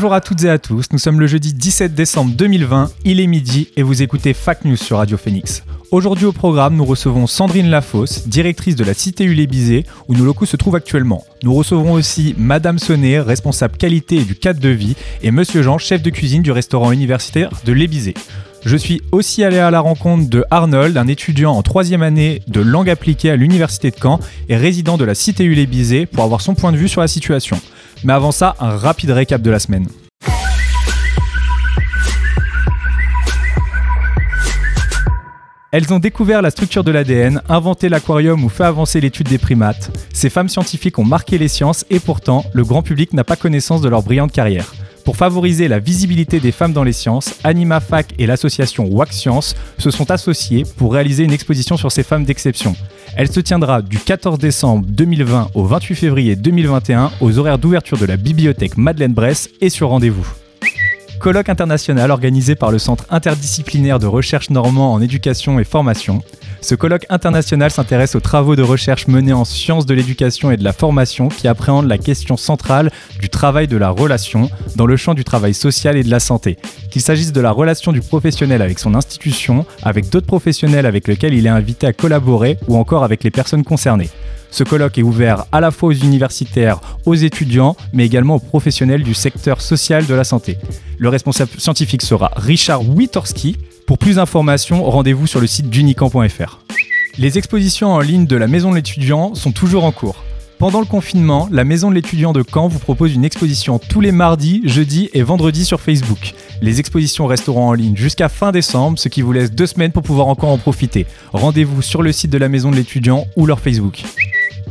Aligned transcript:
Bonjour 0.00 0.14
à 0.14 0.22
toutes 0.22 0.44
et 0.44 0.48
à 0.48 0.58
tous, 0.58 0.86
nous 0.92 0.98
sommes 0.98 1.20
le 1.20 1.26
jeudi 1.26 1.52
17 1.52 1.94
décembre 1.94 2.32
2020, 2.34 2.90
il 3.04 3.20
est 3.20 3.26
midi 3.26 3.68
et 3.76 3.82
vous 3.82 4.00
écoutez 4.00 4.32
Fac 4.32 4.64
News 4.64 4.76
sur 4.76 4.96
Radio 4.96 5.18
Phoenix. 5.18 5.62
Aujourd'hui 5.90 6.24
au 6.24 6.32
programme, 6.32 6.74
nous 6.74 6.86
recevons 6.86 7.26
Sandrine 7.26 7.68
Lafosse, 7.68 8.26
directrice 8.26 8.76
de 8.76 8.84
la 8.84 8.94
Cité 8.94 9.24
Ulébizé, 9.24 9.84
où 10.08 10.14
nos 10.14 10.24
locaux 10.24 10.46
se 10.46 10.56
trouvent 10.56 10.76
actuellement. 10.76 11.26
Nous 11.42 11.52
recevrons 11.52 11.92
aussi 11.92 12.34
Madame 12.38 12.78
Sonnet, 12.78 13.20
responsable 13.20 13.76
qualité 13.76 14.16
et 14.16 14.24
du 14.24 14.34
cadre 14.34 14.58
de 14.58 14.70
vie, 14.70 14.96
et 15.22 15.30
Monsieur 15.30 15.62
Jean, 15.62 15.76
chef 15.76 16.00
de 16.00 16.08
cuisine 16.08 16.42
du 16.42 16.50
restaurant 16.50 16.92
universitaire 16.92 17.50
de 17.66 17.72
l'Ébizé. 17.74 18.14
Je 18.64 18.78
suis 18.78 19.02
aussi 19.12 19.44
allé 19.44 19.58
à 19.58 19.70
la 19.70 19.80
rencontre 19.80 20.30
de 20.30 20.46
Arnold, 20.50 20.96
un 20.96 21.08
étudiant 21.08 21.52
en 21.52 21.62
troisième 21.62 22.02
année 22.02 22.40
de 22.48 22.62
langue 22.62 22.88
appliquée 22.88 23.30
à 23.30 23.36
l'université 23.36 23.90
de 23.90 23.96
Caen 24.00 24.18
et 24.48 24.56
résident 24.56 24.96
de 24.96 25.04
la 25.04 25.14
Cité 25.14 25.44
Ulébizé 25.44 26.06
pour 26.06 26.24
avoir 26.24 26.40
son 26.40 26.54
point 26.54 26.72
de 26.72 26.78
vue 26.78 26.88
sur 26.88 27.02
la 27.02 27.08
situation. 27.08 27.60
Mais 28.04 28.12
avant 28.12 28.32
ça, 28.32 28.56
un 28.60 28.76
rapide 28.76 29.10
récap 29.10 29.42
de 29.42 29.50
la 29.50 29.58
semaine. 29.58 29.86
Elles 35.72 35.92
ont 35.92 36.00
découvert 36.00 36.42
la 36.42 36.50
structure 36.50 36.82
de 36.82 36.90
l'ADN, 36.90 37.42
inventé 37.48 37.88
l'aquarium 37.88 38.42
ou 38.42 38.48
fait 38.48 38.64
avancer 38.64 39.00
l'étude 39.00 39.28
des 39.28 39.38
primates. 39.38 39.96
Ces 40.12 40.28
femmes 40.28 40.48
scientifiques 40.48 40.98
ont 40.98 41.04
marqué 41.04 41.38
les 41.38 41.46
sciences 41.46 41.84
et 41.90 42.00
pourtant, 42.00 42.44
le 42.54 42.64
grand 42.64 42.82
public 42.82 43.12
n'a 43.12 43.22
pas 43.22 43.36
connaissance 43.36 43.80
de 43.80 43.88
leur 43.88 44.02
brillante 44.02 44.32
carrière. 44.32 44.72
Pour 45.04 45.16
favoriser 45.16 45.68
la 45.68 45.78
visibilité 45.78 46.40
des 46.40 46.52
femmes 46.52 46.72
dans 46.72 46.84
les 46.84 46.92
sciences, 46.92 47.34
AnimaFac 47.44 48.14
et 48.18 48.26
l'association 48.26 48.86
WAC 48.86 49.12
Science 49.12 49.56
se 49.78 49.90
sont 49.90 50.10
associés 50.10 50.64
pour 50.76 50.92
réaliser 50.92 51.24
une 51.24 51.32
exposition 51.32 51.76
sur 51.76 51.90
ces 51.90 52.02
femmes 52.02 52.24
d'exception. 52.24 52.76
Elle 53.16 53.32
se 53.32 53.40
tiendra 53.40 53.82
du 53.82 53.98
14 53.98 54.38
décembre 54.38 54.86
2020 54.88 55.50
au 55.54 55.64
28 55.64 55.94
février 55.94 56.36
2021 56.36 57.10
aux 57.20 57.38
horaires 57.38 57.58
d'ouverture 57.58 57.98
de 57.98 58.06
la 58.06 58.16
bibliothèque 58.16 58.76
Madeleine 58.76 59.14
Bresse 59.14 59.48
et 59.60 59.70
sur 59.70 59.88
rendez-vous. 59.88 60.26
Colloque 61.18 61.48
international 61.48 62.10
organisé 62.10 62.54
par 62.54 62.70
le 62.70 62.78
Centre 62.78 63.04
interdisciplinaire 63.10 63.98
de 63.98 64.06
recherche 64.06 64.48
normand 64.48 64.92
en 64.92 65.02
éducation 65.02 65.58
et 65.58 65.64
formation. 65.64 66.22
Ce 66.62 66.74
colloque 66.74 67.06
international 67.08 67.70
s'intéresse 67.70 68.14
aux 68.14 68.20
travaux 68.20 68.54
de 68.54 68.62
recherche 68.62 69.08
menés 69.08 69.32
en 69.32 69.44
sciences 69.44 69.86
de 69.86 69.94
l'éducation 69.94 70.50
et 70.50 70.56
de 70.56 70.64
la 70.64 70.72
formation 70.72 71.28
qui 71.28 71.48
appréhendent 71.48 71.88
la 71.88 71.98
question 71.98 72.36
centrale 72.36 72.90
du 73.18 73.30
travail 73.30 73.66
de 73.66 73.78
la 73.78 73.90
relation 73.90 74.50
dans 74.76 74.86
le 74.86 74.96
champ 74.96 75.14
du 75.14 75.24
travail 75.24 75.54
social 75.54 75.96
et 75.96 76.04
de 76.04 76.10
la 76.10 76.20
santé. 76.20 76.58
Qu'il 76.90 77.00
s'agisse 77.02 77.32
de 77.32 77.40
la 77.40 77.50
relation 77.50 77.92
du 77.92 78.02
professionnel 78.02 78.60
avec 78.60 78.78
son 78.78 78.94
institution, 78.94 79.64
avec 79.82 80.10
d'autres 80.10 80.26
professionnels 80.26 80.86
avec 80.86 81.08
lesquels 81.08 81.34
il 81.34 81.46
est 81.46 81.50
invité 81.50 81.86
à 81.86 81.92
collaborer 81.92 82.58
ou 82.68 82.76
encore 82.76 83.04
avec 83.04 83.24
les 83.24 83.30
personnes 83.30 83.64
concernées. 83.64 84.10
Ce 84.50 84.64
colloque 84.64 84.98
est 84.98 85.02
ouvert 85.02 85.46
à 85.52 85.60
la 85.60 85.70
fois 85.70 85.90
aux 85.90 85.92
universitaires, 85.92 86.80
aux 87.06 87.14
étudiants, 87.14 87.76
mais 87.92 88.04
également 88.04 88.36
aux 88.36 88.40
professionnels 88.40 89.02
du 89.02 89.14
secteur 89.14 89.60
social 89.60 90.06
de 90.06 90.14
la 90.14 90.24
santé. 90.24 90.58
Le 90.98 91.08
responsable 91.08 91.52
scientifique 91.58 92.02
sera 92.02 92.32
Richard 92.36 92.82
Witorski. 92.82 93.56
Pour 93.90 93.98
plus 93.98 94.14
d'informations, 94.14 94.84
rendez-vous 94.88 95.26
sur 95.26 95.40
le 95.40 95.48
site 95.48 95.68
d'unicamp.fr. 95.68 96.60
Les 97.18 97.38
expositions 97.38 97.88
en 97.88 97.98
ligne 97.98 98.24
de 98.24 98.36
la 98.36 98.46
Maison 98.46 98.70
de 98.70 98.76
l'étudiant 98.76 99.34
sont 99.34 99.50
toujours 99.50 99.82
en 99.82 99.90
cours. 99.90 100.22
Pendant 100.60 100.78
le 100.78 100.86
confinement, 100.86 101.48
la 101.50 101.64
Maison 101.64 101.90
de 101.90 101.96
l'étudiant 101.96 102.32
de 102.32 102.44
Caen 102.48 102.68
vous 102.68 102.78
propose 102.78 103.12
une 103.12 103.24
exposition 103.24 103.80
tous 103.80 104.00
les 104.00 104.12
mardis, 104.12 104.62
jeudis 104.64 105.10
et 105.12 105.24
vendredis 105.24 105.64
sur 105.64 105.80
Facebook. 105.80 106.34
Les 106.62 106.78
expositions 106.78 107.26
resteront 107.26 107.66
en 107.66 107.72
ligne 107.72 107.96
jusqu'à 107.96 108.28
fin 108.28 108.52
décembre, 108.52 108.96
ce 108.96 109.08
qui 109.08 109.22
vous 109.22 109.32
laisse 109.32 109.50
deux 109.50 109.66
semaines 109.66 109.90
pour 109.90 110.04
pouvoir 110.04 110.28
encore 110.28 110.50
en 110.50 110.58
profiter. 110.58 111.04
Rendez-vous 111.32 111.82
sur 111.82 112.02
le 112.02 112.12
site 112.12 112.30
de 112.30 112.38
la 112.38 112.48
Maison 112.48 112.70
de 112.70 112.76
l'étudiant 112.76 113.26
ou 113.34 113.44
leur 113.44 113.58
Facebook. 113.58 114.04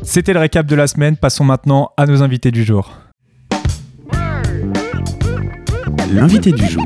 C'était 0.02 0.32
le 0.32 0.40
récap 0.40 0.66
de 0.66 0.76
la 0.76 0.88
semaine, 0.88 1.18
passons 1.18 1.44
maintenant 1.44 1.92
à 1.98 2.06
nos 2.06 2.24
invités 2.24 2.52
du 2.52 2.64
jour. 2.64 2.94
L'invité 6.10 6.54
du 6.54 6.66
jour 6.70 6.86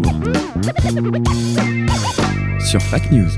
sur 2.63 2.81
Fac 2.81 3.11
News. 3.11 3.29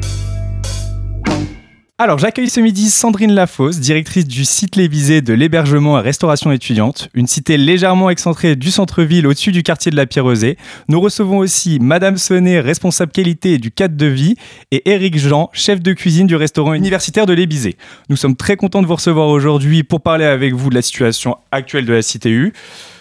Alors 1.97 2.19
j'accueille 2.19 2.49
ce 2.49 2.59
midi 2.59 2.89
Sandrine 2.89 3.31
Lafosse, 3.31 3.79
directrice 3.79 4.27
du 4.27 4.43
site 4.43 4.75
Lévisé 4.75 5.21
de 5.21 5.33
l'hébergement 5.33 5.97
et 5.97 6.01
restauration 6.01 6.51
étudiante, 6.51 7.09
une 7.13 7.25
cité 7.25 7.57
légèrement 7.57 8.09
excentrée 8.09 8.57
du 8.57 8.69
centre-ville 8.69 9.25
au-dessus 9.25 9.53
du 9.53 9.63
quartier 9.63 9.91
de 9.91 9.95
la 9.95 10.05
Pierrosée. 10.05 10.57
Nous 10.89 10.99
recevons 10.99 11.37
aussi 11.37 11.79
Madame 11.79 12.17
Sonnet, 12.17 12.59
responsable 12.59 13.13
qualité 13.13 13.57
du 13.57 13.71
cadre 13.71 13.95
de 13.95 14.07
vie, 14.07 14.35
et 14.71 14.89
Éric 14.89 15.17
Jean, 15.17 15.49
chef 15.53 15.81
de 15.81 15.93
cuisine 15.93 16.27
du 16.27 16.35
restaurant 16.35 16.73
universitaire 16.73 17.25
de 17.25 17.33
l'Ébizé. 17.33 17.77
Nous 18.09 18.17
sommes 18.17 18.35
très 18.35 18.57
contents 18.57 18.81
de 18.81 18.87
vous 18.87 18.95
recevoir 18.95 19.29
aujourd'hui 19.29 19.83
pour 19.83 20.01
parler 20.01 20.25
avec 20.25 20.53
vous 20.53 20.69
de 20.69 20.75
la 20.75 20.81
situation 20.81 21.37
actuelle 21.51 21.85
de 21.85 21.93
la 21.93 22.01
CTU. 22.01 22.51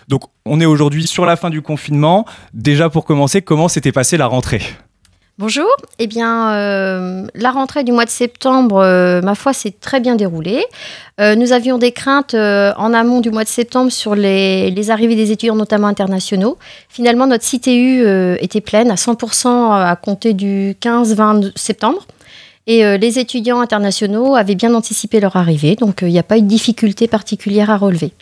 Donc 0.07 0.23
on 0.47 0.61
est 0.61 0.67
aujourd'hui 0.67 1.07
sur 1.07 1.27
la 1.27 1.35
fin 1.35 1.51
du 1.51 1.63
confinement. 1.63 2.25
Déjà 2.53 2.89
pour 2.91 3.05
commencer, 3.05 3.43
comment 3.43 3.67
s'était 3.67 3.93
passée 3.93 4.17
la 4.17 4.27
rentrée? 4.27 4.63
Bonjour. 5.37 5.67
Eh 5.99 6.07
bien, 6.07 6.53
euh, 6.53 7.27
la 7.35 7.51
rentrée 7.51 7.83
du 7.83 7.91
mois 7.91 8.05
de 8.05 8.11
septembre, 8.11 8.77
euh, 8.77 9.21
ma 9.21 9.35
foi, 9.35 9.53
s'est 9.53 9.73
très 9.73 9.99
bien 9.99 10.15
déroulée. 10.15 10.65
Euh, 11.21 11.35
nous 11.35 11.51
avions 11.53 11.77
des 11.77 11.91
craintes 11.91 12.35
en 12.35 12.95
amont 12.95 13.21
du 13.21 13.33
mois 13.33 13.43
de 13.43 13.49
septembre 13.49 13.91
sur 13.91 14.15
les, 14.15 14.91
arrivées 14.91 15.17
des 15.17 15.33
étudiants, 15.33 15.57
notamment 15.57 15.89
internationaux. 15.89 16.57
Finalement, 16.89 17.27
notre 17.27 17.45
CTU 17.45 18.07
était 18.41 18.61
pleine 18.61 18.93
à 18.93 18.95
100% 18.95 19.49
à 19.73 19.97
compter 19.97 20.35
du 20.35 20.77
15-20 20.81 21.51
septembre. 21.57 22.07
Et 22.69 22.97
les 22.97 23.19
étudiants 23.19 23.61
internationaux 23.61 24.37
avaient 24.37 24.55
bien 24.55 24.73
anticipé 24.75 25.21
leur 25.21 25.37
arrivée, 25.37 25.75
donc 25.75 25.99
il 26.03 26.09
n'y 26.09 26.19
a 26.19 26.23
pas 26.23 26.39
eu 26.39 26.43
de 26.43 26.47
difficulté 26.47 27.09
particulière 27.09 27.71
à 27.71 27.77
relever. 27.77 28.13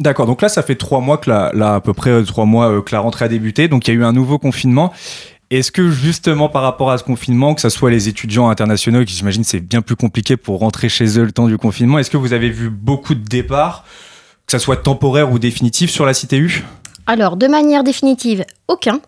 D'accord, 0.00 0.26
donc 0.26 0.42
là 0.42 0.48
ça 0.48 0.64
fait 0.64 0.74
trois 0.74 1.00
mois 1.00 1.18
que 1.18 1.30
à 1.30 1.80
peu 1.80 1.94
près 1.94 2.24
trois 2.24 2.46
mois 2.46 2.82
que 2.82 2.92
la 2.92 3.00
rentrée 3.00 3.26
a 3.26 3.28
débuté, 3.28 3.68
donc 3.68 3.86
il 3.86 3.94
y 3.94 3.96
a 3.96 4.00
eu 4.00 4.04
un 4.04 4.12
nouveau 4.12 4.38
confinement. 4.38 4.92
Est-ce 5.58 5.70
que 5.70 5.88
justement 5.88 6.48
par 6.48 6.62
rapport 6.62 6.90
à 6.90 6.98
ce 6.98 7.04
confinement, 7.04 7.54
que 7.54 7.60
ce 7.60 7.68
soit 7.68 7.88
les 7.88 8.08
étudiants 8.08 8.48
internationaux, 8.48 9.04
qui 9.04 9.14
j'imagine 9.14 9.44
c'est 9.44 9.60
bien 9.60 9.82
plus 9.82 9.94
compliqué 9.94 10.36
pour 10.36 10.58
rentrer 10.58 10.88
chez 10.88 11.16
eux 11.16 11.22
le 11.22 11.30
temps 11.30 11.46
du 11.46 11.58
confinement, 11.58 12.00
est-ce 12.00 12.10
que 12.10 12.16
vous 12.16 12.32
avez 12.32 12.50
vu 12.50 12.70
beaucoup 12.70 13.14
de 13.14 13.22
départs, 13.22 13.84
que 14.46 14.52
ce 14.52 14.58
soit 14.58 14.78
temporaire 14.78 15.30
ou 15.30 15.38
définitif 15.38 15.90
sur 15.90 16.06
la 16.06 16.12
CTU 16.12 16.64
Alors, 17.06 17.36
de 17.36 17.46
manière 17.46 17.84
définitive, 17.84 18.44
aucun. 18.66 19.00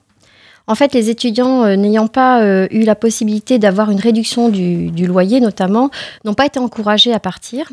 En 0.68 0.76
fait, 0.76 0.94
les 0.94 1.10
étudiants 1.10 1.64
euh, 1.64 1.74
n'ayant 1.74 2.06
pas 2.06 2.42
euh, 2.42 2.68
eu 2.70 2.82
la 2.82 2.94
possibilité 2.94 3.58
d'avoir 3.58 3.90
une 3.90 4.00
réduction 4.00 4.48
du, 4.48 4.92
du 4.92 5.06
loyer, 5.06 5.40
notamment, 5.40 5.90
n'ont 6.24 6.34
pas 6.34 6.46
été 6.46 6.60
encouragés 6.60 7.12
à 7.12 7.18
partir. 7.18 7.68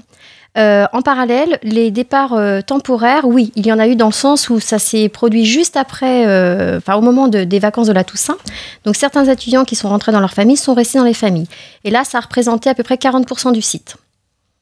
Euh, 0.56 0.86
en 0.94 1.02
parallèle, 1.02 1.58
les 1.64 1.90
départs 1.90 2.34
euh, 2.34 2.62
temporaires, 2.62 3.26
oui, 3.26 3.52
il 3.56 3.66
y 3.66 3.74
en 3.74 3.80
a 3.80 3.88
eu 3.88 3.96
dans 3.96 4.06
le 4.06 4.12
sens 4.14 4.50
où 4.50 4.60
ça 4.60 4.78
s'est 4.78 5.10
produit 5.10 5.46
juste 5.46 5.76
après, 5.78 6.28
euh, 6.28 6.80
au 6.96 7.02
moment 7.02 7.28
de- 7.28 7.44
des 7.44 7.58
vacances 7.58 7.88
de 7.88 7.94
la 7.94 8.04
Toussaint. 8.04 8.38
Donc 8.86 8.96
certains 8.96 9.26
étudiants 9.26 9.66
qui 9.66 9.76
sont 9.76 9.90
rentrés 9.90 10.12
dans 10.12 10.20
leur 10.20 10.34
famille 10.34 10.58
sont 10.58 10.76
restés 10.76 11.00
dans 11.00 11.06
les 11.06 11.16
familles. 11.16 11.48
Et 11.86 11.90
là, 11.90 12.04
ça 12.04 12.20
a 12.20 12.22
représenté 12.22 12.70
à 12.70 12.76
peu 12.76 12.84
près 12.84 12.98
40% 12.98 13.52
du 13.52 13.64
site. 13.64 13.98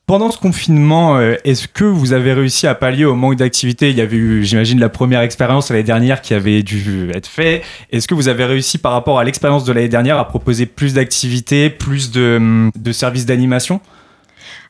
Pendant 0.08 0.32
ce 0.32 0.38
confinement, 0.38 1.20
est-ce 1.22 1.68
que 1.68 1.86
vous 1.86 2.12
avez 2.12 2.34
réussi 2.34 2.68
à 2.68 2.76
pallier 2.76 3.06
au 3.06 3.16
manque 3.16 3.36
d'activité? 3.38 3.92
Il 3.92 3.98
y 3.98 4.02
avait 4.02 4.18
eu, 4.18 4.44
j'imagine, 4.44 4.80
la 4.80 4.90
première 4.90 5.22
expérience 5.22 5.70
l'année 5.70 5.84
dernière 5.84 6.22
qui 6.22 6.34
avait 6.34 6.64
dû 6.64 7.10
être 7.14 7.28
faite. 7.28 7.64
Est-ce 7.92 8.08
que 8.10 8.14
vous 8.16 8.28
avez 8.28 8.44
réussi 8.46 8.78
par 8.78 8.92
rapport 8.94 9.20
à 9.20 9.24
l'expérience 9.24 9.64
de 9.64 9.72
l'année 9.72 9.88
dernière 9.90 10.18
à 10.18 10.28
proposer 10.28 10.66
plus 10.66 10.96
d'activités, 10.96 11.70
plus 11.70 12.12
de, 12.12 12.38
hum, 12.38 12.72
de 12.76 12.92
services 12.92 13.26
d'animation? 13.26 13.80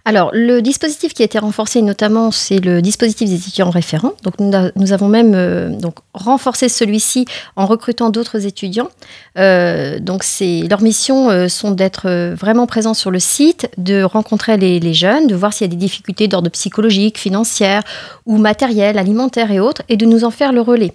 Alors, 0.03 0.31
le 0.33 0.62
dispositif 0.62 1.13
qui 1.13 1.21
a 1.21 1.25
été 1.25 1.38
renforcé, 1.38 1.81
notamment, 1.81 2.31
c'est 2.31 2.59
le 2.59 2.81
dispositif 2.81 3.30
des 3.30 3.36
étudiants 3.36 3.69
référents. 3.69 4.13
Donc, 4.24 4.39
nous, 4.39 4.94
avons 4.94 5.07
même 5.07 5.33
euh, 5.36 5.69
donc, 5.69 5.95
renforcé 6.13 6.69
celui-ci 6.69 7.25
en 7.56 7.68
recrutant 7.68 8.09
d'autres 8.09 8.45
étudiants. 8.45 8.89
Euh, 9.38 10.00
donc, 10.00 10.24
leurs 10.42 10.81
missions 10.81 11.30
euh, 11.30 11.48
sont 11.48 11.71
d'être 11.71 12.33
vraiment 12.33 12.65
présents 12.65 12.95
sur 12.95 13.12
le 13.12 13.19
site, 13.19 13.69
de 13.77 14.01
rencontrer 14.01 14.57
les, 14.57 14.80
les 14.80 14.94
jeunes, 14.94 15.27
de 15.27 15.36
voir 15.36 15.53
s'il 15.53 15.65
y 15.65 15.69
a 15.69 15.71
des 15.71 15.75
difficultés 15.75 16.27
d'ordre 16.27 16.50
psychologique, 16.50 17.19
financière 17.19 17.83
ou 18.25 18.38
matériel, 18.38 18.98
alimentaire 18.98 19.51
et 19.51 19.59
autres, 19.59 19.83
et 19.88 19.98
de 19.98 20.06
nous 20.06 20.24
en 20.24 20.31
faire 20.31 20.51
le 20.51 20.62
relais. 20.62 20.94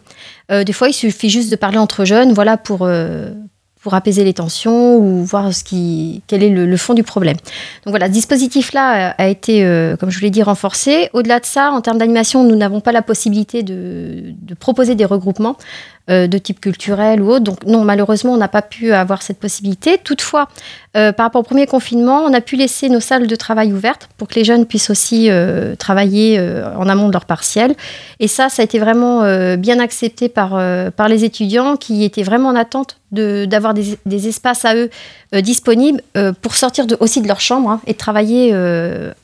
Des 0.48 0.72
fois, 0.72 0.88
il 0.88 0.92
suffit 0.92 1.28
juste 1.28 1.50
de 1.50 1.56
parler 1.56 1.78
entre 1.78 2.04
jeunes, 2.04 2.32
voilà, 2.32 2.56
pour... 2.56 2.88
euh, 3.86 3.90
pour 3.90 3.94
apaiser 3.94 4.24
les 4.24 4.34
tensions 4.34 4.96
ou 4.96 5.24
voir 5.24 5.54
ce 5.54 5.62
qui, 5.62 6.22
quel 6.26 6.42
est 6.42 6.50
le, 6.50 6.76
fond 6.76 6.94
du 6.94 7.04
problème. 7.04 7.36
Donc 7.84 7.92
voilà, 7.92 8.06
ce 8.06 8.12
dispositif-là 8.12 9.14
a 9.16 9.28
été, 9.28 9.64
euh, 9.64 9.96
comme 9.96 10.10
je 10.10 10.18
vous 10.18 10.24
l'ai 10.24 10.30
dit, 10.30 10.42
renforcé. 10.42 11.08
Au-delà 11.12 11.38
de 11.38 11.46
ça, 11.46 11.70
en 11.70 11.80
termes 11.80 11.98
d'animation, 11.98 12.42
nous 12.42 12.56
n'avons 12.56 12.80
pas 12.80 12.92
la 12.92 13.02
possibilité 13.02 13.62
de, 13.62 14.34
de 14.42 14.54
proposer 14.54 14.96
des 14.96 15.04
regroupements 15.04 15.56
euh, 16.08 16.28
de 16.28 16.38
type 16.38 16.60
culturel 16.60 17.20
ou 17.20 17.30
autre. 17.32 17.42
Donc 17.42 17.64
non, 17.66 17.82
malheureusement, 17.82 18.32
on 18.32 18.36
n'a 18.36 18.46
pas 18.46 18.62
pu 18.62 18.92
avoir 18.92 19.22
cette 19.22 19.40
possibilité. 19.40 19.98
Toutefois, 19.98 20.48
euh, 20.96 21.10
par 21.10 21.26
rapport 21.26 21.40
au 21.40 21.42
premier 21.42 21.66
confinement, 21.66 22.22
on 22.22 22.32
a 22.32 22.40
pu 22.40 22.54
laisser 22.54 22.88
nos 22.88 23.00
salles 23.00 23.26
de 23.26 23.34
travail 23.34 23.72
ouvertes 23.72 24.08
pour 24.16 24.28
que 24.28 24.36
les 24.36 24.44
jeunes 24.44 24.66
puissent 24.66 24.88
aussi 24.88 25.28
euh, 25.28 25.74
travailler 25.74 26.40
en 26.78 26.88
amont 26.88 27.08
de 27.08 27.12
leur 27.12 27.24
partiel. 27.24 27.74
Et 28.20 28.28
ça, 28.28 28.48
ça 28.48 28.62
a 28.62 28.64
été 28.64 28.78
vraiment 28.78 29.22
bien 29.56 29.80
accepté 29.80 30.28
par, 30.28 30.50
par 30.92 31.08
les 31.08 31.24
étudiants 31.24 31.76
qui 31.76 32.04
étaient 32.04 32.22
vraiment 32.22 32.50
en 32.50 32.54
attente 32.54 32.98
d'avoir 33.10 33.74
des, 33.74 33.98
des 34.06 34.28
espaces 34.28 34.64
à 34.64 34.76
eux 34.76 34.90
disponibles 35.32 36.02
pour 36.40 36.54
sortir 36.54 36.86
aussi 37.00 37.20
de 37.20 37.26
leur 37.26 37.40
chambre 37.40 37.70
hein, 37.70 37.80
et 37.86 37.94
travailler 37.94 38.54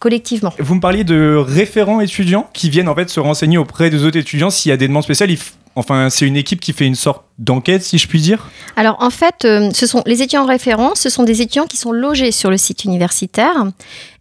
collectivement. 0.00 0.52
Vous 0.58 0.74
me 0.74 0.80
parliez 0.80 1.04
de 1.04 1.36
référents 1.36 2.00
étudiants 2.00 2.48
qui 2.52 2.70
viennent 2.70 2.88
en 2.88 2.94
fait 2.96 3.08
se 3.08 3.20
renseigner 3.20 3.58
auprès 3.58 3.88
des 3.88 4.04
autres 4.04 4.18
étudiants 4.18 4.50
s'il 4.50 4.70
y 4.70 4.72
a 4.72 4.76
des 4.76 4.88
demandes 4.88 5.04
spéciales. 5.04 5.30
Enfin, 5.74 6.10
c'est 6.10 6.26
une 6.26 6.36
équipe 6.36 6.60
qui 6.60 6.72
fait 6.72 6.86
une 6.86 6.94
sorte 6.94 7.24
d'enquête, 7.38 7.82
si 7.82 7.98
je 7.98 8.06
puis 8.06 8.20
dire. 8.20 8.50
Alors 8.76 8.96
en 9.00 9.10
fait, 9.10 9.44
euh, 9.44 9.70
ce 9.72 9.86
sont 9.86 10.02
les 10.06 10.22
étudiants 10.22 10.42
en 10.42 10.46
référence, 10.46 11.00
ce 11.00 11.08
sont 11.08 11.24
des 11.24 11.40
étudiants 11.40 11.66
qui 11.66 11.76
sont 11.76 11.92
logés 11.92 12.30
sur 12.30 12.50
le 12.50 12.56
site 12.56 12.84
universitaire 12.84 13.66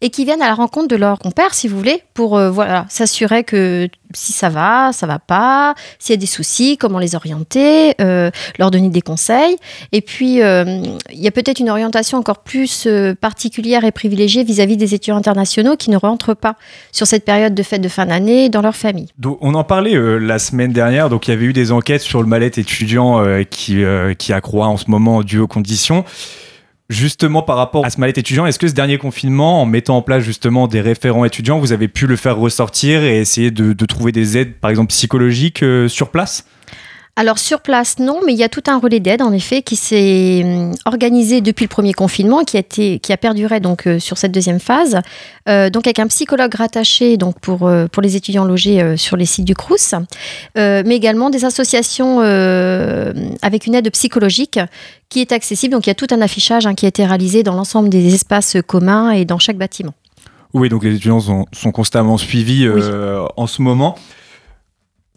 et 0.02 0.10
qui 0.10 0.26
viennent 0.26 0.42
à 0.42 0.48
la 0.48 0.56
rencontre 0.56 0.88
de 0.88 0.96
leurs 0.96 1.20
compères, 1.20 1.54
si 1.54 1.68
vous 1.68 1.78
voulez, 1.78 2.04
pour 2.16 2.36
euh, 2.38 2.50
voilà 2.50 2.86
s'assurer 2.90 3.44
que 3.44 3.88
si 4.14 4.34
ça 4.34 4.50
va, 4.50 4.92
ça 4.92 5.06
va 5.06 5.20
pas, 5.20 5.76
s'il 6.00 6.14
y 6.14 6.18
a 6.18 6.20
des 6.20 6.26
soucis, 6.26 6.76
comment 6.78 7.00
les 7.00 7.16
orienter, 7.16 7.94
euh, 8.02 8.30
leur 8.58 8.72
donner 8.72 8.90
des 8.90 9.02
conseils. 9.02 9.56
Et 9.92 10.02
puis 10.02 10.42
euh, 10.42 10.82
il 11.12 11.20
y 11.20 11.28
a 11.28 11.32
peut-être 11.32 11.60
une 11.60 11.70
orientation 11.70 12.18
encore 12.18 12.40
plus 12.40 12.88
particulière 13.22 13.86
et 13.86 13.92
privilégiée 13.92 14.44
vis-à-vis 14.44 14.76
des 14.76 14.96
étudiants 14.96 15.18
internationaux 15.18 15.78
qui 15.78 15.92
ne 15.92 15.98
rentrent 15.98 16.34
pas 16.34 16.56
sur 16.92 17.06
cette 17.06 17.24
période 17.24 17.54
de 17.54 17.64
fête 17.64 17.82
de 17.82 17.88
fin 17.88 18.08
d'année 18.08 18.50
dans 18.50 18.62
leur 18.62 18.76
famille. 18.76 19.10
On 19.40 19.54
en 19.54 19.64
parlait 19.64 19.96
la 20.20 20.40
semaine 20.40 20.74
dernière. 20.74 21.10
Donc, 21.10 21.28
il 21.28 21.32
y 21.32 21.34
avait 21.34 21.46
eu 21.46 21.54
des 21.54 21.72
enquêtes 21.72 22.02
sur 22.02 22.22
le 22.22 22.28
mal-être 22.28 22.58
étudiant 22.58 23.24
qui, 23.50 23.84
qui 24.18 24.34
accroît 24.34 24.68
en 24.68 24.78
ce 24.78 24.90
moment 24.90 25.22
dû 25.22 25.40
aux 25.40 25.48
conditions. 25.48 26.04
Justement, 26.92 27.42
par 27.42 27.56
rapport 27.56 27.86
à 27.86 27.90
ce 27.90 28.02
mal-être 28.02 28.18
étudiant, 28.18 28.46
est-ce 28.46 28.60
que 28.60 28.68
ce 28.68 28.74
dernier 28.74 28.98
confinement, 28.98 29.62
en 29.62 29.66
mettant 29.66 29.96
en 29.96 30.02
place 30.02 30.24
justement 30.24 30.68
des 30.68 30.82
référents 30.82 31.24
étudiants, 31.24 31.58
vous 31.58 31.72
avez 31.72 31.88
pu 31.88 32.06
le 32.06 32.18
faire 32.18 32.36
ressortir 32.36 33.02
et 33.02 33.22
essayer 33.22 33.50
de, 33.50 33.72
de 33.72 33.86
trouver 33.86 34.12
des 34.12 34.38
aides, 34.38 34.56
par 34.56 34.70
exemple 34.70 34.90
psychologiques, 34.90 35.64
euh, 35.64 35.88
sur 35.88 36.10
place? 36.10 36.46
Alors 37.18 37.40
sur 37.40 37.60
place, 37.60 38.00
non, 38.00 38.22
mais 38.26 38.32
il 38.32 38.40
y 38.40 38.44
a 38.44 38.48
tout 38.48 38.64
un 38.68 38.80
relais 38.80 39.02
d'aide 39.02 39.22
en 39.22 39.34
effet 39.34 39.62
qui 39.62 39.76
s'est 39.76 40.42
hum, 40.46 40.72
organisé 40.86 41.42
depuis 41.42 41.66
le 41.66 41.70
premier 41.70 41.92
confinement, 41.92 42.44
qui 42.46 42.56
a 42.56 42.62
été, 42.62 43.00
qui 43.00 43.12
a 43.12 43.18
perduré 43.18 43.60
donc 43.60 43.86
euh, 43.86 44.00
sur 44.00 44.18
cette 44.18 44.32
deuxième 44.32 44.60
phase, 44.60 45.00
Euh, 45.50 45.70
donc 45.72 45.88
avec 45.88 45.98
un 45.98 46.08
psychologue 46.08 46.54
rattaché 46.54 47.18
donc 47.18 47.40
pour 47.40 47.68
euh, 47.68 47.88
pour 47.88 48.04
les 48.04 48.16
étudiants 48.16 48.46
logés 48.46 48.96
sur 48.96 49.18
les 49.18 49.26
sites 49.26 49.44
du 49.44 49.56
Crous, 49.56 49.96
mais 50.56 50.96
également 50.96 51.30
des 51.30 51.46
associations 51.46 52.20
avec 53.42 53.66
une 53.66 53.76
aide 53.76 53.90
psychologique 53.92 54.60
qui 55.10 55.20
est 55.20 55.32
accessible. 55.32 55.74
Donc 55.74 55.88
il 55.88 55.90
y 55.90 55.92
a 55.92 55.96
tout 55.96 56.08
un 56.12 56.22
affichage 56.22 56.66
hein, 56.68 56.76
qui 56.76 56.86
a 56.86 56.90
été 56.90 57.06
réalisé 57.06 57.44
dans 57.44 57.56
l'ensemble 57.56 57.90
des 57.90 58.14
espaces 58.14 58.58
communs 58.66 59.12
et 59.12 59.26
dans 59.26 59.40
chaque 59.40 59.58
bâtiment. 59.58 59.94
Oui, 60.54 60.70
donc 60.70 60.84
les 60.84 60.96
étudiants 60.96 61.20
sont, 61.20 61.46
sont 61.52 61.72
constamment 61.72 62.18
suivis 62.18 62.70
en 63.36 63.48
ce 63.48 63.62
moment. 63.62 63.96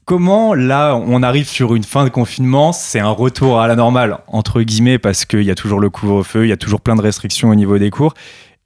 Comment, 0.05 0.53
là, 0.53 0.97
on 0.97 1.23
arrive 1.23 1.49
sur 1.49 1.75
une 1.75 1.83
fin 1.83 2.05
de 2.05 2.11
confinement, 2.11 2.73
c'est 2.73 3.01
un 3.01 3.09
retour 3.11 3.59
à 3.59 3.67
la 3.69 3.75
normale, 3.75 4.19
entre 4.27 4.61
guillemets, 4.61 4.99
parce 4.99 5.25
qu'il 5.25 5.43
y 5.45 5.51
a 5.51 5.55
toujours 5.55 5.81
le 5.81 5.89
couvre-feu, 5.89 6.45
il 6.45 6.51
y 6.51 6.53
a 6.53 6.59
toujours 6.59 6.83
plein 6.83 6.95
de 6.95 7.01
restrictions 7.01 7.49
au 7.49 7.55
niveau 7.55 7.79
des 7.79 7.89
cours. 7.89 8.12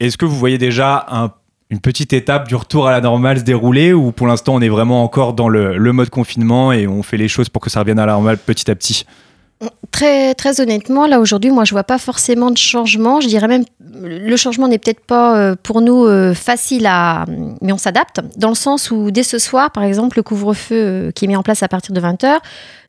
Est-ce 0.01 0.17
que 0.17 0.25
vous 0.25 0.35
voyez 0.35 0.57
déjà 0.57 1.05
un- 1.09 1.31
une 1.69 1.79
petite 1.79 2.11
étape 2.11 2.49
du 2.49 2.55
retour 2.55 2.87
à 2.87 2.91
la 2.91 2.99
normale 2.99 3.39
se 3.39 3.43
dérouler, 3.43 3.93
ou 3.93 4.11
pour 4.11 4.27
l'instant 4.27 4.55
on 4.55 4.61
est 4.61 4.67
vraiment 4.69 5.01
encore 5.03 5.33
dans 5.33 5.47
le 5.47 5.93
mode 5.93 6.09
confinement 6.09 6.73
et 6.73 6.87
on 6.87 7.03
fait 7.03 7.15
les 7.17 7.29
choses 7.29 7.47
pour 7.47 7.61
que 7.61 7.69
ça 7.69 7.79
revienne 7.79 7.99
à 7.99 8.05
la 8.05 8.13
normale 8.13 8.37
petit 8.37 8.69
à 8.69 8.75
petit? 8.75 9.05
Très, 9.91 10.35
très 10.35 10.61
honnêtement, 10.61 11.05
là 11.05 11.19
aujourd'hui, 11.19 11.51
moi 11.51 11.65
je 11.65 11.71
vois 11.71 11.83
pas 11.83 11.97
forcément 11.97 12.49
de 12.49 12.57
changement. 12.57 13.19
Je 13.19 13.27
dirais 13.27 13.47
même 13.47 13.65
le 14.01 14.35
changement 14.37 14.67
n'est 14.67 14.77
peut-être 14.77 15.01
pas 15.05 15.37
euh, 15.37 15.55
pour 15.61 15.81
nous 15.81 16.05
euh, 16.05 16.33
facile 16.33 16.85
à, 16.85 17.25
mais 17.61 17.73
on 17.73 17.77
s'adapte 17.77 18.21
dans 18.37 18.49
le 18.49 18.55
sens 18.55 18.91
où 18.91 19.11
dès 19.11 19.23
ce 19.23 19.37
soir, 19.37 19.71
par 19.71 19.83
exemple, 19.83 20.17
le 20.17 20.23
couvre-feu 20.23 20.75
euh, 20.75 21.11
qui 21.11 21.25
est 21.25 21.27
mis 21.27 21.35
en 21.35 21.43
place 21.43 21.63
à 21.63 21.67
partir 21.67 21.93
de 21.93 21.99
20 21.99 22.23
h 22.23 22.39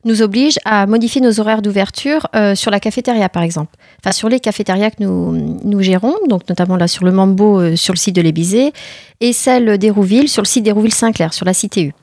nous 0.05 0.21
oblige 0.21 0.57
à 0.65 0.87
modifier 0.87 1.21
nos 1.21 1.39
horaires 1.39 1.61
d'ouverture 1.61 2.27
euh, 2.35 2.55
sur 2.55 2.71
la 2.71 2.79
cafétéria, 2.79 3.29
par 3.29 3.43
exemple. 3.43 3.75
Enfin, 3.99 4.11
sur 4.11 4.29
les 4.29 4.39
cafétérias 4.39 4.91
que 4.91 5.03
nous, 5.03 5.81
gérons, 5.81 6.15
donc 6.27 6.47
notamment 6.49 6.75
là 6.75 6.87
sur 6.87 7.05
le 7.05 7.11
Mambo, 7.11 7.59
euh, 7.59 7.75
sur 7.75 7.93
le 7.93 7.97
site 7.97 8.15
de 8.15 8.21
l'Ébizé, 8.21 8.73
et 9.19 9.33
celle 9.33 9.77
d'Hérouville 9.77 10.27
sur 10.27 10.41
le 10.41 10.47
site 10.47 10.63
d'Hérouville-Saint-Clair, 10.63 11.33
sur 11.33 11.45
la 11.45 11.53
CTU. 11.53 11.93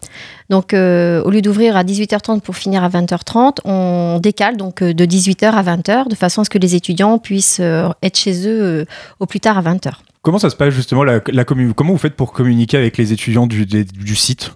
Donc, 0.50 0.72
euh, 0.72 1.22
au 1.24 1.30
lieu 1.30 1.42
d'ouvrir 1.42 1.76
à 1.76 1.84
18h30 1.84 2.40
pour 2.40 2.56
finir 2.56 2.82
à 2.82 2.88
20h30, 2.88 3.58
on 3.64 4.18
décale 4.20 4.56
donc 4.56 4.82
de 4.82 5.04
18h 5.04 5.50
à 5.50 5.62
20h, 5.62 6.08
de 6.08 6.14
façon 6.14 6.42
à 6.42 6.44
ce 6.44 6.50
que 6.50 6.58
les 6.58 6.74
étudiants 6.74 7.18
puissent 7.18 7.60
être 7.60 8.16
chez 8.16 8.48
eux 8.48 8.86
au 9.20 9.26
plus 9.26 9.40
tard 9.40 9.58
à 9.58 9.62
20h. 9.62 9.90
Comment 10.22 10.38
ça 10.38 10.50
se 10.50 10.56
passe 10.56 10.74
justement 10.74 11.04
la, 11.04 11.20
la 11.26 11.44
Comment 11.44 11.92
vous 11.92 11.98
faites 11.98 12.14
pour 12.14 12.32
communiquer 12.32 12.76
avec 12.76 12.96
les 12.96 13.12
étudiants 13.12 13.46
du 13.46 14.16
site? 14.16 14.52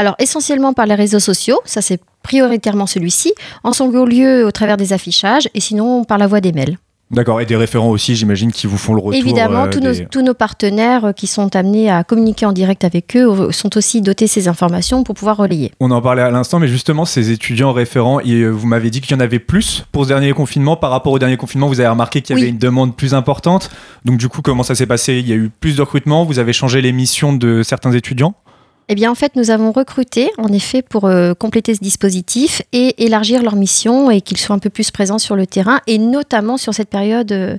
Alors, 0.00 0.14
essentiellement 0.18 0.72
par 0.72 0.86
les 0.86 0.94
réseaux 0.94 1.18
sociaux, 1.20 1.60
ça 1.66 1.82
c'est 1.82 2.00
prioritairement 2.22 2.86
celui-ci, 2.86 3.34
en 3.64 3.74
second 3.74 4.06
lieu 4.06 4.46
au 4.46 4.50
travers 4.50 4.78
des 4.78 4.94
affichages, 4.94 5.46
et 5.52 5.60
sinon 5.60 6.04
par 6.04 6.16
la 6.16 6.26
voie 6.26 6.40
des 6.40 6.52
mails. 6.52 6.78
D'accord, 7.10 7.38
et 7.42 7.44
des 7.44 7.56
référents 7.56 7.90
aussi, 7.90 8.16
j'imagine, 8.16 8.50
qui 8.50 8.66
vous 8.66 8.78
font 8.78 8.94
le 8.94 9.00
retour. 9.00 9.20
Évidemment, 9.20 9.64
euh, 9.64 9.68
tous, 9.68 9.80
des- 9.80 10.00
nos, 10.00 10.08
tous 10.08 10.22
nos 10.22 10.32
partenaires 10.32 11.04
euh, 11.04 11.12
qui 11.12 11.26
sont 11.26 11.54
amenés 11.54 11.90
à 11.90 12.02
communiquer 12.02 12.46
en 12.46 12.52
direct 12.52 12.82
avec 12.82 13.14
eux 13.14 13.28
euh, 13.28 13.52
sont 13.52 13.76
aussi 13.76 14.00
dotés 14.00 14.24
de 14.24 14.30
ces 14.30 14.48
informations 14.48 15.02
pour 15.04 15.14
pouvoir 15.16 15.36
relayer. 15.36 15.70
On 15.80 15.90
en 15.90 16.00
parlait 16.00 16.22
à 16.22 16.30
l'instant, 16.30 16.58
mais 16.60 16.68
justement, 16.68 17.04
ces 17.04 17.30
étudiants 17.30 17.72
référents, 17.72 18.20
et, 18.20 18.46
vous 18.48 18.66
m'avez 18.66 18.88
dit 18.88 19.02
qu'il 19.02 19.10
y 19.14 19.14
en 19.14 19.20
avait 19.20 19.38
plus 19.40 19.84
pour 19.92 20.04
ce 20.04 20.08
dernier 20.08 20.32
confinement. 20.32 20.76
Par 20.76 20.90
rapport 20.92 21.12
au 21.12 21.18
dernier 21.18 21.36
confinement, 21.36 21.66
vous 21.68 21.80
avez 21.80 21.90
remarqué 21.90 22.22
qu'il 22.22 22.36
y 22.36 22.38
avait 22.38 22.46
Oui. 22.46 22.52
une 22.52 22.58
demande 22.58 22.96
plus 22.96 23.12
importante. 23.12 23.70
Donc, 24.06 24.16
du 24.16 24.30
coup, 24.30 24.40
comment 24.40 24.62
ça 24.62 24.74
s'est 24.74 24.86
passé? 24.86 25.18
Il 25.18 25.28
y 25.28 25.32
a 25.32 25.36
eu 25.36 25.50
plus 25.60 25.76
de 25.76 25.82
recrutement? 25.82 26.24
Vous 26.24 26.38
avez 26.38 26.54
changé 26.54 26.80
les 26.80 26.92
missions 26.92 27.34
de 27.34 27.62
certains 27.62 27.92
étudiants? 27.92 28.34
Eh 28.92 28.96
bien, 28.96 29.08
en 29.08 29.14
fait, 29.14 29.36
nous 29.36 29.50
avons 29.52 29.70
recruté, 29.70 30.32
en 30.36 30.48
effet, 30.48 30.82
pour 30.82 31.04
euh, 31.04 31.32
compléter 31.32 31.76
ce 31.76 31.80
dispositif 31.80 32.60
et 32.72 33.04
élargir 33.04 33.40
leur 33.40 33.54
mission 33.54 34.10
et 34.10 34.20
qu'ils 34.20 34.36
soient 34.36 34.56
un 34.56 34.58
peu 34.58 34.68
plus 34.68 34.90
présents 34.90 35.20
sur 35.20 35.36
le 35.36 35.46
terrain, 35.46 35.78
et 35.86 35.96
notamment 35.98 36.56
sur 36.56 36.74
cette 36.74 36.88
période 36.90 37.30
euh, 37.30 37.56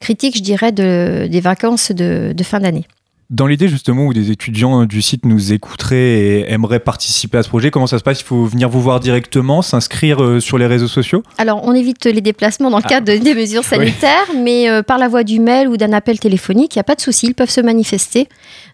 critique, 0.00 0.36
je 0.36 0.42
dirais, 0.42 0.72
de- 0.72 1.28
des 1.30 1.40
vacances 1.40 1.92
de 1.92 2.34
fin 2.42 2.58
d'année. 2.58 2.84
Dans 3.32 3.46
l'idée, 3.46 3.66
justement, 3.66 4.04
où 4.04 4.12
des 4.12 4.30
étudiants 4.30 4.84
du 4.84 5.00
site 5.00 5.24
nous 5.24 5.54
écouteraient 5.54 5.96
et 5.96 6.52
aimeraient 6.52 6.80
participer 6.80 7.38
à 7.38 7.42
ce 7.42 7.48
projet, 7.48 7.70
comment 7.70 7.86
ça 7.86 7.98
se 7.98 8.02
passe? 8.04 8.20
Il 8.20 8.24
faut 8.24 8.44
venir 8.44 8.68
vous 8.68 8.82
voir 8.82 9.00
directement, 9.00 9.62
s'inscrire 9.62 10.22
euh, 10.22 10.38
sur 10.38 10.58
les 10.58 10.66
réseaux 10.66 10.86
sociaux? 10.86 11.22
Alors, 11.38 11.62
on 11.66 11.72
évite 11.72 12.04
les 12.04 12.20
déplacements 12.20 12.68
dans 12.70 12.76
le 12.76 12.82
Ah. 12.84 12.88
cadre 12.90 13.10
de- 13.10 13.16
des 13.16 13.34
mesures 13.34 13.64
sanitaires, 14.04 14.28
mais 14.36 14.68
euh, 14.68 14.82
par 14.82 14.98
la 14.98 15.08
voie 15.08 15.24
du 15.24 15.40
mail 15.40 15.66
ou 15.68 15.78
d'un 15.78 15.94
appel 15.94 16.18
téléphonique, 16.20 16.74
il 16.76 16.78
n'y 16.78 16.82
a 16.82 16.84
pas 16.84 16.94
de 16.94 17.00
souci, 17.00 17.28
ils 17.28 17.34
peuvent 17.34 17.48
se 17.48 17.62
manifester. 17.62 18.28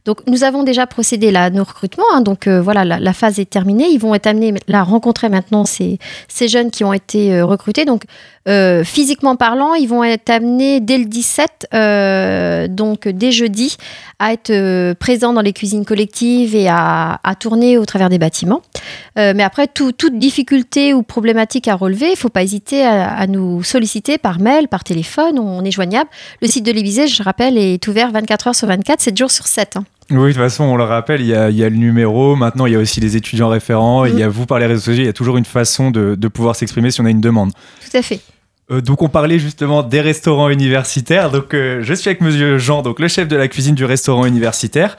Donc, 0.07 0.27
nous 0.27 0.43
avons 0.43 0.65
déjà 0.65 0.89
procédé 0.89 1.31
là, 1.31 1.45
à 1.45 1.51
nos 1.51 1.63
recrutements, 1.63 2.05
hein, 2.13 2.21
donc 2.23 2.49
euh, 2.49 2.61
voilà, 2.61 2.85
la, 2.85 2.99
la 2.99 3.13
phase 3.13 3.39
est 3.39 3.49
terminée. 3.49 3.87
Ils 3.93 4.01
vont 4.01 4.13
être 4.17 4.27
amenés 4.27 4.55
à 4.73 4.83
rencontrer 4.83 5.29
maintenant 5.29 5.67
ces, 5.67 6.01
ces 6.27 6.49
jeunes 6.49 6.73
qui 6.73 6.83
ont 6.83 6.93
été 6.93 7.33
euh, 7.33 7.45
recrutés. 7.45 7.85
Donc, 7.85 8.03
physiquement 8.85 9.37
parlant, 9.37 9.75
ils 9.75 9.87
vont 9.89 10.03
être 10.03 10.31
amenés 10.31 10.81
dès 10.81 10.97
le 10.97 11.05
17, 11.05 11.67
euh, 11.75 12.67
donc 12.67 13.07
dès 13.07 13.31
jeudi, 13.31 13.77
à 14.19 14.33
être 14.33 14.48
euh, 14.51 14.95
présents 14.95 15.33
dans 15.33 15.41
les 15.41 15.53
cuisines 15.53 15.85
collectives 15.85 16.55
et 16.55 16.69
à, 16.69 17.21
à 17.23 17.35
tourner 17.35 17.79
au 17.79 17.85
travers 17.87 18.09
des 18.09 18.19
bâtiments. 18.19 18.63
Euh, 19.19 19.33
mais 19.35 19.43
après, 19.43 19.67
tout- 19.67 19.93
toute 19.93 20.19
difficulté 20.19 20.95
ou 20.95 21.03
problématique 21.03 21.69
à 21.69 21.75
relever, 21.75 22.07
il 22.07 22.13
ne 22.13 22.17
faut 22.17 22.29
pas 22.29 22.43
hésiter 22.43 22.85
à, 22.85 23.09
à 23.09 23.27
nous 23.27 23.63
solliciter 23.63 24.19
par 24.19 24.39
mail, 24.41 24.69
par 24.69 24.85
téléphone, 24.85 25.39
on 25.39 25.65
est 25.65 25.71
joignable. 25.71 26.09
Le 26.43 26.49
site 26.49 26.65
de 26.67 26.73
l'Élysée, 26.73 27.07
je 27.09 27.23
rappelle, 27.23 27.57
est 27.59 27.87
ouvert 27.89 28.11
24 28.13 28.49
heures 28.49 28.55
sur 28.55 28.69
24, 28.69 29.01
7 29.01 29.17
jours 29.17 29.31
sur 29.31 29.47
7. 29.47 29.77
hein. 29.77 29.85
Oui, 30.11 30.29
de 30.29 30.33
toute 30.33 30.37
façon, 30.43 30.65
on 30.65 30.77
le 30.77 30.85
rappelle, 30.85 31.21
il 31.21 31.27
y 31.27 31.35
a, 31.35 31.51
il 31.51 31.57
y 31.57 31.63
a 31.63 31.69
le 31.69 31.77
numéro, 31.77 32.35
maintenant 32.35 32.65
il 32.65 32.73
y 32.73 32.77
a 32.77 32.79
aussi 32.79 32.99
les 32.99 33.17
étudiants 33.17 33.49
référents, 33.51 34.07
il 34.07 34.19
y 34.19 34.23
a 34.23 34.29
vous 34.29 34.47
par 34.47 34.59
les 34.59 34.65
réseaux 34.65 34.81
sociaux, 34.81 35.03
il 35.03 35.07
y 35.07 35.09
a 35.09 35.13
toujours 35.13 35.37
une 35.37 35.45
façon 35.45 35.91
de, 35.91 36.15
de 36.15 36.29
pouvoir 36.29 36.57
s'exprimer 36.57 36.91
si 36.91 37.03
on 37.03 37.05
a 37.05 37.11
une 37.11 37.21
demande. 37.21 37.53
Tout 37.91 37.95
à 37.95 38.01
fait. 38.01 38.21
Euh, 38.71 38.81
donc 38.81 39.03
on 39.03 39.09
parlait 39.09 39.39
justement 39.39 39.83
des 39.83 40.01
restaurants 40.01 40.51
universitaires. 40.51 41.31
Donc 41.31 41.55
euh, 41.55 41.81
je 41.83 41.95
suis 41.95 42.09
avec 42.09 42.21
Monsieur 42.21 42.59
Jean, 42.59 42.83
donc 42.83 43.01
le 43.01 43.09
chef 43.09 43.29
de 43.29 43.37
la 43.37 43.49
cuisine 43.49 43.75
du 43.75 43.85
restaurant 43.85 44.27
universitaire. 44.27 44.97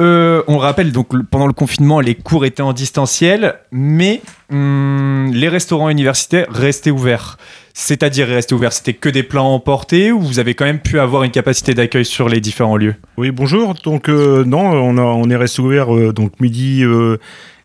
Euh, 0.00 0.42
on 0.46 0.52
le 0.52 0.60
rappelle, 0.60 0.92
donc 0.92 1.08
pendant 1.28 1.48
le 1.48 1.52
confinement, 1.52 1.98
les 1.98 2.14
cours 2.14 2.44
étaient 2.44 2.62
en 2.62 2.72
distanciel, 2.72 3.56
mais 3.72 4.22
hum, 4.48 5.32
les 5.34 5.48
restaurants 5.48 5.88
universitaires 5.88 6.46
restaient 6.50 6.92
ouverts. 6.92 7.36
C'est-à-dire 7.74 8.28
restaient 8.28 8.54
ouverts, 8.54 8.72
c'était 8.72 8.94
que 8.94 9.08
des 9.08 9.24
plats 9.24 9.42
emportés 9.42 10.12
ou 10.12 10.20
vous 10.20 10.38
avez 10.38 10.54
quand 10.54 10.66
même 10.66 10.80
pu 10.80 11.00
avoir 11.00 11.24
une 11.24 11.32
capacité 11.32 11.74
d'accueil 11.74 12.04
sur 12.04 12.28
les 12.28 12.40
différents 12.40 12.76
lieux? 12.76 12.94
Oui, 13.16 13.32
bonjour. 13.32 13.74
Donc, 13.74 14.08
non, 14.08 14.60
on, 14.60 15.30
est 15.30 15.36
resté 15.36 15.62
ouvert 15.62 15.88
donc 16.12 16.40
midi 16.40 16.84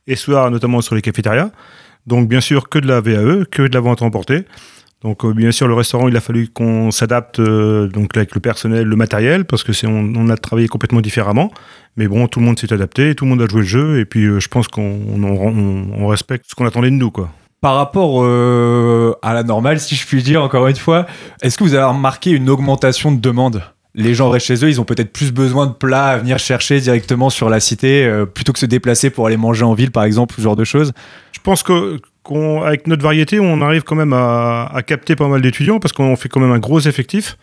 et 0.06 0.16
soir, 0.16 0.52
notamment 0.52 0.82
sur 0.82 0.94
les 0.94 1.02
cafétérias. 1.02 1.50
Donc, 2.06 2.28
bien 2.28 2.42
sûr, 2.42 2.70
que 2.70 2.78
de 2.78 2.88
la 2.88 3.02
VAE, 3.02 3.46
que 3.50 3.64
de 3.64 3.74
la 3.74 3.80
vente 3.80 4.04
emportée. 4.04 4.46
Donc 5.04 5.26
euh, 5.26 5.34
bien 5.34 5.52
sûr 5.52 5.68
le 5.68 5.74
restaurant 5.74 6.08
il 6.08 6.16
a 6.16 6.22
fallu 6.22 6.48
qu'on 6.48 6.90
s'adapte 6.92 7.40
euh, 7.40 7.88
donc 7.88 8.16
avec 8.16 8.34
le 8.36 8.40
personnel, 8.40 8.88
le 8.88 8.96
matériel 8.96 9.46
parce 9.46 9.64
que 9.64 9.74
c'est 9.74 9.86
on, 9.88 10.14
on 10.16 10.30
a 10.30 10.38
travaillé 10.38 10.68
complètement 10.68 11.02
différemment. 11.02 11.52
Mais 11.98 12.08
bon 12.08 12.28
tout 12.28 12.40
le 12.40 12.46
monde 12.46 12.58
s'est 12.58 12.72
adapté, 12.74 13.14
tout 13.16 13.26
le 13.26 13.30
monde 13.32 13.42
a 13.42 13.48
joué 13.48 13.62
le 13.62 13.68
jeu 13.68 14.00
et 14.00 14.06
puis 14.06 14.26
euh, 14.26 14.40
je 14.40 14.48
pense 14.48 14.68
qu'on 14.68 14.82
on, 15.14 15.24
on- 15.24 15.88
on 16.04 16.08
respecte 16.08 16.46
ce 16.48 16.56
qu'on 16.56 16.66
attendait 16.66 16.90
de 16.90 16.96
nous 16.96 17.12
quoi. 17.12 17.30
Par 17.62 17.76
rapport 17.76 18.24
euh, 18.24 19.14
à 19.22 19.34
la 19.34 19.44
normale, 19.44 19.80
si 19.80 19.96
je 19.96 20.06
puis 20.06 20.22
dire, 20.22 20.44
encore 20.44 20.68
une 20.68 20.76
fois, 20.76 21.06
est-ce 21.42 21.58
que 21.58 21.64
vous 21.64 21.74
avez 21.76 21.86
remarqué 21.86 22.32
une 22.32 22.50
augmentation 22.50 23.10
de 23.14 23.22
demande 23.22 23.64
Les 23.96 24.14
gens 24.14 24.30
restent 24.30 24.48
chez 24.48 24.66
eux, 24.66 24.70
ils 24.70 24.82
ont 24.82 24.84
peut-être 24.84 25.14
plus 25.14 25.32
besoin 25.32 25.68
de 25.68 25.72
plats 25.72 26.08
à 26.08 26.18
venir 26.18 26.40
chercher 26.40 26.82
directement 26.82 27.30
sur 27.30 27.50
la 27.50 27.62
cité, 27.62 28.04
euh, 28.06 28.26
plutôt 28.26 28.52
que 28.52 28.60
se 28.60 28.66
déplacer 28.66 29.10
pour 29.12 29.28
aller 29.28 29.38
manger 29.38 29.64
en 29.64 29.74
ville, 29.76 29.92
par 29.92 30.04
exemple, 30.04 30.36
ce 30.36 30.42
genre 30.42 30.58
de 30.58 30.66
choses. 30.66 30.92
Je 31.32 31.40
pense 31.42 31.64
que 31.64 32.02
qu'avec 32.24 32.88
notre 32.88 33.04
variété, 33.04 33.40
on 33.40 33.62
arrive 33.62 33.84
quand 33.84 33.96
même 33.96 34.14
à, 34.14 34.82
capter 34.86 35.16
pas 35.16 35.28
mal 35.28 35.42
d'étudiants 35.42 35.80
parce 35.80 35.94
qu'on 35.94 36.16
fait 36.16 36.30
quand 36.30 36.40
même 36.40 36.52
un 36.52 36.60
gros 36.60 36.80
effectif 36.80 37.38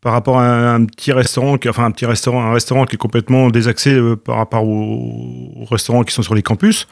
par 0.00 0.12
rapport 0.12 0.38
à 0.38 0.74
un, 0.74 0.84
petit 0.84 1.12
restaurant, 1.12 1.56
qui, 1.56 1.68
enfin 1.68 1.86
un 1.86 1.90
petit 1.90 2.04
restaurant, 2.04 2.42
un 2.42 2.52
restaurant 2.52 2.84
qui 2.84 2.96
est 2.96 2.98
complètement 2.98 3.48
désaxé 3.48 3.94
euh, 3.94 4.16
par 4.16 4.36
rapport 4.36 4.64
aux, 4.64 5.64
restaurants 5.70 6.02
qui 6.02 6.12
sont 6.12 6.22
sur 6.22 6.34
les 6.34 6.42
campus. 6.42 6.86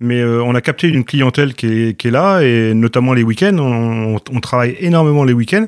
Mais 0.00 0.20
euh, 0.20 0.42
on 0.42 0.54
a 0.54 0.60
capté 0.60 0.88
une 0.88 1.04
clientèle 1.04 1.54
qui 1.54 1.66
est, 1.66 2.04
là 2.06 2.40
et 2.40 2.72
notamment 2.72 3.12
les 3.12 3.22
week-ends. 3.22 3.58
On, 3.58 4.16
on 4.32 4.40
travaille 4.40 4.76
énormément 4.80 5.24
les 5.24 5.34
week-ends. 5.34 5.66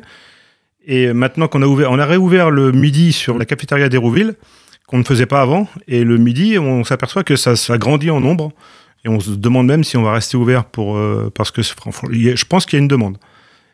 Et 0.86 1.12
maintenant 1.12 1.48
qu'on 1.48 1.62
a 1.62 1.66
ouvert, 1.66 1.90
on 1.90 1.98
a 1.98 2.06
réouvert 2.06 2.50
le 2.50 2.72
midi 2.72 3.12
sur 3.12 3.36
la 3.38 3.44
cafétéria 3.44 3.88
d'Hérouville, 3.88 4.34
qu'on 4.86 4.98
ne 4.98 5.04
faisait 5.04 5.26
pas 5.26 5.42
avant. 5.42 5.68
Et 5.88 6.04
le 6.04 6.16
midi, 6.16 6.58
on 6.58 6.84
s'aperçoit 6.84 7.24
que 7.24 7.36
ça, 7.36 7.56
ça 7.56 7.76
grandit 7.76 8.10
en 8.10 8.20
nombre. 8.20 8.52
Et 9.06 9.08
on 9.08 9.20
se 9.20 9.30
demande 9.30 9.68
même 9.68 9.84
si 9.84 9.96
on 9.96 10.02
va 10.02 10.12
rester 10.12 10.36
ouvert 10.36 10.64
pour, 10.64 10.96
euh, 10.98 11.30
parce 11.32 11.52
que 11.52 11.62
je 11.62 12.44
pense 12.44 12.66
qu'il 12.66 12.76
y 12.76 12.80
a 12.80 12.82
une 12.82 12.88
demande. 12.88 13.18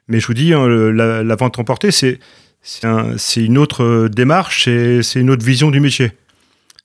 Mais 0.06 0.20
je 0.20 0.26
vous 0.26 0.34
dis, 0.34 0.52
hein, 0.52 0.68
la, 0.68 1.34
vente 1.36 1.58
emportée, 1.58 1.90
c'est 1.90 2.20
c'est 2.60 2.86
un- 2.86 3.16
c'est 3.16 3.42
une 3.44 3.56
autre 3.58 3.82
euh, 3.82 4.08
démarche, 4.08 4.64
c'est 4.64 5.20
une 5.20 5.30
autre 5.30 5.44
vision 5.44 5.70
du 5.70 5.80
métier. 5.80 6.12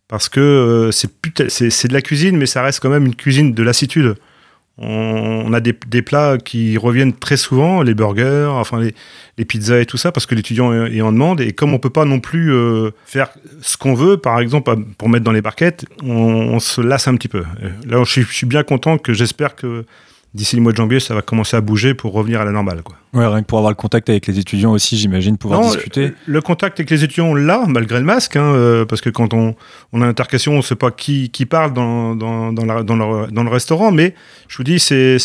Parce 0.07 0.29
que 0.29 0.39
euh, 0.39 0.91
c'est 0.91 1.87
de 1.89 1.93
la 1.93 2.01
cuisine, 2.01 2.37
mais 2.37 2.45
ça 2.45 2.63
reste 2.63 2.79
quand 2.79 2.89
même 2.89 3.05
une 3.05 3.15
cuisine 3.15 3.53
de 3.53 3.63
lassitude. 3.63 4.15
On, 4.79 5.53
a 5.53 5.59
des, 5.59 5.73
plats 6.03 6.37
qui 6.37 6.77
reviennent 6.77 7.13
très 7.13 7.37
souvent, 7.37 7.81
les 7.81 7.95
burgers, 7.95 8.49
enfin 8.51 8.79
les, 8.79 9.45
pizzas 9.45 9.79
et 9.79 9.85
tout 9.87 9.97
ça, 9.97 10.11
parce 10.11 10.27
que 10.27 10.35
l'étudiant 10.35 10.71
est, 10.71 11.01
en 11.01 11.11
demande. 11.11 11.41
Et 11.41 11.51
comme 11.51 11.73
on 11.73 11.79
peut 11.79 11.89
pas 11.89 12.05
non 12.05 12.19
plus 12.19 12.53
euh, 12.53 12.91
faire 13.05 13.29
ce 13.61 13.75
qu'on 13.75 13.95
veut, 13.95 14.17
par 14.17 14.39
exemple, 14.39 14.75
pour 14.97 15.09
mettre 15.09 15.23
dans 15.23 15.31
les 15.31 15.41
barquettes, 15.41 15.85
on, 16.03 16.59
se 16.59 16.81
lasse 16.81 17.07
un 17.07 17.15
petit 17.15 17.27
peu. 17.27 17.43
Euh, 17.63 17.69
Là, 17.87 18.03
je 18.03 18.21
suis 18.21 18.45
bien 18.45 18.63
content 18.63 18.99
que 18.99 19.13
j'espère 19.13 19.55
que 19.55 19.85
d'ici 20.37 20.55
le 20.55 20.61
mois 20.61 20.71
de 20.71 20.77
janvier, 20.77 20.99
ça 21.01 21.13
va 21.13 21.21
commencer 21.21 21.57
à 21.57 21.61
bouger 21.61 21.93
pour 21.93 22.13
revenir 22.13 22.39
à 22.39 22.45
la 22.45 22.51
normale. 22.51 22.81
Quoi. 22.83 22.95
Ouais, 23.13 23.25
rien 23.27 23.41
que 23.41 23.47
pour 23.47 23.57
avoir 23.57 23.71
le 23.71 23.75
contact 23.75 24.09
avec 24.09 24.27
les 24.27 24.39
étudiants 24.39 24.71
aussi, 24.71 24.95
j'imagine, 24.97 25.37
pouvoir 25.37 25.59
Non, 25.61 25.71
discuter. 25.71 26.13
Le 26.25 26.39
contact 26.41 26.79
avec 26.79 26.89
les 26.89 27.03
étudiants, 27.03 27.33
là, 27.33 27.63
malgré 27.67 27.99
le 27.99 28.05
masque, 28.05 28.35
hein, 28.37 28.53
euh, 28.53 28.85
parce 28.85 29.01
que 29.01 29.09
quand 29.09 29.33
on, 29.33 29.55
on 29.91 30.01
a 30.01 30.05
l'intercation, 30.05 30.53
on 30.53 30.57
ne 30.57 30.61
sait 30.61 30.75
pas 30.75 30.91
qui, 30.91 31.29
qui 31.29 31.45
parle 31.45 31.73
dans, 31.73 32.15
dans, 32.15 32.53
dans, 32.53 32.65
la- 32.65 32.83
dans 32.83 32.95
le, 32.95 33.31
dans 33.31 33.43
le 33.43 33.49
restaurant, 33.49 33.91
mais 33.91 34.13
je 34.47 34.57
vous 34.57 34.63
dis, 34.63 34.79
c'est 34.79 35.17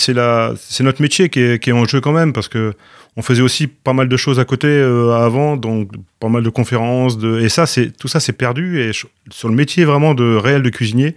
notre 0.80 1.02
métier 1.02 1.28
qui 1.28 1.40
est, 1.40 1.62
qui 1.62 1.70
est 1.70 1.74
en 1.74 1.84
jeu 1.84 2.00
quand 2.00 2.12
même, 2.12 2.32
parce 2.32 2.48
que 2.48 2.72
on 3.16 3.20
faisait 3.20 3.42
aussi 3.42 3.66
pas 3.66 3.92
mal 3.92 4.08
de 4.08 4.16
choses 4.16 4.40
à 4.40 4.46
côté 4.46 4.68
euh, 4.68 5.12
avant, 5.12 5.58
donc 5.58 5.90
pas 6.18 6.28
mal 6.30 6.42
de 6.42 6.48
conférences, 6.48 7.18
de, 7.18 7.40
et 7.40 7.50
ça, 7.50 7.66
c'est 7.66 7.94
tout 7.94 8.08
ça, 8.08 8.20
c'est 8.20 8.32
perdu. 8.32 8.80
Et 8.80 8.92
sur 9.30 9.48
le 9.48 9.54
métier 9.54 9.84
vraiment 9.84 10.14
de 10.14 10.34
réel 10.34 10.62
de 10.62 10.70
cuisinier, 10.70 11.14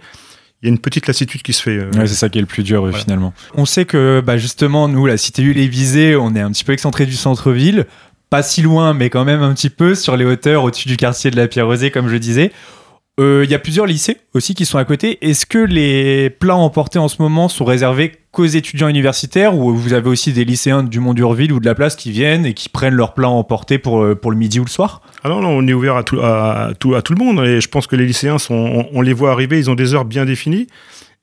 il 0.66 0.70
y 0.70 0.72
a 0.72 0.74
une 0.74 0.80
petite 0.80 1.06
lassitude 1.06 1.42
qui 1.42 1.52
se 1.52 1.62
fait. 1.62 1.78
euh. 1.78 1.90
Ouais, 1.96 2.06
c'est 2.06 2.14
ça 2.14 2.28
qui 2.28 2.38
est 2.38 2.40
le 2.40 2.46
plus 2.48 2.64
dur 2.64 2.78
euh, 2.84 2.90
Voilà. 2.90 2.98
finalement. 3.04 3.32
On 3.54 3.64
sait 3.66 3.84
que 3.84 4.20
bah, 4.24 4.36
justement, 4.36 4.88
nous, 4.88 5.06
la 5.06 5.16
cité 5.16 5.42
Hull 5.42 5.58
est 5.58 5.68
visée, 5.68 6.16
on 6.16 6.34
est 6.34 6.40
un 6.40 6.50
petit 6.50 6.64
peu 6.64 6.72
excentré 6.72 7.06
du 7.06 7.14
centre-ville, 7.14 7.86
pas 8.30 8.42
si 8.42 8.62
loin, 8.62 8.92
mais 8.92 9.08
quand 9.08 9.24
même 9.24 9.42
un 9.42 9.54
petit 9.54 9.70
peu 9.70 9.94
sur 9.94 10.16
les 10.16 10.24
hauteurs 10.24 10.64
au-dessus 10.64 10.88
du 10.88 10.96
quartier 10.96 11.30
de 11.30 11.36
la 11.36 11.46
Pierre-Rosée, 11.46 11.90
comme 11.92 12.08
je 12.08 12.16
disais. 12.16 12.50
Euh, 13.18 13.44
Il 13.44 13.50
y 13.50 13.54
a 13.54 13.58
plusieurs 13.58 13.86
lycées 13.86 14.18
aussi 14.34 14.54
qui 14.54 14.66
sont 14.66 14.76
à 14.76 14.84
côté. 14.84 15.18
Est-ce 15.26 15.46
que 15.46 15.58
les 15.58 16.28
plats 16.28 16.56
emportés 16.56 16.98
en 16.98 17.08
ce 17.08 17.22
moment 17.22 17.48
sont 17.48 17.64
réservés 17.64 18.12
qu'aux 18.30 18.44
étudiants 18.44 18.88
universitaires 18.88 19.56
ou 19.56 19.74
vous 19.74 19.94
avez 19.94 20.10
aussi 20.10 20.34
des 20.34 20.44
lycéens 20.44 20.82
du 20.82 21.00
Mont 21.00 21.14
d'Urville 21.14 21.52
ou 21.52 21.60
de 21.60 21.64
la 21.64 21.74
place 21.74 21.96
qui 21.96 22.10
viennent 22.10 22.44
et 22.44 22.52
qui 22.52 22.68
prennent 22.68 22.94
leurs 22.94 23.14
plats 23.14 23.30
emportés 23.30 23.78
pour, 23.78 24.02
euh, 24.02 24.20
le 24.22 24.36
midi 24.36 24.60
ou 24.60 24.64
le 24.64 24.70
soir? 24.70 25.00
Ah 25.24 25.30
non, 25.30 25.40
non, 25.40 25.48
on 25.48 25.66
est 25.66 25.72
ouvert 25.72 25.96
à 25.96 26.02
tout, 26.02 26.16
le 26.20 27.14
monde. 27.16 27.40
Et 27.46 27.62
je 27.62 27.68
pense 27.68 27.86
que 27.86 27.96
les 27.96 28.04
lycéens, 28.04 28.38
sont, 28.38 28.86
on, 28.92 29.00
les 29.00 29.14
voit 29.14 29.32
arriver, 29.32 29.58
ils 29.58 29.70
ont 29.70 29.74
des 29.74 29.94
heures 29.94 30.04
bien 30.04 30.26
définies. 30.26 30.66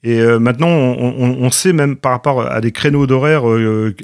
Et 0.04 0.20
euh, 0.20 0.40
maintenant, 0.40 0.68
on, 0.68 1.50
sait 1.52 1.72
même 1.72 1.96
par 1.96 2.12
rapport 2.12 2.52
à 2.52 2.60
des 2.60 2.72
créneaux 2.72 3.08
d'horaire, 3.08 3.48
euh, 3.48 3.96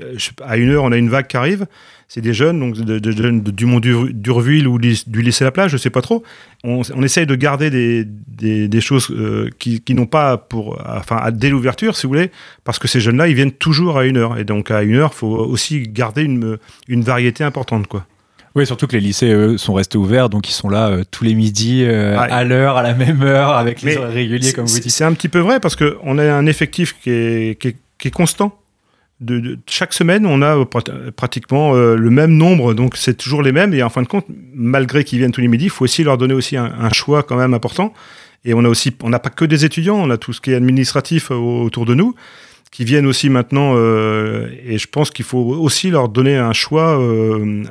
à 0.46 0.58
une 0.58 0.69
heure, 0.69 0.84
on 0.84 0.91
a 0.91 0.98
une 0.98 1.10
vague 1.10 1.27
qui 1.27 1.38
arrive. 1.38 1.65
C'est 2.12 2.22
des 2.22 2.34
jeunes, 2.34 2.60
donc 2.60 2.75
de, 2.75 2.98
de- 2.98 3.51
du 3.51 3.66
Mont 3.68 3.80
d'Ur- 3.80 4.08
d'Urville 4.12 4.68
ou 4.68 4.80
du 4.80 5.22
lycée 5.22 5.44
La 5.44 5.51
Plage, 5.51 5.70
je 5.70 5.78
sais 5.78 5.92
pas 5.92 6.01
trop. 6.01 6.24
On, 6.63 6.82
on 6.96 7.04
essaye 7.04 7.28
de 7.28 7.36
garder 7.36 7.70
des, 7.70 8.04
des, 8.04 8.68
des 8.68 8.82
choses 8.82 9.10
euh, 9.12 9.48
qui, 9.60 9.80
qui 9.80 9.94
n'ont 9.94 10.08
pas 10.08 10.36
pour, 10.38 10.82
enfin, 10.88 11.18
à- 11.18 11.30
dès 11.30 11.51
l'ouverture, 11.51 11.96
si 11.96 12.08
vous 12.08 12.13
voulez, 12.13 12.32
parce 12.63 12.80
que 12.80 12.88
ces 12.88 13.00
jeunes-là, 13.00 13.28
ils 13.28 13.36
viennent 13.36 13.51
toujours 13.51 14.00
à 14.00 14.06
une 14.06 14.18
heure. 14.18 14.39
Et 14.39 14.44
donc 14.44 14.72
à 14.72 14.82
une 14.82 14.96
heure, 14.96 15.13
faut 15.13 15.28
aussi 15.38 15.84
garder 15.84 16.24
une, 16.24 16.58
une 16.88 17.04
variété 17.04 17.44
importante, 17.44 17.86
quoi. 17.86 18.06
Oui, 18.56 18.66
surtout 18.66 18.88
que 18.88 18.94
les 18.98 19.01
lycées, 19.01 19.32
eux, 19.32 19.60
sont 19.60 19.75
restés 19.75 20.00
ouverts, 20.00 20.30
donc 20.30 20.50
ils 20.50 20.54
sont 20.54 20.70
là 20.70 20.88
euh, 20.89 21.04
tous 21.12 21.24
les 21.24 21.36
midis, 21.36 21.84
euh, 21.84 22.18
à 22.34 22.44
l'heure, 22.44 22.78
à 22.78 22.82
la 22.82 22.96
même 22.96 23.22
heure, 23.22 23.51
avec 23.51 23.84
les 23.84 23.92
horaires 23.98 24.12
réguliers, 24.13 24.51
comme 24.54 24.66
vous 24.66 24.80
dites. 24.82 24.89
C'est 24.92 25.04
un 25.04 25.13
petit 25.13 25.30
peu 25.30 25.38
vrai 25.39 25.60
parce 25.60 25.75
qu'on 25.75 26.18
a 26.18 26.24
un 26.34 26.48
effectif 26.48 26.96
qui 27.00 27.12
est, 27.12 27.62
qui 27.62 27.68
est, 27.68 27.75
qui 28.00 28.08
est 28.08 28.12
constant. 28.12 28.59
De, 29.22 29.40
de- 29.40 29.60
chaque 29.68 29.94
semaine, 29.94 30.26
on 30.26 30.42
a 30.42 30.58
euh, 30.58 30.66
prat- 30.66 30.84
pratiquement 31.16 31.76
euh, 31.76 31.96
le 31.96 32.10
même 32.10 32.32
nombre, 32.38 32.74
donc 32.74 32.96
c'est 32.96 33.16
toujours 33.18 33.42
les 33.42 33.52
mêmes. 33.52 33.74
Et 33.74 33.84
en 33.84 33.90
fin 33.90 34.02
de 34.02 34.08
compte, 34.08 34.26
malgré 34.54 35.04
qu'ils 35.04 35.20
viennent 35.20 35.32
tous 35.34 35.42
les 35.42 35.48
midis, 35.50 35.66
il 35.66 35.70
faut 35.70 35.84
aussi 35.84 36.04
leur 36.04 36.18
donner 36.18 36.34
aussi 36.34 36.56
un, 36.56 36.72
un 36.80 36.90
choix 36.92 37.24
quand 37.24 37.36
même 37.36 37.54
important. 37.54 37.94
Et 38.46 38.54
on 38.54 38.64
a 38.64 38.70
aussi, 38.70 38.96
on 39.04 39.10
n'a 39.10 39.20
pas 39.20 39.30
que 39.30 39.44
des 39.44 39.66
étudiants, 39.66 39.98
on 39.98 40.10
a 40.10 40.18
tout 40.18 40.32
ce 40.32 40.40
qui 40.40 40.52
est 40.52 40.56
administratif 40.56 41.32
euh, 41.32 41.36
autour 41.36 41.86
de 41.86 41.94
nous 41.96 42.16
qui 42.72 42.86
viennent 42.86 43.08
aussi 43.08 43.30
maintenant. 43.30 43.74
euh, 43.76 44.48
et 44.66 44.78
je 44.78 44.88
pense 44.88 45.10
qu'il 45.12 45.26
faut 45.26 45.40
aussi 45.40 45.90
leur 45.90 46.08
donner 46.08 46.38
un 46.38 46.54
choix, 46.54 46.98
euh, 47.02 47.64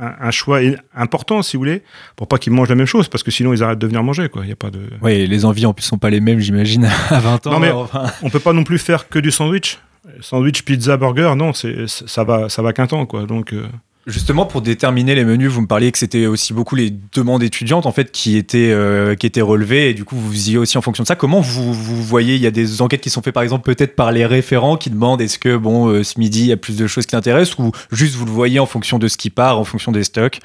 un, 0.00 0.14
un 0.20 0.30
choix 0.32 0.58
important, 0.96 1.42
si 1.42 1.56
vous 1.56 1.60
voulez, 1.60 1.82
pour 2.16 2.26
pas 2.28 2.38
qu'ils 2.38 2.52
mangent 2.52 2.70
la 2.70 2.74
même 2.74 2.86
chose, 2.86 3.08
parce 3.08 3.22
que 3.22 3.30
sinon 3.30 3.52
ils 3.52 3.62
arrêtent 3.62 3.78
de 3.78 3.86
venir 3.86 4.02
manger. 4.02 4.28
Quoi. 4.30 4.42
Il 4.44 4.48
y 4.48 4.52
a 4.52 4.56
pas 4.56 4.70
de. 4.70 4.80
Oui, 5.02 5.26
les 5.28 5.44
envies 5.44 5.66
en 5.66 5.74
plus 5.74 5.84
sont 5.84 5.98
pas 5.98 6.10
les 6.10 6.20
mêmes, 6.20 6.40
j'imagine, 6.40 6.88
à 7.10 7.20
20 7.20 7.46
ans. 7.46 7.50
Non, 7.52 7.60
mais- 7.60 7.70
enfin. 7.70 8.04
on 8.22 8.30
peut 8.30 8.40
pas 8.40 8.52
non 8.54 8.64
plus 8.64 8.78
faire 8.78 9.08
que 9.08 9.18
du 9.20 9.30
sandwich. 9.30 9.78
Sandwich, 10.20 10.62
pizza, 10.62 10.96
burger, 10.96 11.34
non, 11.36 11.52
c'est 11.52 11.86
ça 11.86 12.24
va, 12.24 12.48
ça 12.48 12.62
va 12.62 12.72
qu'un 12.72 12.86
temps, 12.86 13.06
quoi. 13.06 13.24
Donc, 13.24 13.52
euh, 13.52 13.66
Justement, 14.06 14.46
pour 14.46 14.62
déterminer 14.62 15.14
les 15.14 15.24
menus, 15.24 15.50
vous 15.50 15.60
me 15.60 15.66
parliez 15.66 15.92
que 15.92 15.98
c'était 15.98 16.24
aussi 16.24 16.54
beaucoup 16.54 16.74
les 16.74 16.90
demandes 17.12 17.42
étudiantes 17.42 17.84
en 17.84 17.92
fait 17.92 18.10
qui 18.10 18.38
étaient 18.38 18.70
euh, 18.72 19.14
qui 19.14 19.26
étaient 19.26 19.42
relevées 19.42 19.90
et 19.90 19.94
du 19.94 20.06
coup 20.06 20.16
vous 20.16 20.32
faisiez 20.32 20.56
aussi 20.56 20.78
en 20.78 20.80
fonction 20.80 21.02
de 21.02 21.08
ça. 21.08 21.14
Comment 21.14 21.42
vous, 21.42 21.74
vous 21.74 22.02
voyez 22.02 22.34
Il 22.34 22.40
y 22.40 22.46
a 22.46 22.50
des 22.50 22.80
enquêtes 22.80 23.02
qui 23.02 23.10
sont 23.10 23.20
faites 23.20 23.34
par 23.34 23.42
exemple 23.42 23.70
peut-être 23.70 23.94
par 23.96 24.10
les 24.10 24.24
référents 24.24 24.78
qui 24.78 24.88
demandent 24.88 25.20
est-ce 25.20 25.38
que 25.38 25.58
bon 25.58 25.88
euh, 25.88 26.04
ce 26.04 26.18
midi 26.18 26.40
il 26.40 26.46
y 26.46 26.52
a 26.52 26.56
plus 26.56 26.78
de 26.78 26.86
choses 26.86 27.04
qui 27.04 27.16
intéressent 27.16 27.58
ou 27.58 27.70
juste 27.92 28.14
vous 28.14 28.24
le 28.24 28.30
voyez 28.30 28.58
en 28.60 28.64
fonction 28.64 28.98
de 28.98 29.08
ce 29.08 29.18
qui 29.18 29.28
part, 29.28 29.58
en 29.58 29.64
fonction 29.64 29.92
des 29.92 30.04
stocks? 30.04 30.40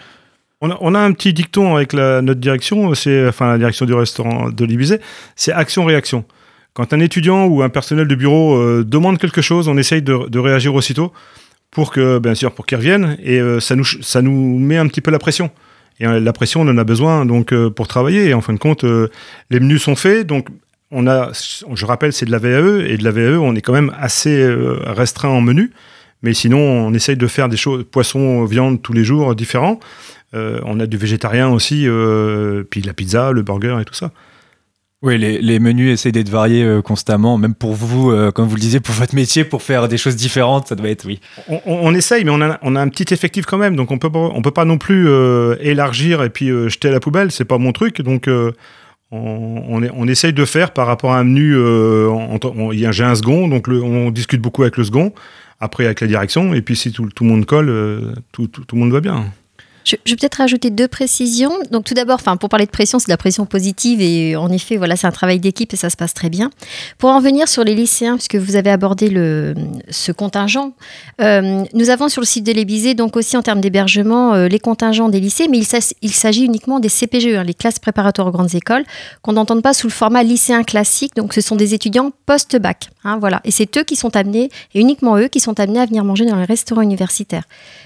on 0.63 0.71
a, 0.71 0.77
on 0.79 0.95
a 0.95 0.99
un 0.99 1.11
petit 1.11 1.33
dicton 1.33 1.75
avec 1.75 1.93
la, 1.93 2.21
notre 2.21 2.39
direction, 2.39 2.93
c'est 2.95 3.27
enfin 3.27 3.51
la 3.51 3.57
direction 3.57 3.85
du 3.85 3.93
restaurant 3.93 4.49
de 4.49 4.65
l'Ibizé, 4.65 4.99
c'est 5.35 5.51
action-réaction. 5.51 6.23
Quand 6.73 6.91
un 6.93 6.99
étudiant 6.99 7.45
ou 7.45 7.61
un 7.61 7.69
personnel 7.69 8.07
de 8.07 8.15
bureau 8.15 8.55
euh, 8.55 8.83
demande 8.83 9.19
quelque 9.19 9.41
chose, 9.41 9.67
on 9.67 9.77
essaye 9.77 10.01
de, 10.01 10.39
réagir 10.39 10.73
aussitôt 10.73 11.13
pour 11.69 11.91
que, 11.91 12.19
bien 12.19 12.35
sûr, 12.35 12.51
pour 12.51 12.65
qu'ils 12.65 12.77
reviennent. 12.77 13.17
Et 13.23 13.39
euh, 13.39 13.59
ça, 13.59 13.75
nous, 13.75 13.83
ça 13.83 14.21
nous 14.21 14.59
met 14.59 14.77
un 14.77 14.87
petit 14.87 15.01
peu 15.01 15.11
la 15.11 15.19
pression. 15.19 15.51
Et 15.99 16.07
euh, 16.07 16.19
la 16.19 16.33
pression, 16.33 16.61
on 16.61 16.67
en 16.67 16.77
a 16.77 16.83
besoin 16.83 17.25
donc 17.25 17.53
pour 17.69 17.87
travailler. 17.87 18.29
Et 18.29 18.33
en 18.33 18.41
fin 18.41 18.53
de 18.53 18.59
compte, 18.59 18.83
les 18.83 19.59
menus 19.59 19.83
sont 19.83 19.95
faits. 19.95 20.25
Donc, 20.25 20.47
on 20.89 21.07
a, 21.07 21.31
je 21.33 21.85
rappelle, 21.85 22.13
c'est 22.13 22.25
de 22.25 22.31
la 22.31 22.39
VAE. 22.39 22.85
Et 22.87 22.97
de 22.97 23.03
la 23.03 23.11
VAE, 23.11 23.37
on 23.37 23.55
est 23.55 23.61
quand 23.61 23.73
même 23.73 23.93
assez 23.99 24.43
restreint 24.85 25.29
en 25.29 25.41
menu. 25.41 25.71
Mais 26.23 26.33
sinon, 26.33 26.59
on 26.59 26.93
essaye 26.93 27.17
de 27.17 27.27
faire 27.27 27.49
des 27.49 27.57
choses, 27.57 27.83
poisson, 27.83 28.45
viande, 28.45 28.81
tous 28.81 28.93
les 28.93 29.03
jours, 29.03 29.35
différents. 29.35 29.79
On 30.33 30.79
a 30.79 30.87
du 30.87 30.97
végétarien 30.97 31.49
aussi, 31.49 31.87
euh, 31.87 32.63
puis 32.67 32.81
la 32.81 32.93
pizza, 32.93 33.31
le 33.31 33.43
burger 33.43 33.77
et 33.81 33.85
tout 33.85 33.93
ça. 33.93 34.11
Oui, 35.03 35.17
les, 35.17 35.59
menus 35.59 35.91
essayent 35.91 36.13
d'être 36.13 36.29
variés 36.29 36.63
euh, 36.63 36.81
constamment, 36.81 37.37
même 37.37 37.55
pour 37.55 37.73
vous, 37.73 38.09
euh, 38.09 38.31
comme 38.31 38.47
vous 38.47 38.55
le 38.55 38.61
disiez, 38.61 38.79
pour 38.79 38.95
votre 38.95 39.13
métier, 39.13 39.43
pour 39.43 39.61
faire 39.61 39.89
des 39.89 39.97
choses 39.97 40.15
différentes, 40.15 40.69
ça 40.69 40.75
doit 40.75 40.87
être 40.87 41.03
oui. 41.05 41.19
On, 41.65 41.93
essaye, 41.93 42.23
mais 42.23 42.31
on 42.31 42.39
a, 42.75 42.79
un 42.79 42.87
petit 42.87 43.13
effectif 43.13 43.45
quand 43.45 43.57
même, 43.57 43.75
donc 43.75 43.91
on 43.91 43.97
peut 43.97 44.09
peut 44.09 44.51
pas 44.51 44.63
non 44.63 44.77
plus 44.77 45.09
euh, 45.09 45.57
élargir 45.59 46.23
et 46.23 46.29
puis 46.29 46.47
jeter 46.69 46.87
à 46.87 46.91
la 46.91 47.01
poubelle. 47.01 47.31
C'est 47.33 47.43
pas 47.43 47.57
mon 47.57 47.73
truc, 47.73 48.01
donc 48.01 48.29
on, 49.11 50.07
essaye 50.07 50.31
de 50.31 50.45
faire 50.45 50.71
par 50.71 50.87
rapport 50.87 51.11
à 51.11 51.19
un 51.19 51.25
menu. 51.25 51.53
j'ai 52.93 53.03
un 53.03 53.15
second, 53.15 53.49
donc 53.49 53.67
on 53.67 54.09
discute 54.09 54.39
beaucoup 54.39 54.61
avec 54.61 54.77
le 54.77 54.85
second, 54.85 55.11
après 55.59 55.83
avec 55.83 55.99
la 55.99 56.07
direction, 56.07 56.53
et 56.53 56.61
puis 56.61 56.77
si 56.77 56.93
tout, 56.93 57.09
le 57.19 57.27
monde 57.27 57.45
colle, 57.45 58.13
tout 58.31 58.47
le 58.71 58.79
monde 58.79 58.93
va 58.93 59.01
bien. 59.01 59.25
Je, 59.83 59.95
vais 59.95 60.15
peut-être 60.15 60.35
rajouter 60.35 60.69
deux 60.69 60.87
précisions. 60.87 61.51
Donc 61.71 61.85
tout 61.85 61.93
d'abord, 61.93 62.21
pour 62.39 62.49
parler 62.49 62.65
de 62.65 62.71
pression, 62.71 62.99
c'est 62.99 63.07
de 63.07 63.11
la 63.11 63.17
pression 63.17 63.45
positive 63.45 64.01
et 64.01 64.35
en 64.35 64.49
effet, 64.49 64.77
voilà, 64.77 64.95
c'est 64.95 65.07
un 65.07 65.11
travail 65.11 65.39
d'équipe 65.39 65.73
et 65.73 65.77
ça 65.77 65.89
se 65.89 65.97
passe 65.97 66.13
très 66.13 66.29
bien. 66.29 66.49
Pour 66.97 67.09
en 67.09 67.19
venir 67.19 67.47
sur 67.47 67.63
les 67.63 67.75
lycéens, 67.75 68.15
puisque 68.15 68.35
vous 68.35 68.55
avez 68.55 68.69
abordé 68.69 69.09
le, 69.09 69.53
ce 69.89 70.11
contingent, 70.11 70.73
euh, 71.21 71.63
nous 71.73 71.89
avons 71.89 72.09
sur 72.09 72.21
le 72.21 72.25
site 72.25 72.45
de 72.45 72.51
l'Ébisée 72.51 72.93
donc 72.93 73.17
aussi 73.17 73.35
en 73.37 73.41
termes 73.41 73.61
d'hébergement 73.61 74.33
euh, 74.33 74.47
les 74.47 74.59
contingents 74.59 75.09
des 75.09 75.19
lycées, 75.19 75.47
mais 75.49 75.59
il, 76.01 76.11
s'agit 76.11 76.45
uniquement 76.45 76.79
des 76.79 76.89
CPGE, 76.89 77.27
hein, 77.27 77.43
les 77.43 77.53
classes 77.53 77.79
préparatoires 77.79 78.27
aux 78.27 78.31
grandes 78.31 78.55
écoles, 78.55 78.83
qu'on 79.21 79.33
n'entende 79.33 79.61
pas 79.61 79.73
sous 79.73 79.87
le 79.87 79.93
format 79.93 80.23
lycéen 80.23 80.63
classique. 80.63 81.15
Donc 81.15 81.33
ce 81.33 81.41
sont 81.41 81.55
des 81.55 81.73
étudiants 81.73 82.11
post-bac, 82.25 82.89
hein, 83.03 83.17
voilà. 83.19 83.41
Et 83.43 83.51
c'est 83.51 83.77
eux 83.77 83.83
qui 83.83 83.95
sont 83.95 84.15
amenés 84.15 84.49
et 84.73 84.79
uniquement 84.79 85.17
eux 85.17 85.27
qui 85.27 85.39
sont 85.39 85.59
amenés 85.59 85.79
à 85.79 85.85
venir 85.85 86.03
manger 86.03 86.25
dans 86.25 86.37
les 86.37 86.45
restaurants 86.45 86.81
universitaires. 86.81 87.43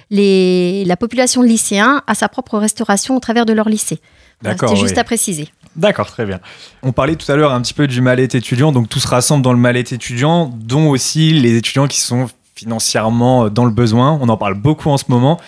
La 0.09 0.95
population 0.97 1.41
de 1.41 1.47
lycéens 1.47 1.86
a 2.07 2.15
sa 2.15 2.29
propre 2.29 2.57
restauration 2.57 3.15
au 3.15 3.19
travers 3.19 3.45
de 3.45 3.53
leur 3.53 3.69
lycée. 3.69 3.99
D'accord. 4.41 4.69
C'était 4.69 4.81
juste 4.81 4.95
oui. 4.95 4.99
à 4.99 5.03
préciser. 5.03 5.49
D'accord, 5.75 6.07
très 6.07 6.25
bien. 6.25 6.39
On 6.83 6.91
parlait 6.91 7.15
tout 7.15 7.31
à 7.31 7.35
l'heure 7.35 7.53
un 7.53 7.61
petit 7.61 7.73
peu 7.73 7.87
du 7.87 8.01
mal-être 8.01 8.35
étudiant, 8.35 8.71
donc 8.71 8.89
tout 8.89 8.99
se 8.99 9.07
rassemble 9.07 9.43
dans 9.43 9.53
le 9.53 9.59
mal-être 9.59 9.93
étudiant, 9.93 10.51
dont 10.55 10.89
aussi 10.89 11.33
les 11.33 11.55
étudiants 11.55 11.87
qui 11.87 11.99
sont 11.99 12.27
financièrement 12.55 13.49
dans 13.49 13.65
le 13.65 13.71
besoin. 13.71 14.17
On 14.21 14.29
en 14.29 14.37
parle 14.37 14.55
beaucoup 14.55 14.89
en 14.89 14.97
ce 14.97 15.05
moment. 15.09 15.39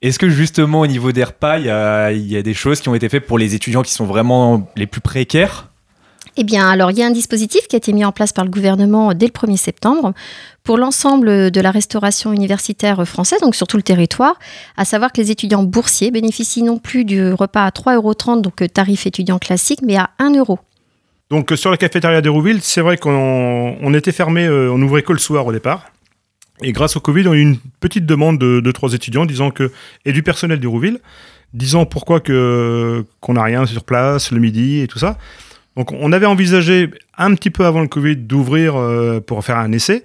Est-ce 0.00 0.18
que 0.18 0.28
justement 0.28 0.80
au 0.80 0.86
niveau 0.86 1.12
des 1.12 1.24
repas, 1.24 1.58
il 1.58 1.66
y 1.66 1.70
a, 1.70 2.10
il 2.10 2.30
y 2.30 2.36
a 2.36 2.42
des 2.42 2.54
choses 2.54 2.80
qui 2.80 2.88
ont 2.88 2.94
été 2.94 3.08
faites 3.08 3.26
pour 3.26 3.38
les 3.38 3.54
étudiants 3.54 3.82
qui 3.82 3.92
sont 3.92 4.04
vraiment 4.04 4.68
les 4.76 4.86
plus 4.86 5.00
précaires? 5.00 5.68
Eh 6.36 6.44
bien, 6.44 6.66
alors, 6.66 6.90
il 6.90 6.98
y 6.98 7.02
a 7.02 7.06
un 7.06 7.10
dispositif 7.10 7.68
qui 7.68 7.76
a 7.76 7.78
été 7.78 7.92
mis 7.92 8.04
en 8.04 8.12
place 8.12 8.32
par 8.32 8.44
le 8.44 8.50
gouvernement 8.50 9.12
dès 9.12 9.26
le 9.26 9.32
1er 9.32 9.58
septembre 9.58 10.14
pour 10.64 10.78
l'ensemble 10.78 11.50
de 11.50 11.60
la 11.60 11.70
restauration 11.70 12.32
universitaire 12.32 13.06
française, 13.06 13.40
donc 13.40 13.54
sur 13.54 13.66
tout 13.66 13.76
le 13.76 13.82
territoire, 13.82 14.38
à 14.76 14.84
savoir 14.84 15.12
que 15.12 15.20
les 15.20 15.30
étudiants 15.30 15.62
boursiers 15.62 16.10
bénéficient 16.10 16.62
non 16.62 16.78
plus 16.78 17.04
du 17.04 17.32
repas 17.32 17.64
à 17.64 17.70
3,30 17.70 17.94
euros, 17.96 18.14
donc 18.40 18.62
euh, 18.62 18.68
tarif 18.68 19.06
étudiant 19.06 19.38
classique, 19.38 19.80
mais 19.82 19.96
à 19.96 20.10
1 20.18 20.36
euro. 20.36 20.58
Donc 21.30 21.52
euh, 21.52 21.56
sur 21.56 21.70
la 21.70 21.76
cafétéria 21.76 22.22
d'Hérouville, 22.22 22.62
c'est 22.62 22.80
vrai 22.80 22.96
qu'on 22.96 23.76
on 23.80 23.94
était 23.94 24.12
fermé, 24.12 24.46
euh, 24.46 24.72
on 24.72 24.80
ouvrait 24.80 25.02
que 25.02 25.12
le 25.12 25.18
soir 25.18 25.46
au 25.46 25.52
départ. 25.52 25.86
Et 26.62 26.72
grâce 26.72 26.96
au 26.96 27.00
Covid, 27.00 27.26
on 27.26 27.32
a 27.32 27.36
eu 27.36 27.40
une 27.40 27.58
petite 27.80 28.06
demande 28.06 28.38
de, 28.38 28.60
de 28.60 28.72
trois 28.72 28.94
étudiants 28.94 29.26
disant 29.26 29.50
que 29.50 29.72
et 30.04 30.12
du 30.12 30.22
personnel 30.22 30.60
d'Hérouville, 30.60 31.00
disant 31.54 31.86
pourquoi 31.86 32.20
que 32.20 33.04
qu'on 33.20 33.34
n'a 33.34 33.42
rien 33.42 33.66
sur 33.66 33.84
place 33.84 34.30
le 34.30 34.38
midi 34.38 34.80
et 34.80 34.86
tout 34.86 34.98
ça. 35.00 35.18
Donc 35.76 35.92
on 35.92 36.12
avait 36.12 36.26
envisagé 36.26 36.90
un 37.16 37.34
petit 37.34 37.50
peu 37.50 37.64
avant 37.64 37.80
le 37.80 37.88
Covid 37.88 38.16
d'ouvrir 38.16 38.76
euh, 38.76 39.20
pour 39.20 39.44
faire 39.44 39.58
un 39.58 39.72
essai. 39.72 40.04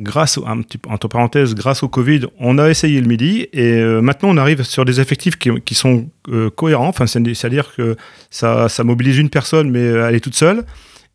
Grâce 0.00 0.38
au, 0.38 0.46
un 0.46 0.62
petit, 0.62 0.78
entre 0.88 1.08
parenthèses, 1.08 1.56
grâce 1.56 1.82
au 1.82 1.88
Covid, 1.88 2.26
on 2.38 2.56
a 2.58 2.68
essayé 2.70 3.00
le 3.00 3.08
midi 3.08 3.48
et 3.52 3.72
euh, 3.80 4.00
maintenant 4.00 4.28
on 4.30 4.36
arrive 4.36 4.62
sur 4.62 4.84
des 4.84 5.00
effectifs 5.00 5.34
qui, 5.36 5.74
sont 5.74 6.08
euh, 6.28 6.50
cohérents. 6.50 6.86
Enfin, 6.86 7.08
c'est- 7.08 7.34
c'est-à-dire 7.34 7.74
que 7.74 7.96
ça, 8.30 8.68
mobilise 8.84 9.18
une 9.18 9.28
personne, 9.28 9.70
mais 9.70 9.80
elle 9.84 10.14
est 10.14 10.20
toute 10.20 10.36
seule. 10.36 10.62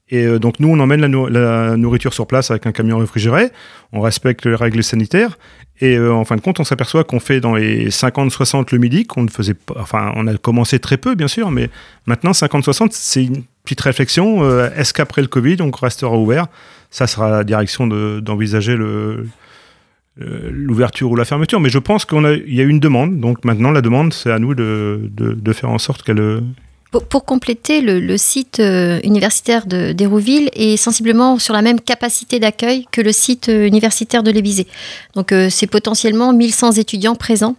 Et 0.09 0.27
donc 0.37 0.59
nous, 0.59 0.67
on 0.67 0.79
emmène 0.81 0.99
la, 0.99 1.07
nou- 1.07 1.27
la 1.27 1.77
nourriture 1.77 2.13
sur 2.13 2.27
place 2.27 2.51
avec 2.51 2.67
un 2.67 2.73
camion 2.73 2.97
réfrigéré. 2.97 3.51
On 3.93 4.01
respecte 4.01 4.45
les 4.45 4.53
règles 4.53 4.83
sanitaires. 4.83 5.37
Et 5.79 5.97
en 5.97 6.25
fin 6.25 6.35
de 6.35 6.41
compte, 6.41 6.59
on 6.59 6.65
s'aperçoit 6.65 7.05
qu'on 7.05 7.21
fait 7.21 7.39
dans 7.39 7.55
les 7.55 7.89
50-60 7.89 8.67
le 8.73 8.79
midi, 8.79 9.05
qu'on 9.05 9.23
ne 9.23 9.29
faisait 9.29 9.53
pas. 9.55 9.75
Enfin, 9.79 10.11
on 10.15 10.27
a 10.27 10.35
commencé 10.37 10.77
très 10.79 10.97
peu, 10.97 11.15
bien 11.15 11.29
sûr, 11.29 11.49
mais 11.51 11.69
maintenant 12.05 12.31
50-60, 12.31 12.89
c'est 12.91 13.23
une 13.23 13.43
petite 13.63 13.81
réflexion. 13.81 14.43
Euh, 14.43 14.69
Est-ce 14.75 14.93
qu'après 14.93 15.21
le 15.21 15.27
Covid, 15.27 15.57
on 15.61 15.71
restera 15.71 16.17
ouvert? 16.17 16.47
Ça 16.91 17.07
sera 17.07 17.29
la 17.29 17.43
direction 17.43 17.87
de- 17.87 18.19
d'envisager 18.19 18.77
l'ouverture 20.17 21.09
ou 21.09 21.15
la 21.15 21.25
fermeture, 21.25 21.59
mais 21.59 21.69
je 21.69 21.79
pense 21.79 22.05
qu'il 22.05 22.43
y 22.47 22.61
a 22.61 22.63
eu 22.63 22.69
une 22.69 22.79
demande, 22.79 23.19
donc 23.19 23.43
maintenant 23.45 23.71
la 23.71 23.81
demande, 23.81 24.13
c'est 24.13 24.31
à 24.31 24.37
nous 24.37 24.53
de, 24.53 25.09
faire 25.53 25.71
en 25.71 25.79
sorte 25.79 26.03
qu'elle, 26.03 26.43
Pour, 27.09 27.25
compléter, 27.25 27.81
le, 27.81 28.15
site 28.17 28.59
euh, 28.59 28.99
universitaire 29.03 29.65
d'Hérouville 29.65 30.51
est 30.53 30.77
sensiblement 30.77 31.39
sur 31.39 31.55
la 31.55 31.63
même 31.63 31.79
capacité 31.79 32.39
d'accueil 32.39 32.85
que 32.91 33.01
le 33.01 33.11
site 33.11 33.49
euh, 33.49 33.65
universitaire 33.65 34.21
de 34.21 34.29
l'Ébisée. 34.29 34.67
Donc, 35.15 35.33
c'est 35.49 35.67
potentiellement 35.67 36.31
1100 36.31 36.73
étudiants 36.73 37.15
présents. 37.15 37.55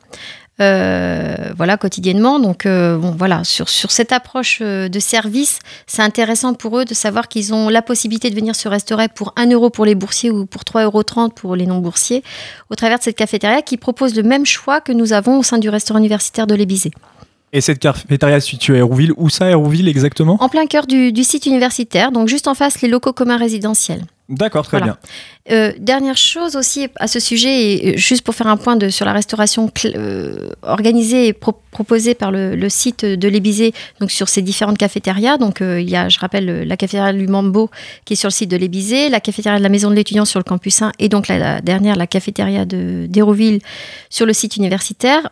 Euh, 0.61 1.35
voilà 1.57 1.77
quotidiennement 1.77 2.39
donc 2.39 2.65
euh, 2.65 2.97
bon 2.97 3.11
voilà 3.11 3.43
sur, 3.43 3.69
sur 3.69 3.91
cette 3.91 4.13
approche 4.13 4.61
euh, 4.61 4.89
de 4.89 5.01
service 5.01 5.59
c'est 5.89 6.03
intéressant 6.03 6.55
pour 6.55 6.79
eux 6.79 6.85
de 6.85 6.95
savoir 6.95 7.27
qu'ils 7.27 7.53
ont 7.53 7.69
la 7.69 7.83
possibilité 7.83 8.31
de 8.31 8.37
venir 8.37 8.55
se 8.55 8.69
restaurer 8.69 9.09
pour 9.09 9.33
1 9.35 9.51
euro 9.51 9.71
pour 9.71 9.85
les 9.85 9.97
boursiers 9.97 10.31
ou 10.31 10.47
pour 10.47 10.63
3,30 10.63 10.85
euros 10.85 11.29
pour 11.31 11.57
les 11.57 11.67
non 11.67 11.79
boursiers 11.79 12.23
au 12.71 12.77
travers 12.77 12.99
de 12.99 13.03
cette 13.03 13.17
cafétéria 13.17 13.63
qui 13.63 13.77
propose 13.77 14.15
le 14.15 14.23
même 14.23 14.47
choix 14.47 14.81
que 14.81 14.93
nous 14.93 15.13
avons 15.13 15.41
au 15.41 15.43
sein 15.43 15.59
du 15.59 15.69
restaurant 15.69 15.99
universitaire 15.99 16.47
de 16.47 16.55
l'Ébisée 16.55 16.93
Et 17.53 17.61
cette 17.61 17.81
cafétéria 17.81 18.39
se 18.39 18.51
situe 18.51 18.75
à 18.75 18.79
Hérouville. 18.79 19.13
Où 19.17 19.31
ça, 19.31 19.51
Hérouville 19.51 19.89
exactement? 19.89 20.37
En 20.41 20.49
plein 20.49 20.67
cœur 20.67 20.87
du, 20.87 21.11
du 21.11 21.25
site 21.25 21.47
universitaire, 21.47 22.13
donc 22.13 22.29
juste 22.29 22.47
en 22.47 22.55
face 22.55 22.81
les 22.81 22.89
locaux 22.89 23.13
communs 23.13 23.39
résidentiels. 23.39 24.05
D'accord, 24.31 24.65
très 24.67 24.79
Voilà. 24.79 24.95
bien. 24.95 25.55
Euh, 25.55 25.73
dernière 25.79 26.17
chose 26.17 26.57
aussi 26.57 26.89
à 26.97 27.07
ce 27.07 27.21
sujet, 27.21 27.75
et 27.75 27.95
euh, 27.95 27.97
juste 27.99 28.23
pour 28.23 28.35
faire 28.35 28.47
un 28.47 28.57
point 28.57 28.77
de, 28.77 28.89
sur 28.89 29.05
la 29.05 29.13
restauration 29.13 29.71
euh, 29.85 30.49
organisée 30.63 31.27
et 31.27 31.33
pro- 31.35 31.61
proposée 31.71 32.15
par 32.15 32.31
le, 32.31 32.57
le 32.57 32.69
site 32.71 33.05
de 33.05 33.29
l'Ébisée, 33.29 33.75
donc 34.01 34.11
sur 34.11 34.31
ces 34.31 34.41
différentes 34.41 34.79
cafétérias. 34.79 35.37
Donc 35.37 35.61
euh, 35.61 35.79
il 35.83 35.91
y 35.91 35.97
a, 35.97 36.09
je 36.09 36.19
rappelle, 36.19 36.67
la 36.67 36.77
cafétéria 36.79 37.13
du 37.13 37.27
Mambo 37.29 37.69
qui 38.07 38.15
est 38.15 38.17
sur 38.17 38.29
le 38.29 38.33
site 38.33 38.51
de 38.51 38.57
l'Ébisée, 38.57 39.11
la 39.11 39.21
cafétéria 39.21 39.59
de 39.59 39.63
la 39.63 39.69
Maison 39.69 39.91
de 39.91 39.95
l'étudiant 39.95 40.25
sur 40.25 40.41
le 40.41 40.45
campus 40.45 40.81
1 40.81 40.93
et 40.99 41.11
donc 41.11 41.29
la, 41.29 41.37
la 41.39 41.61
dernière, 41.61 41.97
la 41.97 42.07
cafétéria 42.07 42.65
d'Hérouville 42.65 43.59
sur 44.09 44.25
le 44.25 44.33
site 44.33 44.57
universitaire. 44.57 45.25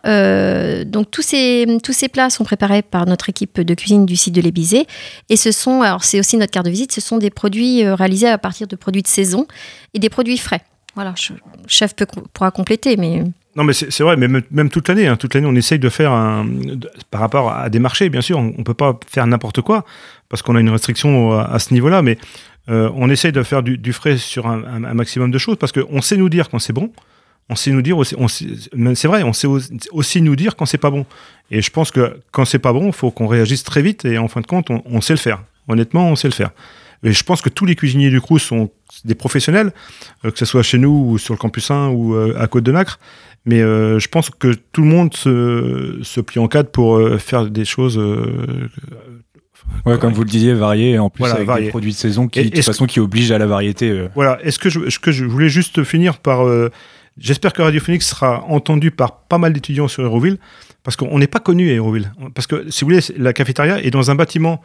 Donc 0.87 1.11
tous 1.11 1.23
ces, 1.23 1.67
tous 1.83 1.93
ces 1.95 2.09
plats 2.09 2.29
sont 2.29 2.45
préparés 2.45 2.83
par 2.83 3.07
notre 3.07 3.31
équipe 3.31 3.59
de 3.63 3.75
cuisine 3.75 4.05
du 4.05 4.17
site 4.17 4.35
de 4.35 4.43
l'Ébisée 4.43 4.87
et 5.31 5.37
ce 5.39 5.53
sont, 5.53 5.81
alors 5.81 6.05
c'est 6.05 6.19
aussi 6.19 6.37
notre 6.37 6.51
carte 6.53 6.67
de 6.67 6.71
visite, 6.71 6.93
ce 6.93 7.01
sont 7.01 7.17
des 7.17 7.31
produits 7.31 7.87
réalisés 7.89 8.29
à 8.29 8.37
partir 8.37 8.67
de 8.67 8.77
produits 8.83 9.03
de 9.03 9.09
saison 9.09 9.47
et 9.95 9.99
des 9.99 10.11
produits 10.11 10.39
frais. 10.39 10.61
Voilà, 10.95 11.15
chef 11.67 11.95
pourra 12.35 12.51
compléter, 12.51 12.99
mais 12.99 13.23
Non, 13.57 13.65
mais 13.65 13.73
c'est 13.73 14.03
vrai, 14.03 14.17
mais 14.19 14.29
même, 14.29 14.69
toute 14.69 14.89
l'année, 14.89 15.07
hein, 15.07 15.17
toute 15.17 15.33
l'année, 15.33 15.47
on 15.47 15.55
essaye 15.55 15.79
de 15.79 15.89
faire 15.89 16.13
un, 16.13 16.47
par 17.11 17.23
rapport 17.23 17.51
à 17.51 17.71
des 17.71 17.79
marchés, 17.79 18.11
bien 18.11 18.21
sûr, 18.21 18.39
on, 18.39 18.53
on 18.59 18.63
peut 18.63 18.75
pas 18.75 19.01
faire 19.11 19.27
n'importe 19.27 19.63
quoi 19.63 19.87
parce 20.33 20.41
qu'on 20.41 20.57
a 20.57 20.61
une 20.61 20.71
restriction 20.71 21.39
à, 21.39 21.59
ce 21.59 21.75
niveau-là, 21.75 22.01
mais 22.01 22.17
euh, 22.71 22.91
on 22.95 23.11
essaye 23.11 23.33
de 23.33 23.43
faire 23.43 23.63
du, 23.63 23.93
frais 23.93 24.17
sur 24.17 24.47
un, 24.47 24.79
maximum 24.95 25.31
de 25.31 25.37
choses 25.37 25.57
parce 25.59 25.73
qu'on 25.73 26.01
sait 26.01 26.17
nous 26.17 26.31
dire 26.31 26.49
quand 26.49 26.59
c'est 26.59 26.73
bon, 26.73 26.91
on 27.51 27.55
sait 27.55 27.71
nous 27.71 27.83
dire 27.83 27.99
aussi, 27.99 28.17
c'est 28.95 29.09
vrai, 29.09 29.25
on 29.25 29.35
sait 29.35 29.47
aussi- 29.47 30.23
nous 30.23 30.37
dire 30.37 30.57
quand 30.57 30.65
c'est 30.65 30.79
pas 30.79 30.89
bon. 30.89 31.05
Et 31.51 31.61
je 31.61 31.71
pense 31.71 31.91
que 31.91 32.19
quand 32.31 32.47
c'est 32.47 32.59
pas 32.59 32.73
bon, 32.73 32.87
il 32.87 32.93
faut 32.95 33.11
qu'on 33.11 33.27
réagisse 33.27 33.63
très 33.63 33.83
vite 33.83 34.07
et 34.07 34.17
en 34.17 34.27
fin 34.27 34.41
de 34.41 34.47
compte, 34.47 34.69
on 34.71 35.01
sait 35.03 35.13
le 35.13 35.19
faire. 35.19 35.43
Honnêtement, 35.69 36.09
on 36.09 36.17
sait 36.17 36.29
le 36.29 36.35
faire. 36.35 36.53
Et 37.03 37.13
je 37.13 37.25
pense 37.25 37.43
que 37.43 37.49
tous 37.49 37.65
les 37.67 37.75
cuisiniers 37.75 38.11
du 38.11 38.21
Crous 38.21 38.39
sont 38.41 38.71
des 39.05 39.15
professionnels, 39.15 39.73
euh, 40.25 40.31
que 40.31 40.39
ce 40.39 40.45
soit 40.45 40.63
chez 40.63 40.79
nous 40.79 40.91
ou 41.11 41.19
sur 41.19 41.35
le 41.35 41.39
campus 41.39 41.71
1 41.71 41.89
ou 41.89 42.15
euh, 42.15 42.35
à 42.39 42.47
Côte 42.47 42.65
de 42.65 42.73
Nacre. 42.73 42.99
Mais 43.45 43.61
euh, 43.61 43.99
je 43.99 44.07
pense 44.09 44.31
que 44.31 44.55
tout 44.73 44.83
le 44.83 44.89
monde 44.89 45.13
se, 45.15 45.99
se 46.03 46.21
plie 46.21 46.39
en 46.39 46.47
cadre 46.47 46.71
pour 46.71 46.97
euh, 46.97 47.19
faire 47.19 47.47
des 47.51 47.65
choses. 47.65 47.99
euh, 47.99 48.69
Ouais, 49.87 49.97
comme 49.99 50.13
vous 50.13 50.23
le 50.25 50.29
disiez, 50.29 50.55
varié, 50.55 50.91
et 50.93 50.99
en 50.99 51.09
plus 51.09 51.21
Voilà, 51.21 51.37
avec 51.37 51.47
varié. 51.47 51.65
des 51.67 51.71
produits 51.71 51.93
de 51.93 51.97
saison 51.97 52.27
qui, 52.29 52.43
de 52.45 52.49
toute 52.51 52.65
façon, 52.65 52.87
qui 52.87 52.99
obligent 53.01 53.31
à 53.33 53.39
la 53.39 53.47
variété. 53.47 54.07
Voilà. 54.15 54.39
Est-ce 54.45 54.59
que 54.59 54.69
je, 54.71 54.91
ce 54.91 54.99
que 54.99 55.13
je 55.13 55.25
voulais 55.25 55.49
juste 55.49 55.83
finir 55.85 56.19
par. 56.19 56.45
J'espère 57.19 57.53
que 57.53 57.63
Radiophonique 57.63 58.03
sera 58.03 58.43
entendu 58.45 58.91
par 58.91 59.21
pas 59.25 59.39
mal 59.39 59.53
d'étudiants 59.53 59.87
sur 59.89 60.03
Héroville, 60.03 60.39
parce 60.83 60.97
qu'on 60.97 61.19
n'est 61.19 61.27
pas 61.29 61.39
connu 61.41 61.71
à 61.71 61.75
Héroville. 61.75 62.13
Parce 62.35 62.47
que, 62.47 62.71
si 62.71 62.81
vous 62.85 62.91
voulez, 62.91 63.01
la 63.17 63.33
cafétéria 63.33 63.81
est 63.83 63.91
dans 63.91 64.11
un 64.11 64.15
bâtiment 64.15 64.61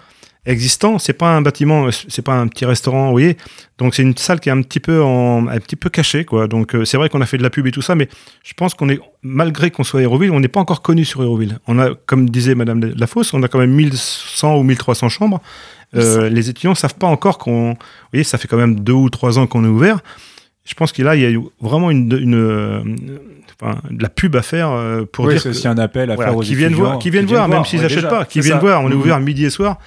existant. 0.48 0.98
C'est 0.98 1.14
pas 1.14 1.36
un 1.36 1.42
bâtiment, 1.44 1.88
c'est 1.92 2.24
pas 2.24 2.34
un 2.34 2.48
petit 2.48 2.66
restaurant, 2.66 3.06
vous 3.08 3.12
voyez. 3.12 3.38
Donc 3.78 3.94
c'est 3.94 4.02
une 4.02 4.18
salle 4.18 4.40
qui 4.40 4.50
est 4.50 4.52
un 4.52 4.62
petit 4.64 4.80
peu 4.80 5.04
en, 5.04 5.48
un 5.48 5.60
petit 5.60 5.76
peu 5.76 5.90
cachée, 5.90 6.26
quoi. 6.26 6.48
Donc 6.48 6.74
euh, 6.74 6.86
c'est 6.86 6.98
vrai 6.98 7.10
qu'on 7.10 7.22
a 7.22 7.26
fait 7.28 7.38
de 7.38 7.44
la 7.44 7.50
pub 7.52 7.68
et 7.68 7.72
tout 7.72 7.82
ça, 7.84 7.94
mais 7.96 8.08
je 8.44 8.54
pense 8.56 8.74
qu'on 8.74 8.90
est, 8.90 9.00
malgré 9.22 9.70
qu'on 9.70 9.84
soit 9.84 10.00
à 10.00 10.04
Héroville, 10.04 10.32
on 10.32 10.40
n'est 10.40 10.48
pas 10.48 10.60
encore 10.60 10.82
connu 10.82 11.06
sur 11.06 11.22
Héroville. 11.22 11.60
On 11.68 11.78
a, 11.78 11.94
comme 12.08 12.30
disait 12.30 12.56
Madame 12.56 12.80
Lafosse, 12.98 13.34
on 13.34 13.44
a 13.44 13.48
quand 13.48 13.60
même 13.60 13.72
1100 13.74 14.58
ou 14.58 14.64
1300 14.64 15.10
chambres. 15.10 15.42
Euh, 15.96 16.28
les 16.30 16.50
étudiants 16.50 16.76
savent 16.76 16.96
pas 16.96 17.08
encore 17.08 17.38
qu'on, 17.38 17.70
vous 17.72 17.78
voyez, 18.12 18.24
ça 18.24 18.38
fait 18.38 18.48
quand 18.48 18.58
même 18.58 18.80
deux 18.80 18.94
ou 18.94 19.10
trois 19.10 19.38
ans 19.40 19.48
qu'on 19.48 19.64
est 19.64 19.70
ouvert. 19.70 20.00
Je 20.66 20.74
pense 20.74 20.92
qu'il 20.92 21.06
y 21.06 21.08
a, 21.08 21.16
il 21.16 21.22
y 21.22 21.26
a 21.26 21.30
eu 21.30 21.40
vraiment 21.62 21.90
une, 21.92 22.12
une, 22.22 22.36
euh, 22.36 22.80
enfin, 23.62 23.78
de 23.90 24.04
la 24.04 24.10
pub 24.10 24.36
à 24.36 24.42
faire 24.42 24.70
euh, 24.72 25.06
pour 25.10 25.24
Ouais, 25.26 25.34
dire 25.36 25.42
c'est 25.42 25.50
que- 25.50 25.56
aussi 25.56 25.66
un 25.68 25.78
appel 25.78 26.12
à 26.12 26.16
voilà, 26.16 26.32
faire 26.32 26.38
aux 26.38 26.42
qui 26.42 26.56
viennent 26.56 26.74
voir, 26.74 27.00
qui 27.00 27.10
viennent 27.10 27.26
voir, 27.26 27.48
même 27.48 27.64
s'ils 27.64 27.82
n'achètent 27.82 28.10
pas, 28.10 28.26
qui 28.26 28.42
viennent 28.42 28.60
voir. 28.60 28.82
On 28.84 28.90
est 28.90 28.94
Mhm. 28.94 29.00
ouvert 29.00 29.20
midi 29.22 29.46
et 29.46 29.50
soir. 29.50 29.78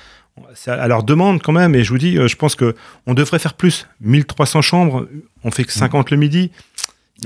C'est 0.55 0.71
à 0.71 0.88
leur 0.88 1.03
demande 1.03 1.43
quand 1.43 1.53
même. 1.53 1.75
Et 1.75 1.85
je 1.85 1.90
vous 1.90 1.99
dis, 1.99 2.16
euh, 2.19 2.27
je 2.29 2.37
pense 2.37 2.55
que 2.55 2.75
on 3.07 3.14
devrait 3.14 3.38
faire 3.38 3.55
plus. 3.55 3.87
1300 4.01 4.62
chambres, 4.62 5.07
on 5.45 5.51
fait 5.51 5.64
que 5.64 5.73
50 5.73 6.11
le 6.11 6.16
midi. 6.16 6.51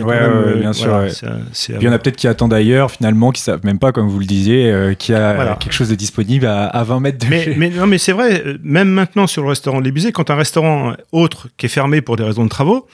Ouais, 0.00 0.18
même, 0.18 0.30
euh, 0.32 0.54
bien 0.56 0.72
sûr, 0.72 0.88
voilà, 0.88 1.04
ouais. 1.04 1.10
c'est- 1.10 1.26
c'est- 1.52 1.72
Puis 1.74 1.82
il 1.82 1.86
y 1.86 1.88
en 1.88 1.92
a 1.92 1.98
peut-être 2.00 2.16
qui 2.16 2.26
attendent 2.26 2.52
ailleurs, 2.52 2.90
finalement, 2.90 3.30
qui 3.30 3.40
savent 3.40 3.64
même 3.64 3.78
pas, 3.78 3.92
comme 3.92 4.08
vous 4.08 4.18
le 4.18 4.24
disiez, 4.24 4.68
euh, 4.72 4.94
qu'il 4.94 5.14
y 5.14 5.18
a 5.18 5.34
Voilà. 5.34 5.54
quelque 5.54 5.72
chose 5.72 5.88
de 5.88 5.94
disponible 5.94 6.46
à, 6.46 6.66
à 6.66 6.82
20 6.82 6.98
mètres 6.98 7.18
de 7.24 7.30
Mais, 7.30 7.44
chez. 7.44 7.54
mais 7.54 7.70
non, 7.70 7.86
mais 7.86 7.98
c'est 7.98 8.10
vrai. 8.10 8.42
euh, 8.44 8.58
Même 8.64 8.88
maintenant 8.88 9.28
sur 9.28 9.42
le 9.42 9.48
restaurant 9.50 9.78
de 9.80 9.84
l'Élysée, 9.84 10.10
quand 10.10 10.30
un 10.30 10.34
restaurant 10.34 10.94
autre 11.12 11.46
qui 11.56 11.66
est 11.66 11.68
fermé 11.68 12.00
pour 12.00 12.16
des 12.16 12.24
raisons 12.24 12.42
de 12.42 12.48
travaux, 12.48 12.88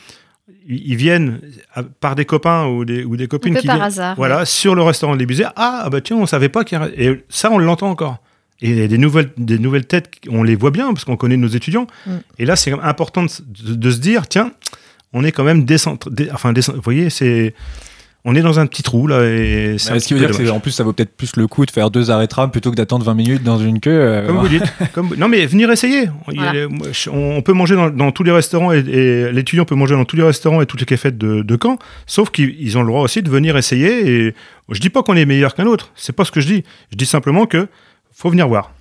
ils 0.68 0.96
viennent 0.96 1.40
par 2.00 2.14
des 2.16 2.26
copains 2.26 2.66
ou 2.66 2.84
des, 2.84 3.02
ou 3.04 3.16
des 3.16 3.24
Un 3.24 3.28
copines 3.28 3.54
peu 3.54 3.60
qui 3.60 3.66
par 3.66 3.76
viennent, 3.76 3.86
hasard. 3.86 4.16
voilà, 4.16 4.44
sur 4.44 4.74
le 4.74 4.82
restaurant 4.82 5.14
de 5.14 5.18
l'Ébusée. 5.20 5.46
Ah, 5.56 5.82
ah 5.84 5.88
bah 5.90 6.02
tiens, 6.02 6.16
on 6.18 6.26
savait 6.26 6.50
pas 6.50 6.64
qu'il 6.64 6.78
y 6.78 6.82
a... 6.82 6.88
Et 6.98 7.24
ça, 7.30 7.50
on 7.50 7.56
l'entend 7.58 7.88
encore. 7.88 8.18
Et 8.62 8.88
des 8.88 8.98
nouvelles, 8.98 9.30
des 9.38 9.58
nouvelles 9.58 9.86
têtes, 9.86 10.10
on 10.28 10.42
les 10.42 10.54
voit 10.54 10.70
bien 10.70 10.92
parce 10.92 11.04
qu'on 11.04 11.16
connaît 11.16 11.36
nos 11.38 11.48
étudiants. 11.48 11.86
Mm. 12.06 12.10
Et 12.38 12.44
là, 12.44 12.56
c'est 12.56 12.70
quand 12.70 12.76
même 12.78 12.86
important 12.86 13.22
de, 13.22 13.28
s- 13.28 13.42
de- 13.46 13.74
de 13.74 13.90
se 13.90 13.98
dire, 13.98 14.28
tiens, 14.28 14.52
on 15.12 15.24
est 15.24 15.32
quand 15.32 15.44
même 15.44 15.64
décentre... 15.64 16.10
dé- 16.10 16.28
enfin, 16.32 16.52
vous 16.52 16.80
voyez, 16.82 17.08
c'est... 17.10 17.54
On 18.26 18.34
est 18.34 18.42
dans 18.42 18.60
un 18.60 18.66
petit 18.66 18.82
trou, 18.82 19.06
là, 19.06 19.22
et 19.24 19.76
un 19.76 19.78
ce 19.78 20.06
qui 20.06 20.12
veut 20.12 20.20
dire 20.20 20.36
que 20.36 20.46
en 20.50 20.60
plus 20.60 20.72
ça 20.72 20.84
vaut 20.84 20.92
peut-être 20.92 21.16
plus 21.16 21.36
le 21.36 21.46
coup 21.46 21.64
de 21.64 21.70
faire 21.70 21.90
deux 21.90 22.10
arrêts 22.10 22.26
tram 22.26 22.50
plutôt 22.50 22.70
que 22.70 22.76
d'attendre 22.76 23.02
20 23.06 23.14
minutes 23.14 23.42
dans 23.42 23.56
une 23.58 23.80
queue. 23.80 23.90
euh, 23.98 24.26
Comme 24.26 24.36
vous 24.36 24.48
dites. 24.48 24.62
Comme- 24.92 25.14
Non, 25.16 25.26
mais 25.26 25.46
venir 25.46 25.70
essayer. 25.70 26.10
Voilà. 26.26 26.66
on, 27.10 27.40
peut 27.40 27.54
manger 27.54 27.76
dans, 27.76 27.88
dans 27.88 28.12
tous 28.12 28.22
les 28.22 28.30
restaurants 28.30 28.72
et, 28.74 28.80
et 28.80 29.32
l'étudiant 29.32 29.64
peut 29.64 29.74
manger 29.74 29.94
dans 29.94 30.04
tous 30.04 30.16
les 30.16 30.22
restaurants 30.22 30.60
et 30.60 30.66
toutes 30.66 30.80
les 30.80 30.84
cafettes 30.86 31.16
de, 31.16 31.40
de 31.40 31.58
Caen, 31.62 31.78
sauf 32.06 32.28
qu'ils 32.28 32.54
ils 32.60 32.76
ont 32.76 32.82
le 32.82 32.88
droit 32.88 33.00
aussi 33.00 33.22
de 33.22 33.30
venir 33.30 33.56
essayer. 33.56 34.26
Et 34.26 34.34
je 34.70 34.80
dis 34.80 34.90
pas 34.90 35.02
qu'on 35.02 35.16
est 35.16 35.24
meilleur 35.24 35.54
qu'un 35.54 35.64
autre. 35.64 35.90
C'est 35.96 36.14
pas 36.14 36.26
ce 36.26 36.30
que 36.30 36.42
je 36.42 36.46
dis. 36.46 36.64
Je 36.92 36.98
dis 36.98 37.06
simplement 37.06 37.46
que 37.46 37.68
faut 38.20 38.28
venir 38.28 38.48
voir. 38.48 38.72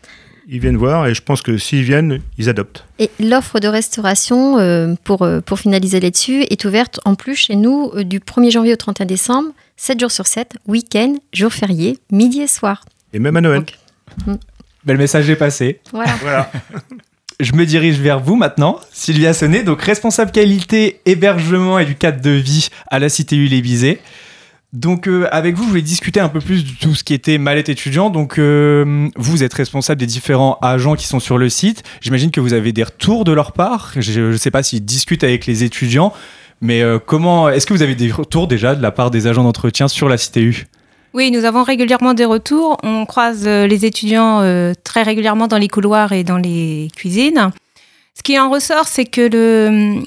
Ils 0.50 0.60
viennent 0.60 0.76
voir 0.76 1.08
et 1.08 1.14
je 1.14 1.22
pense 1.22 1.42
que 1.42 1.58
s'ils 1.58 1.84
viennent, 1.84 2.22
ils 2.38 2.50
adoptent. 2.50 2.86
Et 2.98 3.10
l'offre 3.22 3.60
de 3.60 3.70
restauration, 3.70 4.58
euh, 4.60 4.96
pour, 5.06 5.22
euh, 5.22 5.40
pour 5.40 5.60
finaliser 5.60 6.02
là-dessus, 6.02 6.44
est 6.50 6.66
ouverte 6.66 7.00
en 7.06 7.16
plus 7.16 7.36
chez 7.36 7.56
nous 7.56 7.92
euh, 7.96 8.04
du 8.04 8.20
1er 8.20 8.52
janvier 8.52 8.74
au 8.74 8.76
31 8.76 9.06
décembre, 9.06 9.50
7 9.78 10.00
jours 10.02 10.12
sur 10.12 10.28
7, 10.28 10.58
week-end, 10.68 11.16
jour 11.32 11.54
férié, 11.54 12.00
midi 12.12 12.42
et 12.42 12.48
soir. 12.48 12.84
Et 13.14 13.20
même 13.20 13.38
à 13.38 13.42
Noël. 13.42 13.60
Donc, 13.60 13.74
Ben, 14.84 14.94
le 14.94 14.98
message 14.98 15.30
est 15.30 15.36
passé. 15.38 15.80
Voilà. 15.94 16.12
Voilà. 16.22 16.52
Je 17.40 17.54
me 17.54 17.66
dirige 17.66 17.98
vers 17.98 18.20
vous 18.20 18.36
maintenant, 18.36 18.82
Sylvia 18.92 19.34
Sonnet, 19.34 19.64
donc 19.64 19.82
responsable 19.82 20.32
qualité, 20.32 21.00
hébergement 21.06 21.80
et 21.80 21.86
du 21.86 21.96
cadre 21.96 22.20
de 22.20 22.32
vie 22.32 22.68
à 22.88 23.00
la 23.00 23.08
Cité 23.08 23.38
Ulébisée. 23.38 24.02
Donc 24.72 25.08
euh, 25.08 25.28
avec 25.32 25.56
vous, 25.56 25.64
je 25.64 25.70
voulais 25.70 25.82
discuter 25.82 26.20
un 26.20 26.30
peu 26.30 26.40
plus 26.40 26.64
de 26.64 26.70
tout 26.80 26.94
ce 26.94 27.04
qui 27.04 27.16
était 27.16 27.40
mallette 27.40 27.70
étudiant. 27.70 28.12
Donc 28.12 28.38
euh, 28.38 29.10
vous 29.16 29.44
êtes 29.44 29.54
responsable 29.54 30.00
des 30.00 30.06
différents 30.06 30.60
agents 30.62 30.96
qui 30.96 31.08
sont 31.08 31.20
sur 31.20 31.38
le 31.38 31.50
site. 31.50 31.84
J'imagine 32.02 32.30
que 32.30 32.40
vous 32.40 32.54
avez 32.54 32.72
des 32.72 32.84
retours 32.84 33.24
de 33.24 33.32
leur 33.32 33.52
part. 33.52 33.94
Je 33.96 34.22
ne 34.22 34.38
sais 34.38 34.52
pas 34.52 34.62
s'ils 34.62 34.86
discutent 34.86 35.24
avec 35.24 35.48
les 35.48 35.64
étudiants, 35.64 36.14
mais 36.62 36.84
euh, 36.84 37.00
comment 37.04 37.50
est-ce 37.50 37.66
que 37.66 37.74
vous 37.74 37.82
avez 37.82 37.96
des 37.96 38.12
retours 38.12 38.48
déjà 38.48 38.76
de 38.76 38.82
la 38.82 38.92
part 38.92 39.10
des 39.10 39.26
agents 39.26 39.44
d'entretien 39.44 39.88
sur 39.88 40.08
la 40.08 40.18
Cité 40.18 40.42
U? 40.42 40.68
Oui, 41.16 41.32
nous 41.32 41.46
avons 41.46 41.64
régulièrement 41.64 42.14
des 42.14 42.26
retours. 42.26 42.78
On 42.84 43.08
croise 43.08 43.48
les 43.48 43.86
étudiants 43.86 44.44
très 44.84 45.02
régulièrement 45.02 45.48
dans 45.48 45.58
les 45.58 45.68
couloirs 45.68 46.14
et 46.14 46.24
dans 46.24 46.38
les 46.38 46.90
cuisines. 46.96 47.50
Ce 48.14 48.22
qui 48.22 48.38
en 48.38 48.52
ressort, 48.52 48.88
c'est 48.88 49.06
que 49.06 49.22
le, 49.22 50.04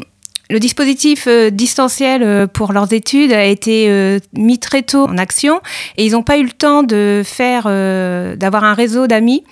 le 0.52 0.60
dispositif 0.60 1.24
euh, 1.28 1.48
distanciel 1.48 2.22
euh, 2.22 2.46
pour 2.46 2.74
leurs 2.74 2.92
études 2.92 3.32
a 3.32 3.42
été 3.42 3.88
euh, 3.88 4.18
mis 4.34 4.58
très 4.58 4.82
tôt 4.82 5.04
en 5.04 5.16
action 5.16 5.62
et 5.96 6.04
ils 6.04 6.12
n'ont 6.12 6.22
pas 6.22 6.36
eu 6.36 6.44
le 6.44 6.52
temps 6.52 6.82
de 6.82 7.22
faire, 7.24 7.64
d'avoir 7.64 8.64
un 8.64 8.74
réseau 8.74 9.06
d'amis. 9.06 9.44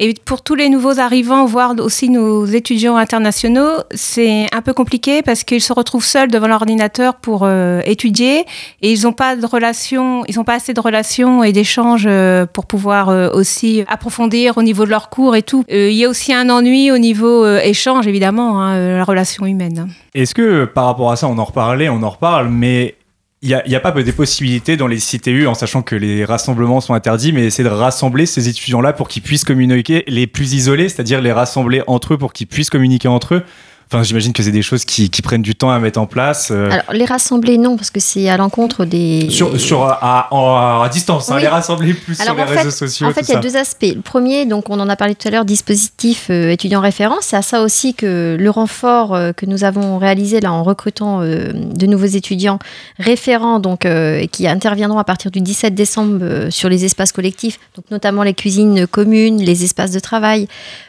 Et 0.00 0.14
pour 0.24 0.42
tous 0.42 0.54
les 0.54 0.68
nouveaux 0.68 1.00
arrivants, 1.00 1.44
voire 1.44 1.74
aussi 1.80 2.08
nos 2.08 2.46
étudiants 2.46 2.96
internationaux, 2.96 3.82
c'est 3.90 4.46
un 4.54 4.62
peu 4.62 4.72
compliqué 4.72 5.22
parce 5.22 5.42
qu'ils 5.42 5.60
se 5.60 5.72
retrouvent 5.72 6.04
seuls 6.04 6.30
devant 6.30 6.46
l'ordinateur 6.46 7.16
pour 7.16 7.40
euh, 7.42 7.80
étudier 7.84 8.44
et 8.80 8.92
ils 8.92 9.02
n'ont 9.02 9.12
pas 9.12 9.34
de 9.34 9.44
relations, 9.44 10.24
ils 10.28 10.36
n'ont 10.36 10.44
pas 10.44 10.54
assez 10.54 10.72
de 10.72 10.80
relations 10.80 11.42
et 11.42 11.50
d'échanges 11.50 12.06
euh, 12.06 12.46
pour 12.46 12.66
pouvoir 12.66 13.08
euh, 13.08 13.28
aussi 13.32 13.82
approfondir 13.88 14.56
au 14.56 14.62
niveau 14.62 14.84
de 14.84 14.90
leurs 14.90 15.10
cours 15.10 15.34
et 15.34 15.42
tout. 15.42 15.64
Il 15.68 15.90
y 15.90 16.04
a 16.04 16.08
aussi 16.08 16.32
un 16.32 16.48
ennui 16.48 16.92
au 16.92 16.98
niveau 16.98 17.44
échange, 17.56 18.06
évidemment, 18.06 18.62
hein, 18.62 18.98
la 18.98 19.04
relation 19.04 19.46
humaine. 19.46 19.88
Est-ce 20.14 20.32
que 20.32 20.64
par 20.64 20.86
rapport 20.86 21.10
à 21.10 21.16
ça, 21.16 21.26
on 21.26 21.38
en 21.38 21.44
reparlait, 21.44 21.88
on 21.88 22.04
en 22.04 22.10
reparle, 22.10 22.48
mais 22.50 22.94
il 23.40 23.48
n'y 23.48 23.74
a, 23.74 23.78
a 23.78 23.80
pas 23.80 23.92
des 24.02 24.12
possibilités 24.12 24.76
dans 24.76 24.88
les 24.88 24.98
CTU, 24.98 25.46
en 25.46 25.54
sachant 25.54 25.82
que 25.82 25.94
les 25.94 26.24
rassemblements 26.24 26.80
sont 26.80 26.94
interdits, 26.94 27.32
mais 27.32 27.44
essayer 27.46 27.68
de 27.68 27.72
rassembler 27.72 28.26
ces 28.26 28.48
étudiants-là 28.48 28.92
pour 28.92 29.06
qu'ils 29.06 29.22
puissent 29.22 29.44
communiquer 29.44 30.02
les 30.08 30.26
plus 30.26 30.54
isolés, 30.54 30.88
c'est-à-dire 30.88 31.20
les 31.20 31.30
rassembler 31.30 31.82
entre 31.86 32.14
eux 32.14 32.18
pour 32.18 32.32
qu'ils 32.32 32.48
puissent 32.48 32.70
communiquer 32.70 33.06
entre 33.06 33.36
eux 33.36 33.44
Enfin, 33.90 34.02
j'imagine 34.02 34.34
que 34.34 34.42
c'est 34.42 34.50
des 34.52 34.60
choses 34.60 34.84
qui, 34.84 35.08
qui 35.08 35.22
prennent 35.22 35.40
du 35.40 35.54
temps 35.54 35.70
à 35.70 35.78
mettre 35.78 35.98
en 35.98 36.06
place. 36.06 36.50
euh, 36.50 36.70
Alors, 36.70 36.92
les 36.92 37.06
rassembler, 37.06 37.56
non, 37.56 37.76
parce 37.76 37.90
que 37.90 38.00
c'est 38.00 38.28
à 38.28 38.36
l'encontre 38.36 38.84
des. 38.84 39.28
sur, 39.30 39.58
sur, 39.58 39.82
à, 39.84 40.28
à- 40.30 40.84
à 40.84 40.88
distance, 40.90 41.30
hein, 41.30 41.38
les 41.38 41.48
rassembler 41.48 41.94
plus 41.94 42.20
Alors, 42.20 42.34
sur 42.36 42.44
les 42.44 42.50
fait- 42.52 42.58
réseaux 42.58 42.70
sociaux. 42.70 43.06
En 43.06 43.12
fait, 43.12 43.22
il 43.22 43.32
y 43.32 43.36
a 43.36 43.40
deux 43.40 43.56
aspects. 43.56 43.86
Le 43.94 44.02
premier, 44.02 44.44
donc 44.44 44.68
on 44.68 44.78
en 44.78 44.90
a 44.90 44.96
parlé 44.96 45.14
tout 45.14 45.26
à 45.26 45.30
l'heure, 45.30 45.46
dispositif 45.46 46.26
euh, 46.28 46.50
étudiant 46.50 46.80
référent. 46.82 47.16
C'est 47.22 47.36
à 47.36 47.42
ça 47.42 47.62
aussi 47.62 47.94
que 47.94 48.36
le 48.38 48.50
renfort 48.50 49.14
euh, 49.14 49.32
que 49.32 49.46
nous 49.46 49.64
avons 49.64 49.96
réalisé 49.96 50.40
là 50.40 50.52
en 50.52 50.62
recrutant 50.62 51.22
euh, 51.22 51.52
de 51.54 51.86
nouveaux 51.86 52.04
étudiants 52.04 52.58
référents, 52.98 53.58
donc 53.58 53.86
qui 54.32 54.46
interviendront 54.48 54.98
à 54.98 55.04
partir 55.04 55.30
du 55.30 55.40
17 55.40 55.74
décembre 55.74 56.48
sur 56.50 56.68
les 56.68 56.84
espaces 56.84 57.12
collectifs, 57.12 57.58
donc 57.74 57.84
notamment 57.90 58.22
les 58.22 58.34
cuisines 58.34 58.86
communes, 58.86 59.40
les 59.40 59.64
espaces 59.64 59.92
de 59.92 59.98
travail. 60.00 60.46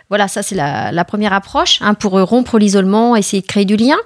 Voilà, 0.10 0.28
ça 0.28 0.42
c'est 0.42 0.56
la, 0.56 0.92
la 0.92 1.06
première 1.06 1.34
approche 1.34 1.78
hein, 1.82 1.94
pour 1.94 2.14
rompre 2.14 2.58
l'isolement, 2.58 2.88
essayer 3.15 3.41
de 3.41 3.47
créer 3.47 3.65
du 3.65 3.75
lien. 3.75 3.97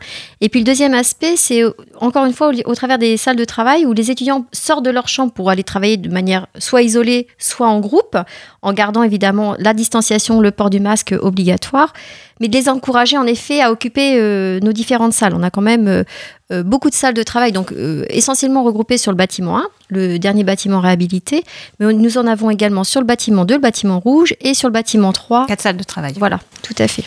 Et 0.41 0.49
puis 0.49 0.59
le 0.59 0.65
deuxième 0.65 0.93
aspect, 0.93 1.35
c'est 1.35 1.63
encore 1.99 2.25
une 2.25 2.33
fois 2.33 2.49
au, 2.49 2.71
au 2.71 2.75
travers 2.75 2.97
des 2.97 3.17
salles 3.17 3.35
de 3.35 3.45
travail 3.45 3.85
où 3.85 3.93
les 3.93 4.11
étudiants 4.11 4.45
sortent 4.51 4.85
de 4.85 4.89
leur 4.91 5.07
chambre 5.07 5.31
pour 5.31 5.49
aller 5.49 5.63
travailler 5.63 5.97
de 5.97 6.09
manière 6.09 6.47
soit 6.57 6.81
isolée, 6.81 7.27
soit 7.37 7.67
en 7.67 7.79
groupe, 7.79 8.17
en 8.61 8.73
gardant 8.73 9.03
évidemment 9.03 9.55
la 9.59 9.73
distanciation, 9.73 10.39
le 10.39 10.51
port 10.51 10.69
du 10.69 10.79
masque 10.79 11.13
obligatoire, 11.19 11.93
mais 12.39 12.47
de 12.47 12.57
les 12.57 12.69
encourager 12.69 13.17
en 13.17 13.25
effet 13.25 13.61
à 13.61 13.71
occuper 13.71 14.19
euh, 14.19 14.59
nos 14.61 14.73
différentes 14.73 15.13
salles. 15.13 15.33
On 15.35 15.43
a 15.43 15.49
quand 15.49 15.61
même 15.61 15.87
euh, 15.87 16.03
euh, 16.51 16.63
beaucoup 16.63 16.89
de 16.89 16.95
salles 16.95 17.13
de 17.13 17.23
travail, 17.23 17.51
donc 17.51 17.71
euh, 17.71 18.05
essentiellement 18.09 18.63
regroupées 18.63 18.97
sur 18.97 19.11
le 19.11 19.17
bâtiment 19.17 19.57
1, 19.57 19.67
le 19.89 20.19
dernier 20.19 20.43
bâtiment 20.43 20.79
réhabilité, 20.79 21.43
mais 21.79 21.93
nous 21.93 22.17
en 22.17 22.27
avons 22.27 22.49
également 22.49 22.83
sur 22.83 23.01
le 23.01 23.07
bâtiment 23.07 23.45
2, 23.45 23.55
le 23.55 23.61
bâtiment 23.61 23.99
rouge, 23.99 24.35
et 24.41 24.53
sur 24.53 24.67
le 24.67 24.73
bâtiment 24.73 25.13
3. 25.13 25.47
Quatre 25.47 25.61
salles 25.61 25.77
de 25.77 25.83
travail. 25.83 26.13
Voilà, 26.17 26.39
tout 26.61 26.75
à 26.77 26.87
fait. 26.87 27.03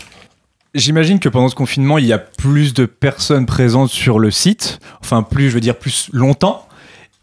J'imagine 0.77 1.19
que 1.19 1.31
pendant 1.31 1.49
ce 1.49 1.55
confinement, 1.55 1.97
il 1.97 2.05
y 2.05 2.13
a 2.13 2.19
plus 2.19 2.75
de 2.75 2.85
personnes 2.85 3.47
présentes 3.47 3.89
sur 3.89 4.19
le 4.19 4.31
site. 4.31 4.79
Enfin, 5.01 5.23
plus, 5.23 5.49
je 5.49 5.55
veux 5.55 5.61
dire, 5.61 5.75
plus 5.75 6.11
longtemps. 6.13 6.69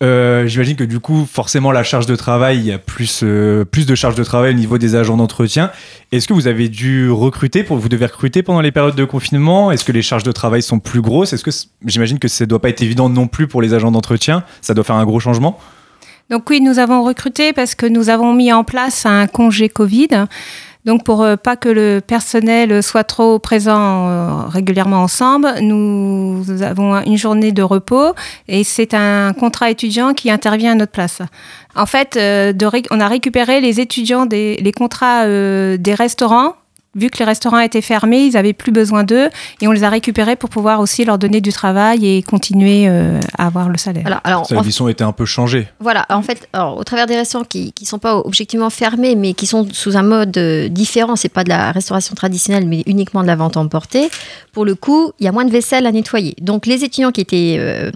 Euh, 0.01 0.47
J'imagine 0.47 0.75
que 0.75 0.83
du 0.83 0.99
coup, 0.99 1.27
forcément, 1.31 1.71
la 1.71 1.83
charge 1.83 2.07
de 2.07 2.15
travail, 2.15 2.57
il 2.57 2.65
y 2.65 2.71
a 2.71 2.79
plus, 2.79 3.21
euh, 3.21 3.63
plus 3.63 3.85
de 3.85 3.93
charge 3.93 4.15
de 4.15 4.23
travail 4.23 4.53
au 4.53 4.57
niveau 4.57 4.79
des 4.79 4.95
agents 4.95 5.17
d'entretien. 5.17 5.69
Est-ce 6.11 6.27
que 6.27 6.33
vous 6.33 6.47
avez 6.47 6.67
dû 6.67 7.11
recruter, 7.11 7.63
pour, 7.63 7.77
vous 7.77 7.89
devez 7.89 8.07
recruter 8.07 8.41
pendant 8.41 8.61
les 8.61 8.71
périodes 8.71 8.95
de 8.95 9.05
confinement? 9.05 9.71
Est-ce 9.71 9.85
que 9.85 9.91
les 9.91 10.01
charges 10.01 10.23
de 10.23 10.31
travail 10.31 10.63
sont 10.63 10.79
plus 10.79 11.01
grosses? 11.01 11.31
Est-ce 11.31 11.43
que 11.43 11.51
j'imagine 11.85 12.17
que 12.17 12.27
ça 12.27 12.47
doit 12.47 12.59
pas 12.59 12.69
être 12.69 12.81
évident 12.81 13.07
non 13.07 13.27
plus 13.27 13.47
pour 13.47 13.61
les 13.61 13.75
agents 13.75 13.91
d'entretien 13.91 14.43
Ça 14.61 14.73
doit 14.73 14.83
faire 14.83 14.95
un 14.95 15.05
gros 15.05 15.19
changement 15.19 15.59
Donc 16.31 16.49
oui, 16.49 16.59
nous 16.59 16.79
avons 16.79 17.03
recruté 17.03 17.53
parce 17.53 17.75
que 17.75 17.85
nous 17.85 18.09
avons 18.09 18.33
mis 18.33 18.51
en 18.51 18.63
place 18.63 19.05
un 19.05 19.27
congé 19.27 19.69
Covid. 19.69 20.25
Donc 20.85 21.03
pour 21.03 21.23
euh, 21.23 21.37
pas 21.37 21.55
que 21.55 21.69
le 21.69 22.01
personnel 22.05 22.83
soit 22.83 23.05
trop 23.05 23.39
présent 23.39 24.09
euh, 24.09 24.45
régulièrement 24.47 25.01
ensemble, 25.03 25.47
nous 25.61 26.43
avons 26.61 27.01
une 27.03 27.17
journée 27.17 27.51
de 27.51 27.61
repos 27.61 28.13
et 28.47 28.63
c'est 28.63 28.93
un 28.93 29.33
contrat 29.33 29.69
étudiant 29.69 30.13
qui 30.13 30.29
intervient 30.29 30.73
à 30.73 30.75
notre 30.75 30.91
place. 30.91 31.21
En 31.75 31.85
fait, 31.85 32.17
euh, 32.17 32.53
on 32.91 32.99
a 32.99 33.07
récupéré 33.07 33.61
les 33.61 33.79
étudiants 33.79 34.25
des 34.25 34.73
contrats 34.75 35.25
des 35.25 35.95
restaurants. 35.95 36.55
Vu 36.95 37.09
que 37.09 37.17
les 37.19 37.25
restaurants 37.25 37.59
étaient 37.59 37.81
fermés, 37.81 38.25
ils 38.25 38.37
avaient 38.37 38.53
plus 38.53 38.71
besoin 38.71 39.03
d'eux 39.03 39.29
et 39.61 39.67
on 39.67 39.71
les 39.71 39.83
a 39.83 39.89
récupérés 39.89 40.35
pour 40.35 40.49
pouvoir 40.49 40.79
aussi 40.79 41.03
leur 41.05 41.17
donner 41.17 41.41
du 41.41 41.51
travail 41.51 42.05
et 42.05 42.21
continuer 42.21 42.87
euh, 42.87 43.19
à 43.37 43.47
avoir 43.47 43.69
le 43.69 43.77
salaire. 43.79 44.03
Voilà, 44.03 44.17
alors, 44.23 44.45
Sa 44.45 44.57
en- 44.59 44.63
mission 44.63 44.87
était 44.87 45.03
un 45.03 45.11
peu 45.11 45.25
changée. 45.25 45.67
Voilà, 45.79 46.05
en 46.09 46.21
fait, 46.21 46.47
alors, 46.53 46.77
au 46.77 46.83
travers 46.83 47.07
des 47.07 47.15
restaurants 47.15 47.45
qui 47.45 47.73
ne 47.81 47.85
sont 47.87 47.97
pas 47.99 48.17
objectivement 48.17 48.69
fermés, 48.69 49.15
mais 49.15 49.33
qui 49.33 49.47
sont 49.47 49.67
sous 49.71 49.97
un 49.97 50.03
mode 50.03 50.37
euh, 50.37 50.67
différent, 50.69 51.15
c'est 51.15 51.29
pas 51.29 51.43
de 51.43 51.49
la 51.49 51.71
restauration 51.71 52.13
traditionnelle, 52.13 52.67
mais 52.67 52.83
uniquement 52.85 53.21
de 53.23 53.27
la 53.27 53.35
vente 53.35 53.57
emportée, 53.57 54.09
pour 54.51 54.63
le 54.65 54.75
coup, 54.75 55.13
il 55.19 55.25
y 55.25 55.27
a 55.27 55.31
moins 55.31 55.45
de 55.45 55.51
vaisselle 55.51 55.87
à 55.87 55.91
nettoyer. 55.91 56.35
Donc, 56.41 56.67
les 56.67 56.83
étudiants 56.83 57.11
qui 57.11 57.21
étaient 57.21 57.55
euh, 57.59 57.89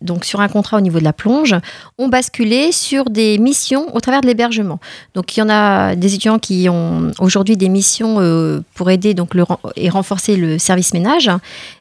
donc 0.00 0.24
sur 0.24 0.40
un 0.40 0.48
contrat 0.48 0.76
au 0.76 0.80
niveau 0.80 1.00
de 1.00 1.04
la 1.04 1.12
plonge 1.12 1.56
ont 1.98 2.06
basculé 2.08 2.70
sur 2.70 3.06
des 3.10 3.38
missions 3.38 3.94
au 3.96 4.00
travers 4.00 4.20
de 4.20 4.28
l'hébergement. 4.28 4.78
Donc, 5.16 5.36
il 5.36 5.40
y 5.40 5.42
en 5.42 5.48
a 5.50 5.96
des 5.96 6.14
étudiants 6.14 6.38
qui 6.38 6.68
ont 6.68 7.10
aujourd'hui 7.18 7.56
des 7.56 7.68
missions 7.68 8.20
euh, 8.20 8.43
pour 8.74 8.90
aider 8.90 9.14
donc, 9.14 9.34
le, 9.34 9.44
et 9.76 9.88
renforcer 9.88 10.36
le 10.36 10.58
service 10.58 10.94
ménage. 10.94 11.30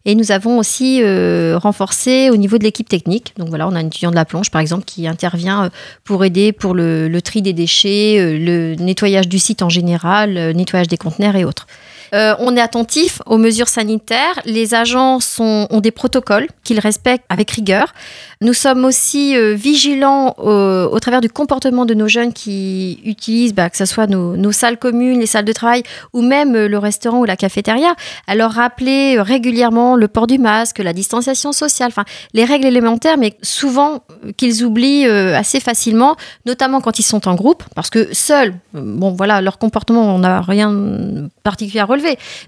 Et 0.05 0.15
nous 0.15 0.31
avons 0.31 0.57
aussi 0.57 1.01
euh, 1.01 1.57
renforcé 1.57 2.29
au 2.29 2.37
niveau 2.37 2.57
de 2.57 2.63
l'équipe 2.63 2.87
technique. 2.87 3.33
Donc 3.37 3.49
voilà, 3.49 3.67
on 3.67 3.75
a 3.75 3.79
un 3.79 3.87
étudiant 3.87 4.11
de 4.11 4.15
la 4.15 4.25
plonge, 4.25 4.51
par 4.51 4.61
exemple, 4.61 4.85
qui 4.85 5.07
intervient 5.07 5.65
euh, 5.65 5.69
pour 6.03 6.23
aider 6.23 6.51
pour 6.51 6.73
le, 6.73 7.07
le 7.07 7.21
tri 7.21 7.41
des 7.41 7.53
déchets, 7.53 8.19
euh, 8.19 8.37
le 8.37 8.75
nettoyage 8.75 9.27
du 9.27 9.39
site 9.39 9.61
en 9.61 9.69
général, 9.69 10.33
le 10.33 10.53
nettoyage 10.53 10.87
des 10.87 10.97
conteneurs 10.97 11.35
et 11.35 11.45
autres. 11.45 11.67
Euh, 12.13 12.35
on 12.39 12.55
est 12.55 12.61
attentif 12.61 13.21
aux 13.25 13.37
mesures 13.37 13.67
sanitaires. 13.67 14.39
Les 14.45 14.75
agents 14.75 15.19
ont 15.39 15.79
des 15.81 15.91
protocoles 15.91 16.47
qu'ils 16.63 16.79
respectent 16.79 17.25
avec 17.29 17.49
rigueur. 17.51 17.93
Nous 18.41 18.53
sommes 18.53 18.85
aussi 18.85 19.35
euh, 19.35 19.53
vigilants 19.53 20.35
au, 20.37 20.99
travers 20.99 21.21
du 21.21 21.29
comportement 21.29 21.85
de 21.85 21.93
nos 21.93 22.07
jeunes 22.07 22.33
qui 22.33 22.99
utilisent, 23.05 23.53
bah, 23.53 23.69
que 23.69 23.77
ce 23.77 23.85
soit 23.85 24.05
nos, 24.05 24.51
salles 24.51 24.77
communes, 24.77 25.19
les 25.19 25.25
salles 25.25 25.45
de 25.45 25.53
travail 25.53 25.83
ou 26.13 26.21
même 26.21 26.55
euh, 26.55 26.67
le 26.67 26.77
restaurant 26.77 27.19
ou 27.19 27.25
la 27.25 27.37
cafétéria, 27.37 27.95
à 28.27 28.35
leur 28.35 28.51
rappeler 28.51 29.19
régulièrement 29.19 29.95
le 29.95 30.07
port 30.07 30.27
du 30.27 30.37
masque, 30.37 30.79
la 30.79 30.93
distanciation 30.93 31.51
sociale, 31.51 31.91
les 32.33 32.45
règles 32.45 32.67
élémentaires, 32.67 33.17
mais 33.17 33.35
souvent 33.41 34.03
qu'ils 34.37 34.63
oublient 34.63 35.05
assez 35.05 35.59
facilement, 35.59 36.15
notamment 36.45 36.81
quand 36.81 36.99
ils 36.99 37.03
sont 37.03 37.27
en 37.27 37.35
groupe, 37.35 37.63
parce 37.75 37.89
que 37.89 38.13
seuls, 38.13 38.53
bon 38.73 39.11
voilà, 39.13 39.41
leur 39.41 39.57
comportement, 39.57 40.15
on 40.15 40.19
n'a 40.19 40.41
rien 40.41 40.71
de 40.71 41.29
particulier 41.43 41.79
à 41.79 41.85
relever, 41.85 42.02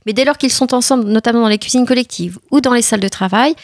mais 0.06 0.14
dès 0.14 0.26
lors 0.26 0.38
qu'ils 0.38 0.52
sont 0.52 0.74
ensemble, 0.74 1.06
notamment 1.06 1.42
dans 1.42 1.48
les 1.48 1.58
cuisines 1.58 1.86
collectives 1.86 2.40
ou 2.52 2.62
dans 2.62 2.74
les 2.74 2.82
salles 2.82 3.00
de 3.00 3.08
travail, 3.08 3.56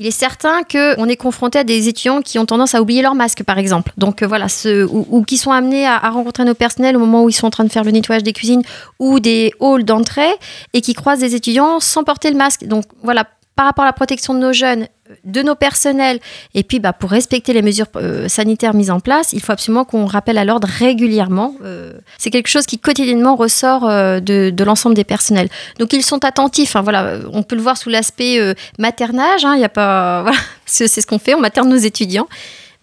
il 0.00 0.06
est 0.06 0.10
certain 0.10 0.62
qu'on 0.64 1.08
est 1.08 1.16
confronté 1.16 1.60
à 1.60 1.64
des 1.64 1.88
étudiants 1.88 2.20
qui 2.20 2.40
ont 2.40 2.46
tendance 2.46 2.74
à 2.74 2.82
oublier 2.82 3.00
leur 3.00 3.14
masque, 3.14 3.44
par 3.44 3.58
exemple. 3.58 3.92
Donc 3.96 4.22
euh, 4.22 4.26
voilà, 4.26 4.46
ou 4.90 5.22
qui 5.22 5.36
sont 5.36 5.52
amenés 5.52 5.86
à, 5.86 5.96
à 5.96 6.10
rencontrer 6.10 6.44
nos 6.44 6.54
personnels 6.54 6.96
au 6.96 6.98
moment 6.98 7.22
où 7.22 7.28
ils 7.28 7.34
sont 7.34 7.46
en 7.46 7.50
train 7.50 7.64
de 7.64 7.70
faire 7.70 7.84
le 7.84 7.92
nettoyage 7.92 8.24
des 8.24 8.32
cuisines 8.32 8.62
ou 8.98 9.20
des 9.20 9.52
halls 9.60 9.84
d'entrée 9.84 10.32
et 10.72 10.80
qui 10.80 10.94
croisent 10.94 11.20
des 11.20 11.36
étudiants 11.36 11.78
sans 11.78 12.02
porter 12.02 12.30
le 12.30 12.36
masque. 12.36 12.64
Donc 12.64 12.84
voilà, 13.02 13.28
par 13.56 13.66
rapport 13.66 13.84
à 13.84 13.88
la 13.88 13.92
protection 13.92 14.34
de 14.34 14.40
nos 14.40 14.52
jeunes, 14.52 14.88
de 15.24 15.42
nos 15.42 15.54
personnels, 15.54 16.18
et 16.54 16.62
puis 16.62 16.80
bah, 16.80 16.92
pour 16.92 17.10
respecter 17.10 17.52
les 17.52 17.62
mesures 17.62 17.86
euh, 17.96 18.28
sanitaires 18.28 18.74
mises 18.74 18.90
en 18.90 19.00
place, 19.00 19.32
il 19.32 19.40
faut 19.40 19.52
absolument 19.52 19.84
qu'on 19.84 20.06
rappelle 20.06 20.38
à 20.38 20.44
l'ordre 20.44 20.66
régulièrement. 20.66 21.54
Euh, 21.62 21.92
c'est 22.18 22.30
quelque 22.30 22.48
chose 22.48 22.66
qui 22.66 22.78
quotidiennement 22.78 23.36
ressort 23.36 23.88
euh, 23.88 24.20
de, 24.20 24.64
l'ensemble 24.64 24.96
des 24.96 25.04
personnels. 25.04 25.48
Donc 25.78 25.92
ils 25.92 26.02
sont 26.02 26.24
attentifs. 26.24 26.74
hein, 26.74 26.82
voilà, 26.82 27.18
on 27.32 27.42
peut 27.42 27.54
le 27.54 27.62
voir 27.62 27.76
sous 27.76 27.90
l'aspect 27.90 28.54
maternage. 28.78 29.44
hein, 29.44 29.54
Il 29.54 29.60
y 29.60 29.64
a 29.64 29.68
pas, 29.68 30.22
voilà, 30.24 30.38
c'est 30.66 30.88
ce 30.88 31.06
qu'on 31.06 31.18
fait, 31.18 31.34
on 31.34 31.40
materne 31.40 31.68
nos 31.68 31.76
étudiants, 31.76 32.28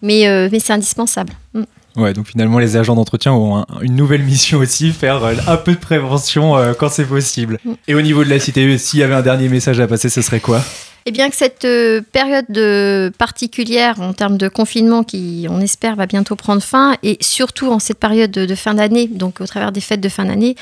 mais, 0.00 0.48
mais 0.50 0.58
c'est 0.58 0.72
indispensable. 0.72 1.32
Mm. 1.54 1.64
Ouais, 1.96 2.12
donc 2.14 2.26
finalement, 2.28 2.58
les 2.58 2.76
agents 2.76 2.94
d'entretien 2.94 3.32
ont 3.32 3.58
un- 3.58 3.66
une 3.82 3.96
nouvelle 3.96 4.22
mission 4.22 4.58
aussi, 4.58 4.92
faire 4.92 5.22
euh, 5.24 5.34
un 5.46 5.56
peu 5.56 5.72
de 5.72 5.78
prévention 5.78 6.56
euh, 6.56 6.72
quand 6.72 6.88
c'est 6.90 7.04
possible. 7.04 7.58
Mm. 7.64 7.72
Et 7.88 7.94
au 7.94 8.00
niveau 8.02 8.24
de 8.24 8.30
la 8.30 8.38
CTE, 8.38 8.78
s'il 8.78 9.00
y 9.00 9.02
avait 9.02 9.14
un 9.14 9.22
dernier 9.22 9.48
message 9.48 9.78
à 9.80 9.86
passer, 9.86 10.08
ce 10.08 10.22
serait 10.22 10.40
quoi? 10.40 10.62
Eh 11.04 11.10
bien 11.10 11.28
que 11.30 11.36
cette 11.36 11.64
euh, 11.64 12.00
période 12.12 12.44
de 12.48 13.12
particulière 13.18 14.00
en 14.00 14.12
termes 14.12 14.38
de 14.38 14.46
confinement 14.48 15.02
qui, 15.02 15.46
on 15.50 15.60
espère, 15.60 15.96
va 15.96 16.06
bientôt 16.06 16.36
prendre 16.36 16.62
fin, 16.62 16.94
et 17.02 17.18
surtout 17.20 17.72
en 17.72 17.80
cette 17.80 17.98
période 17.98 18.30
de, 18.30 18.46
de 18.46 18.54
fin 18.54 18.74
d'année, 18.74 19.08
donc 19.08 19.40
au 19.40 19.46
travers 19.46 19.72
des 19.72 19.80
fêtes 19.80 20.00
de 20.00 20.08
fin 20.08 20.24
d'année, 20.26 20.54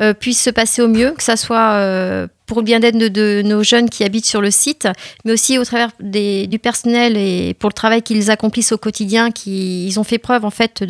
euh, 0.00 0.12
puisse 0.12 0.42
se 0.42 0.50
passer 0.50 0.82
au 0.82 0.88
mieux, 0.88 1.12
que 1.16 1.22
ça 1.22 1.36
soit 1.36 1.74
euh, 1.74 2.26
pour 2.46 2.58
le 2.58 2.64
bien-être 2.64 2.98
de, 2.98 3.08
de 3.08 3.42
nos 3.44 3.62
jeunes 3.62 3.88
qui 3.88 4.04
habitent 4.04 4.26
sur 4.26 4.40
le 4.42 4.50
site, 4.50 4.86
mais 5.24 5.32
aussi 5.32 5.58
au 5.58 5.64
travers 5.64 5.90
des- 6.00 6.46
du 6.46 6.58
personnel 6.58 7.16
et 7.16 7.54
pour 7.58 7.70
le 7.70 7.74
travail 7.74 8.02
qu'ils 8.02 8.30
accomplissent 8.30 8.72
au 8.72 8.78
quotidien, 8.78 9.30
qui 9.30 9.86
ils 9.86 9.98
ont 9.98 10.04
fait 10.04 10.18
preuve 10.18 10.44
en 10.44 10.50
fait 10.50 10.84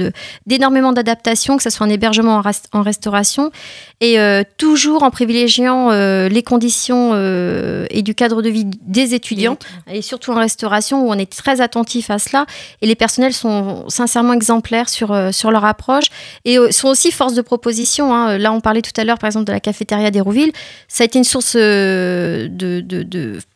d'énormément 0.46 0.92
d'adaptation, 0.92 1.56
que 1.56 1.62
ce 1.62 1.70
soit 1.70 1.86
en 1.86 1.90
hébergement, 1.90 2.42
en, 2.44 2.78
en 2.78 2.82
restauration, 2.82 3.52
et 4.00 4.18
euh, 4.18 4.42
toujours 4.58 5.04
en 5.04 5.10
privilégiant 5.10 5.90
euh, 5.92 6.28
les 6.28 6.42
conditions 6.42 7.10
euh, 7.14 7.86
et 7.90 8.02
du 8.02 8.14
cadre 8.16 8.42
de 8.42 8.48
vie 8.48 8.64
des 8.82 9.14
étudiants, 9.14 9.56
et 9.92 10.02
surtout 10.02 10.32
en 10.32 10.36
restauration 10.40 11.06
où 11.06 11.10
on 11.10 11.18
est 11.18 11.30
très 11.30 11.60
attentif 11.60 12.10
à 12.10 12.18
cela, 12.18 12.46
et 12.82 12.86
les 12.86 12.96
personnels 12.96 13.32
sont 13.32 13.84
sincèrement 13.88 14.32
exemplaires 14.32 14.88
sur, 14.88 15.16
sur 15.32 15.50
leur 15.52 15.64
approche, 15.64 16.06
et 16.44 16.58
sont 16.72 16.88
aussi 16.88 17.12
force 17.12 17.34
de 17.34 17.42
proposition. 17.42 18.12
hein. 18.14 18.38
Là, 18.38 18.52
on 18.52 18.60
parlait 18.60 18.82
tout 18.82 18.98
à 19.00 19.04
l'heure, 19.04 19.18
par 19.18 19.28
exemple, 19.28 19.46
de 19.46 19.52
la 19.52 19.60
cafétéria 19.60 20.10
d'Hérouville, 20.10 20.52
ça 20.88 21.02
a 21.02 21.06
été 21.06 21.18
une 21.18 21.24
source 21.24 21.43
euh, 21.56 22.48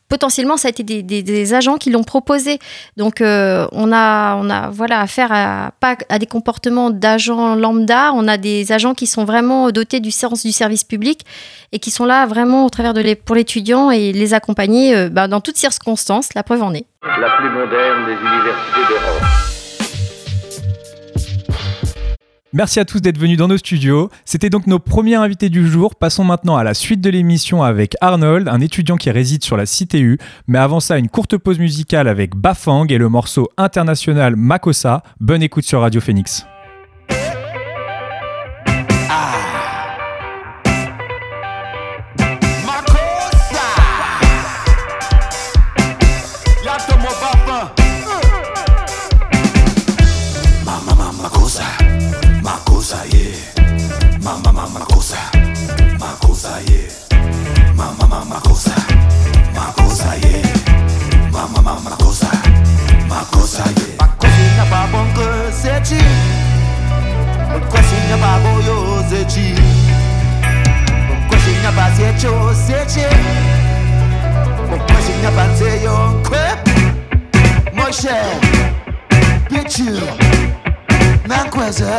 potentiellement 0.08 0.56
ça 0.56 0.68
a 0.68 0.70
été 0.70 0.82
des, 0.82 1.54
agents 1.54 1.76
qui 1.76 1.90
l'ont 1.90 2.04
proposé. 2.04 2.58
Donc 2.96 3.20
euh, 3.20 3.66
on 3.72 3.92
a 3.92 4.36
on 4.36 4.50
a 4.50 4.70
voilà 4.70 5.00
affaire 5.00 5.30
à 5.30 5.72
pas 5.80 5.96
à 6.08 6.18
des 6.18 6.26
comportements 6.26 6.90
d'agents 6.90 7.54
lambda. 7.54 8.12
On 8.14 8.26
a 8.28 8.36
des 8.36 8.72
agents 8.72 8.94
qui 8.94 9.06
sont 9.06 9.24
vraiment 9.24 9.70
dotés 9.70 10.00
du 10.00 10.10
sens 10.10 10.44
du 10.44 10.52
service 10.52 10.84
public 10.84 11.24
et 11.72 11.78
qui 11.78 11.90
sont 11.90 12.04
là 12.04 12.26
vraiment 12.26 12.66
au 12.66 12.70
travers 12.70 12.94
de 12.94 13.14
pour 13.14 13.36
l'étudiant 13.36 13.90
et 13.90 14.12
les 14.12 14.34
accompagner 14.34 14.96
euh, 14.96 15.08
bah, 15.08 15.28
dans 15.28 15.40
toutes 15.40 15.56
circonstances. 15.56 16.34
La 16.34 16.42
preuve 16.42 16.62
en 16.62 16.74
est. 16.74 16.86
La 17.02 17.30
plus 17.38 17.50
moderne 17.50 18.06
des 18.06 18.12
universités 18.12 18.80
d'Europe. 18.88 19.57
Merci 22.54 22.80
à 22.80 22.86
tous 22.86 23.00
d'être 23.00 23.18
venus 23.18 23.36
dans 23.36 23.48
nos 23.48 23.58
studios. 23.58 24.08
C'était 24.24 24.48
donc 24.48 24.66
nos 24.66 24.78
premiers 24.78 25.16
invités 25.16 25.50
du 25.50 25.68
jour. 25.68 25.94
Passons 25.94 26.24
maintenant 26.24 26.56
à 26.56 26.64
la 26.64 26.72
suite 26.72 27.02
de 27.02 27.10
l'émission 27.10 27.62
avec 27.62 27.94
Arnold, 28.00 28.48
un 28.48 28.60
étudiant 28.60 28.96
qui 28.96 29.10
réside 29.10 29.44
sur 29.44 29.58
la 29.58 29.66
CTU. 29.66 30.18
Mais 30.46 30.58
avant 30.58 30.80
ça, 30.80 30.96
une 30.96 31.08
courte 31.08 31.36
pause 31.36 31.58
musicale 31.58 32.08
avec 32.08 32.34
Bafang 32.34 32.86
et 32.88 32.96
le 32.96 33.10
morceau 33.10 33.50
international 33.58 34.36
Makossa. 34.36 35.02
Bonne 35.20 35.42
écoute 35.42 35.64
sur 35.64 35.82
Radio 35.82 36.00
Phoenix. 36.00 36.46
mama 58.08 58.24
makosa. 58.24 58.70
Makosa 59.54 60.14
ye 60.22 60.42
mama 61.32 61.62
mama 61.62 61.80
makosa. 61.90 62.30
Makosa 63.08 63.62
ye 63.64 63.96
makosinga 63.98 64.64
babongo 64.70 65.26
sechi 65.62 66.02
makosinga 67.52 68.16
baboyo 68.22 69.04
sechi 69.10 69.54
makosinga 71.08 71.72
basecho 71.76 72.54
sechi 72.66 73.06
makosinga 74.70 75.30
banzeyo 75.36 75.96
nkwe. 76.20 76.40
Moshe. 77.74 78.16
Pichu. 79.48 80.00
Nankweze. 81.28 81.92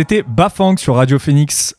C'était 0.00 0.24
Bafang 0.26 0.78
sur 0.78 0.94
Radio 0.94 1.18
Phoenix. 1.18 1.76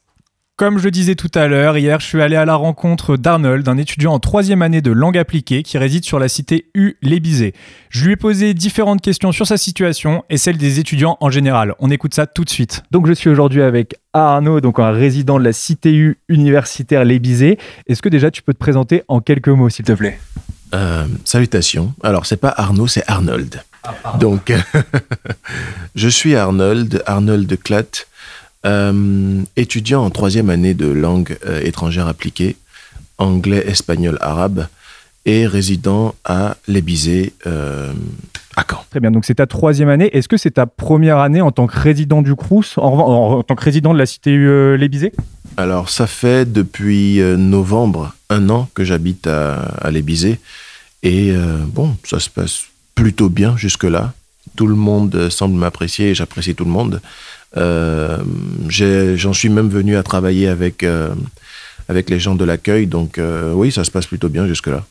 Comme 0.56 0.78
je 0.78 0.84
le 0.84 0.92
disais 0.92 1.16
tout 1.16 1.32
à 1.34 1.48
l'heure, 1.48 1.76
hier, 1.76 2.00
je 2.00 2.06
suis 2.06 2.22
allé 2.22 2.36
à 2.36 2.46
la 2.46 2.54
rencontre 2.54 3.18
d'Arnold, 3.18 3.68
un 3.68 3.80
étudiant 3.80 4.14
en 4.14 4.20
troisième 4.20 4.62
année 4.62 4.84
de 4.84 4.92
langue 4.92 5.18
appliquée 5.18 5.64
qui 5.64 5.80
réside 5.80 6.06
sur 6.06 6.20
la 6.20 6.28
cité 6.28 6.68
U 6.76 6.98
Lébizé. 7.02 7.56
Je 7.90 8.06
lui 8.06 8.14
ai 8.14 8.16
posé 8.16 8.54
différentes 8.54 9.02
questions 9.02 9.32
sur 9.32 9.48
sa 9.48 9.58
situation 9.58 10.24
et 10.30 10.38
celle 10.38 10.58
des 10.58 10.80
étudiants 10.80 11.18
en 11.20 11.32
général. 11.32 11.74
On 11.80 11.90
écoute 11.90 12.14
ça 12.14 12.28
tout 12.28 12.46
de 12.46 12.52
suite. 12.52 12.84
Donc, 12.92 13.08
je 13.08 13.14
suis 13.14 13.28
aujourd'hui 13.32 13.64
avec 13.64 13.96
Arnaud, 14.14 14.62
donc 14.62 14.78
un 14.78 14.92
résident 14.92 15.40
de 15.40 15.44
la 15.44 15.52
cité 15.52 15.92
U 15.92 16.20
universitaire 16.30 17.06
Lébizé. 17.06 17.58
Est-ce 17.88 18.04
que 18.04 18.10
déjà 18.10 18.30
tu 18.30 18.44
peux 18.44 18.54
te 18.54 18.60
présenter 18.60 19.02
en 19.08 19.20
quelques 19.20 19.48
mots, 19.48 19.70
s'il 19.70 19.86
te 19.86 19.94
plaît? 19.94 20.20
Euh, 20.76 21.08
salutations. 21.26 21.96
Alors, 22.04 22.28
c'est 22.28 22.38
pas 22.38 22.54
Arnaud, 22.56 22.86
c'est 22.86 23.04
Arnold. 23.08 23.64
Donc, 24.20 24.54
je 25.96 26.08
suis 26.08 26.36
Arnold, 26.36 27.02
Arnold 27.08 27.58
Klatt, 27.64 28.08
euh, 28.66 29.42
étudiant 29.56 30.04
en 30.04 30.10
troisième 30.10 30.50
année 30.50 30.74
de 30.74 30.88
langue 30.88 31.38
euh, 31.46 31.62
étrangère 31.64 32.08
appliquée, 32.08 32.56
anglais, 33.18 33.64
espagnol, 33.68 34.18
arabe, 34.22 34.68
et 35.26 35.46
résident 35.46 36.16
à 36.26 36.58
Lébizé, 36.68 37.34
euh, 37.46 37.92
à 38.56 38.66
Caen. 38.70 38.84
Très 38.90 39.00
bien, 39.00 39.12
donc 39.12 39.24
c'est 39.26 39.36
ta 39.36 39.46
troisième 39.46 39.90
année. 39.90 40.10
Est-ce 40.16 40.28
que 40.28 40.38
c'est 40.38 40.52
ta 40.52 40.66
première 40.66 41.18
année 41.20 41.42
en 41.42 41.52
tant 41.52 41.68
que 41.68 41.78
résident 41.80 42.22
du 42.24 42.36
Crous, 42.36 42.78
en, 42.78 42.82
en- 42.84 43.32
en 43.40 43.44
tant 43.44 43.56
que 43.56 43.64
résident 43.64 43.94
de 43.94 44.00
la 44.00 44.06
cité 44.08 44.36
euh, 44.36 44.76
Lébizé 44.78 45.12
Alors, 45.58 45.90
ça 45.90 46.08
fait 46.08 46.52
depuis 46.52 47.20
novembre, 47.38 48.16
un 48.32 48.50
an 48.50 48.68
que 48.74 48.84
j'habite 48.84 49.28
à, 49.28 49.56
à 49.82 49.92
Lébizé. 49.92 50.40
Et 51.04 51.34
bon, 51.68 51.96
ça 52.04 52.20
se 52.20 52.30
passe 52.30 52.64
plutôt 52.96 53.30
bien 53.30 53.58
jusque-là. 53.58 54.14
Tout 54.56 54.68
le 54.68 54.76
monde 54.76 55.30
semble 55.30 55.56
m'apprécier 55.56 56.10
et 56.10 56.16
j'apprécie 56.16 56.54
tout 56.56 56.66
le 56.66 56.72
monde. 56.72 57.02
Euh, 57.58 58.18
J'en 58.70 59.34
suis 59.34 59.50
même 59.50 59.70
venu 59.70 59.98
à 59.98 60.04
travailler 60.04 60.48
avec, 60.48 60.84
euh, 60.84 61.14
avec 61.90 62.10
les 62.10 62.20
gens 62.20 62.36
de 62.36 62.46
l'accueil. 62.46 62.88
Donc 62.88 63.18
euh, 63.18 63.54
oui, 63.54 63.72
ça 63.72 63.84
se 63.84 63.92
passe 63.92 64.06
plutôt 64.08 64.30
bien 64.30 64.48
jusque-là. 64.48 64.86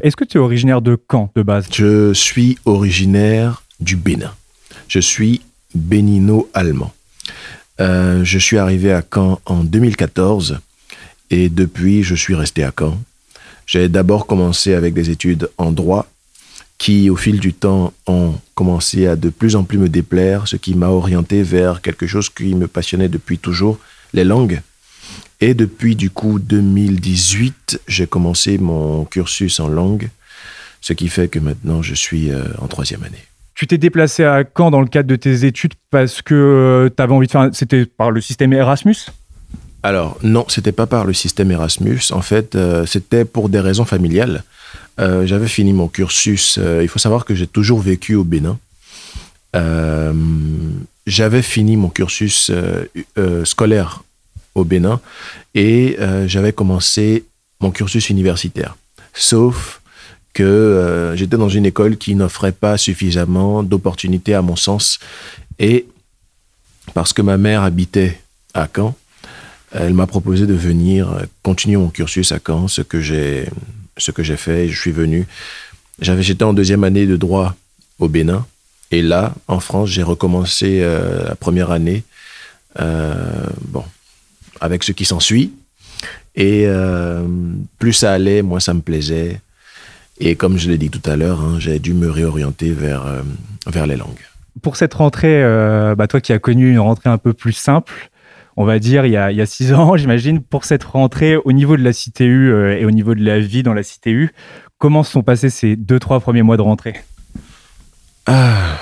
Est-ce 0.00 0.16
que 0.16 0.24
tu 0.24 0.38
es 0.38 0.40
originaire 0.40 0.82
de 0.82 0.98
Caen 1.10 1.30
de 1.34 1.42
base? 1.42 1.66
Je 1.72 2.12
suis 2.12 2.58
originaire 2.64 3.62
du 3.80 3.96
Bénin. 3.96 4.32
Je 4.88 4.98
suis 4.98 5.40
bénino-allemand. 5.74 6.92
Euh, 7.80 8.24
je 8.24 8.38
suis 8.38 8.58
arrivé 8.58 8.92
à 8.92 9.02
Caen 9.02 9.40
en 9.46 9.64
2014 9.64 10.58
et 11.30 11.48
depuis, 11.48 12.02
je 12.02 12.14
suis 12.14 12.34
resté 12.34 12.62
à 12.64 12.72
Caen. 12.78 12.98
J'ai 13.66 13.88
d'abord 13.88 14.26
commencé 14.26 14.74
avec 14.74 14.94
des 14.94 15.10
études 15.10 15.48
en 15.58 15.72
droit 15.72 16.06
qui, 16.78 17.08
au 17.10 17.16
fil 17.16 17.40
du 17.40 17.52
temps, 17.52 17.92
ont 18.06 18.34
commencé 18.54 19.06
à 19.06 19.16
de 19.16 19.30
plus 19.30 19.56
en 19.56 19.64
plus 19.64 19.78
me 19.78 19.88
déplaire, 19.88 20.48
ce 20.48 20.56
qui 20.56 20.74
m'a 20.74 20.88
orienté 20.88 21.42
vers 21.42 21.80
quelque 21.80 22.06
chose 22.06 22.28
qui 22.28 22.54
me 22.54 22.66
passionnait 22.66 23.08
depuis 23.08 23.38
toujours, 23.38 23.78
les 24.12 24.24
langues. 24.24 24.60
Et 25.40 25.54
depuis, 25.54 25.96
du 25.96 26.10
coup, 26.10 26.38
2018, 26.38 27.80
j'ai 27.86 28.06
commencé 28.06 28.58
mon 28.58 29.04
cursus 29.04 29.60
en 29.60 29.68
langue, 29.68 30.08
ce 30.80 30.92
qui 30.92 31.08
fait 31.08 31.28
que 31.28 31.38
maintenant, 31.38 31.82
je 31.82 31.94
suis 31.94 32.30
euh, 32.30 32.44
en 32.60 32.66
troisième 32.66 33.02
année. 33.04 33.24
Tu 33.54 33.66
t'es 33.66 33.78
déplacé 33.78 34.24
à 34.24 34.42
Caen 34.56 34.70
dans 34.70 34.80
le 34.80 34.88
cadre 34.88 35.08
de 35.08 35.16
tes 35.16 35.44
études 35.44 35.74
parce 35.90 36.22
que 36.22 36.90
tu 36.94 37.02
avais 37.02 37.12
envie 37.12 37.28
de 37.28 37.32
faire. 37.32 37.50
C'était 37.52 37.86
par 37.86 38.10
le 38.10 38.20
système 38.20 38.52
Erasmus? 38.52 38.96
Alors, 39.84 40.16
non, 40.22 40.46
c'était 40.48 40.72
pas 40.72 40.86
par 40.86 41.04
le 41.04 41.12
système 41.12 41.50
Erasmus. 41.50 42.00
En 42.12 42.22
fait, 42.22 42.54
euh, 42.54 42.86
c'était 42.86 43.26
pour 43.26 43.50
des 43.50 43.60
raisons 43.60 43.84
familiales. 43.84 44.42
Euh, 44.98 45.26
J'avais 45.26 45.46
fini 45.46 45.74
mon 45.74 45.88
cursus. 45.88 46.56
euh, 46.58 46.80
il 46.82 46.88
faut 46.88 46.98
savoir 46.98 47.26
que 47.26 47.34
j'ai 47.34 47.46
toujours 47.46 47.80
vécu 47.80 48.14
au 48.14 48.24
Bénin. 48.24 48.58
J'avais 51.06 51.42
fini 51.42 51.76
mon 51.76 51.90
cursus 51.90 52.50
scolaire 53.44 54.02
au 54.54 54.64
Bénin 54.64 55.00
et 55.54 55.96
j'avais 56.26 56.52
commencé 56.52 57.24
mon 57.60 57.70
cursus 57.70 58.10
universitaire. 58.10 58.76
Sauf 59.12 59.80
que 60.32 61.12
j'étais 61.14 61.36
dans 61.36 61.48
une 61.48 61.66
école 61.66 61.98
qui 61.98 62.16
n'offrait 62.16 62.50
pas 62.50 62.76
suffisamment 62.78 63.62
d'opportunités 63.62 64.34
à 64.34 64.42
mon 64.42 64.56
sens. 64.56 64.98
Et 65.60 65.86
parce 66.94 67.12
que 67.12 67.22
ma 67.22 67.36
mère 67.36 67.62
habitait 67.62 68.20
à 68.54 68.66
Caen, 68.74 68.96
elle 69.74 69.94
m'a 69.94 70.06
proposé 70.06 70.46
de 70.46 70.54
venir 70.54 71.10
euh, 71.10 71.22
continuer 71.42 71.76
mon 71.76 71.88
cursus 71.88 72.32
à 72.32 72.38
Caen, 72.44 72.68
ce 72.68 72.82
que 72.82 73.00
j'ai, 73.00 73.46
ce 73.98 74.10
que 74.10 74.22
j'ai 74.22 74.36
fait. 74.36 74.68
Je 74.68 74.80
suis 74.80 74.92
venu. 74.92 75.26
J'avais, 76.00 76.22
j'étais 76.22 76.44
en 76.44 76.54
deuxième 76.54 76.84
année 76.84 77.06
de 77.06 77.16
droit 77.16 77.54
au 77.98 78.08
Bénin. 78.08 78.46
Et 78.90 79.02
là, 79.02 79.34
en 79.48 79.60
France, 79.60 79.90
j'ai 79.90 80.02
recommencé 80.02 80.80
euh, 80.82 81.28
la 81.28 81.34
première 81.34 81.70
année. 81.70 82.04
euh, 82.80 83.46
bon, 83.68 83.84
avec 84.60 84.82
ce 84.82 84.92
qui 84.92 85.04
s'ensuit. 85.04 85.52
Et 86.36 86.64
euh, 86.66 87.22
plus 87.78 87.92
ça 87.92 88.12
allait, 88.12 88.42
moins 88.42 88.60
ça 88.60 88.74
me 88.74 88.80
plaisait. 88.80 89.40
Et 90.18 90.36
comme 90.36 90.58
je 90.58 90.70
l'ai 90.70 90.78
dit 90.78 90.90
tout 90.90 91.02
à 91.08 91.16
l'heure, 91.16 91.40
hein, 91.40 91.56
j'ai 91.58 91.78
dû 91.78 91.94
me 91.94 92.10
réorienter 92.10 92.70
vers, 92.70 93.06
euh, 93.06 93.22
vers 93.66 93.86
les 93.86 93.96
langues. 93.96 94.24
Pour 94.62 94.76
cette 94.76 94.94
rentrée, 94.94 95.42
euh, 95.42 95.94
bah, 95.94 96.06
toi 96.06 96.20
qui 96.20 96.32
as 96.32 96.38
connu 96.38 96.70
une 96.70 96.78
rentrée 96.78 97.10
un 97.10 97.18
peu 97.18 97.32
plus 97.32 97.52
simple, 97.52 98.10
on 98.56 98.64
va 98.64 98.78
dire 98.78 99.06
il 99.06 99.12
y 99.12 99.16
a, 99.16 99.46
six 99.46 99.72
ans, 99.72 99.96
j'imagine, 99.96 100.40
pour 100.40 100.64
cette 100.64 100.84
rentrée 100.84 101.36
au 101.36 101.52
niveau 101.52 101.76
de 101.76 101.82
la 101.82 101.92
CTU 101.92 102.52
euh, 102.52 102.78
et 102.78 102.84
au 102.84 102.90
niveau 102.90 103.14
de 103.14 103.24
la 103.24 103.40
vie 103.40 103.62
dans 103.62 103.74
la 103.74 103.82
CTU, 103.82 104.30
comment 104.78 105.02
se 105.02 105.12
sont 105.12 105.22
passés 105.22 105.50
ces 105.50 105.76
deux, 105.76 105.98
trois 105.98 106.20
premiers 106.20 106.42
mois 106.42 106.56
de 106.56 106.62
rentrée? 106.62 106.94
Ah, 108.26 108.78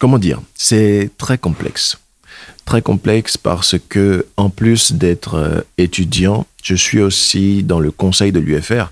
comment 0.00 0.18
dire? 0.18 0.40
C'est 0.54 1.10
très 1.18 1.38
complexe. 1.38 1.98
Très 2.64 2.82
complexe 2.82 3.36
parce 3.36 3.76
que, 3.88 4.26
en 4.36 4.50
plus 4.50 4.92
d'être 4.92 5.34
euh, 5.34 5.60
étudiant, 5.78 6.46
je 6.62 6.74
suis 6.74 7.00
aussi 7.00 7.62
dans 7.62 7.80
le 7.80 7.90
conseil 7.90 8.32
de 8.32 8.40
l'UFR 8.40 8.90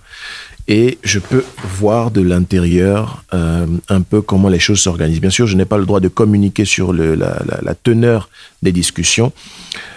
et 0.71 0.99
je 1.03 1.19
peux 1.19 1.45
voir 1.79 2.13
de 2.13 2.21
l'intérieur 2.21 3.25
euh, 3.35 3.67
un 3.89 4.03
peu 4.03 4.23
comment 4.23 4.49
les 4.49 4.61
choses 4.61 4.81
s'organisent. 4.81 5.21
Bien 5.21 5.29
sûr, 5.29 5.49
je 5.49 5.57
n'ai 5.57 5.65
pas 5.65 5.79
le 5.79 5.85
droit 5.85 5.99
de 5.99 6.07
communiquer 6.07 6.65
sur 6.65 6.93
la 6.93 7.75
teneur 7.83 8.31
des 8.63 8.71
discussions, 8.71 9.33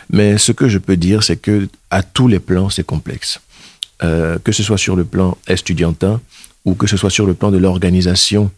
mais 0.10 0.40
ce 0.40 0.52
que 0.52 0.68
je 0.68 0.80
peux 0.80 0.98
dire, 0.98 1.22
c'est 1.22 1.38
que 1.38 1.70
à 1.92 2.02
tous 2.02 2.28
les 2.28 2.40
plans, 2.40 2.72
c'est 2.72 2.84
complexe. 2.84 3.40
Euh, 4.02 4.40
que 4.44 4.52
ce 4.52 4.64
soit 4.64 4.80
sur 4.80 4.96
le 4.96 5.04
plan 5.04 5.38
estudiantin 5.48 6.20
ou 6.66 6.74
que 6.74 6.88
ce 6.88 6.98
soit 6.98 7.12
sur 7.12 7.28
le 7.28 7.36
plan 7.36 7.52
de 7.52 7.58
l'organisation 7.58 8.50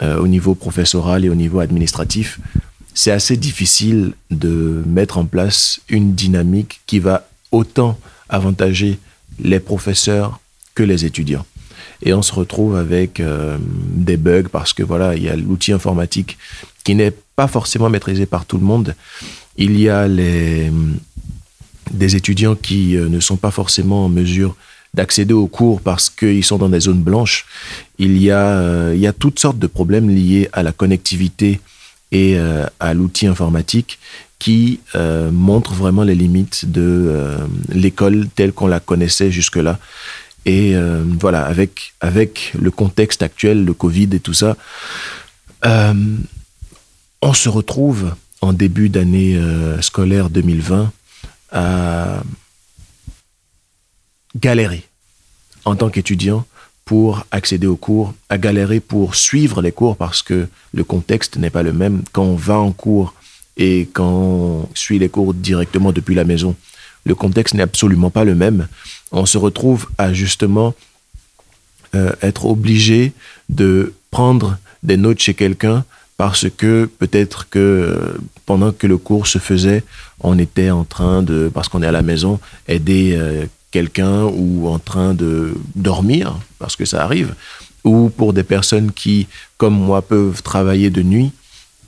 euh, 0.00 0.16
au 0.16 0.28
niveau 0.28 0.54
professoral 0.54 1.24
et 1.24 1.28
au 1.28 1.34
niveau 1.34 1.58
administratif, 1.58 2.38
c'est 2.94 3.10
assez 3.10 3.36
difficile 3.36 4.12
de 4.30 4.84
mettre 4.86 5.18
en 5.18 5.24
place 5.24 5.80
une 5.88 6.14
dynamique 6.14 6.82
qui 6.86 7.00
va 7.00 7.28
autant 7.50 7.98
avantager 8.28 9.00
les 9.40 9.58
professeurs 9.58 10.38
que 10.78 10.84
les 10.84 11.04
étudiants. 11.04 11.44
Et 12.04 12.14
on 12.14 12.22
se 12.22 12.32
retrouve 12.32 12.76
avec 12.76 13.18
euh, 13.18 13.58
des 14.06 14.16
bugs 14.16 14.48
parce 14.52 14.72
que 14.72 14.84
voilà, 14.84 15.16
il 15.16 15.24
y 15.24 15.28
a 15.28 15.34
l'outil 15.34 15.72
informatique 15.72 16.38
qui 16.84 16.94
n'est 16.94 17.14
pas 17.34 17.48
forcément 17.48 17.90
maîtrisé 17.90 18.26
par 18.26 18.44
tout 18.44 18.58
le 18.58 18.64
monde. 18.64 18.94
Il 19.56 19.76
y 19.80 19.88
a 19.88 20.06
les, 20.06 20.70
des 21.90 22.14
étudiants 22.14 22.54
qui 22.54 22.96
euh, 22.96 23.08
ne 23.08 23.18
sont 23.18 23.36
pas 23.36 23.50
forcément 23.50 24.04
en 24.04 24.08
mesure 24.08 24.54
d'accéder 24.94 25.34
aux 25.34 25.48
cours 25.48 25.80
parce 25.80 26.08
qu'ils 26.08 26.44
sont 26.44 26.58
dans 26.58 26.68
des 26.68 26.82
zones 26.88 27.02
blanches. 27.02 27.44
Il 27.98 28.16
y, 28.16 28.30
a, 28.30 28.46
euh, 28.46 28.92
il 28.94 29.00
y 29.00 29.08
a 29.08 29.12
toutes 29.12 29.40
sortes 29.40 29.58
de 29.58 29.66
problèmes 29.66 30.08
liés 30.08 30.48
à 30.52 30.62
la 30.62 30.70
connectivité 30.70 31.60
et 32.12 32.38
à 32.80 32.94
l'outil 32.94 33.26
informatique 33.26 33.98
qui 34.38 34.80
montrent 35.30 35.74
vraiment 35.74 36.04
les 36.04 36.14
limites 36.14 36.64
de 36.64 37.36
l'école 37.68 38.28
telle 38.34 38.52
qu'on 38.54 38.66
la 38.66 38.80
connaissait 38.80 39.30
jusque-là. 39.30 39.78
Et 40.48 40.74
euh, 40.74 41.04
voilà, 41.20 41.44
avec, 41.44 41.92
avec 42.00 42.54
le 42.58 42.70
contexte 42.70 43.22
actuel, 43.22 43.66
le 43.66 43.74
Covid 43.74 44.08
et 44.14 44.18
tout 44.18 44.32
ça, 44.32 44.56
euh, 45.66 46.16
on 47.20 47.34
se 47.34 47.50
retrouve 47.50 48.14
en 48.40 48.54
début 48.54 48.88
d'année 48.88 49.36
euh, 49.36 49.78
scolaire 49.82 50.30
2020 50.30 50.90
à 51.52 52.22
galéré 54.40 54.84
en 55.66 55.76
tant 55.76 55.90
qu'étudiant 55.90 56.46
pour 56.86 57.26
accéder 57.30 57.66
aux 57.66 57.76
cours, 57.76 58.14
à 58.30 58.38
galérer 58.38 58.80
pour 58.80 59.16
suivre 59.16 59.60
les 59.60 59.72
cours 59.72 59.98
parce 59.98 60.22
que 60.22 60.48
le 60.72 60.82
contexte 60.82 61.36
n'est 61.36 61.50
pas 61.50 61.62
le 61.62 61.74
même 61.74 62.04
quand 62.12 62.22
on 62.22 62.36
va 62.36 62.56
en 62.56 62.72
cours 62.72 63.12
et 63.58 63.86
quand 63.92 64.08
on 64.08 64.68
suit 64.72 64.98
les 64.98 65.10
cours 65.10 65.34
directement 65.34 65.92
depuis 65.92 66.14
la 66.14 66.24
maison. 66.24 66.56
Le 67.04 67.14
contexte 67.14 67.54
n'est 67.54 67.62
absolument 67.62 68.10
pas 68.10 68.24
le 68.24 68.34
même. 68.34 68.68
On 69.12 69.26
se 69.26 69.38
retrouve 69.38 69.88
à 69.98 70.12
justement 70.12 70.74
euh, 71.94 72.12
être 72.20 72.44
obligé 72.44 73.12
de 73.48 73.94
prendre 74.10 74.58
des 74.82 74.96
notes 74.96 75.20
chez 75.20 75.34
quelqu'un 75.34 75.84
parce 76.18 76.50
que 76.50 76.90
peut-être 76.98 77.48
que 77.48 77.58
euh, 77.58 78.18
pendant 78.44 78.72
que 78.72 78.86
le 78.86 78.98
cours 78.98 79.26
se 79.26 79.38
faisait, 79.38 79.84
on 80.20 80.38
était 80.38 80.70
en 80.70 80.84
train 80.84 81.22
de, 81.22 81.50
parce 81.52 81.68
qu'on 81.68 81.82
est 81.82 81.86
à 81.86 81.92
la 81.92 82.02
maison, 82.02 82.40
aider 82.66 83.14
euh, 83.16 83.46
quelqu'un 83.70 84.24
ou 84.24 84.68
en 84.68 84.78
train 84.78 85.14
de 85.14 85.54
dormir, 85.76 86.36
parce 86.58 86.74
que 86.74 86.84
ça 86.84 87.04
arrive, 87.04 87.34
ou 87.84 88.10
pour 88.10 88.32
des 88.32 88.42
personnes 88.42 88.92
qui, 88.92 89.28
comme 89.56 89.74
moi, 89.74 90.02
peuvent 90.02 90.42
travailler 90.42 90.90
de 90.90 91.02
nuit, 91.02 91.30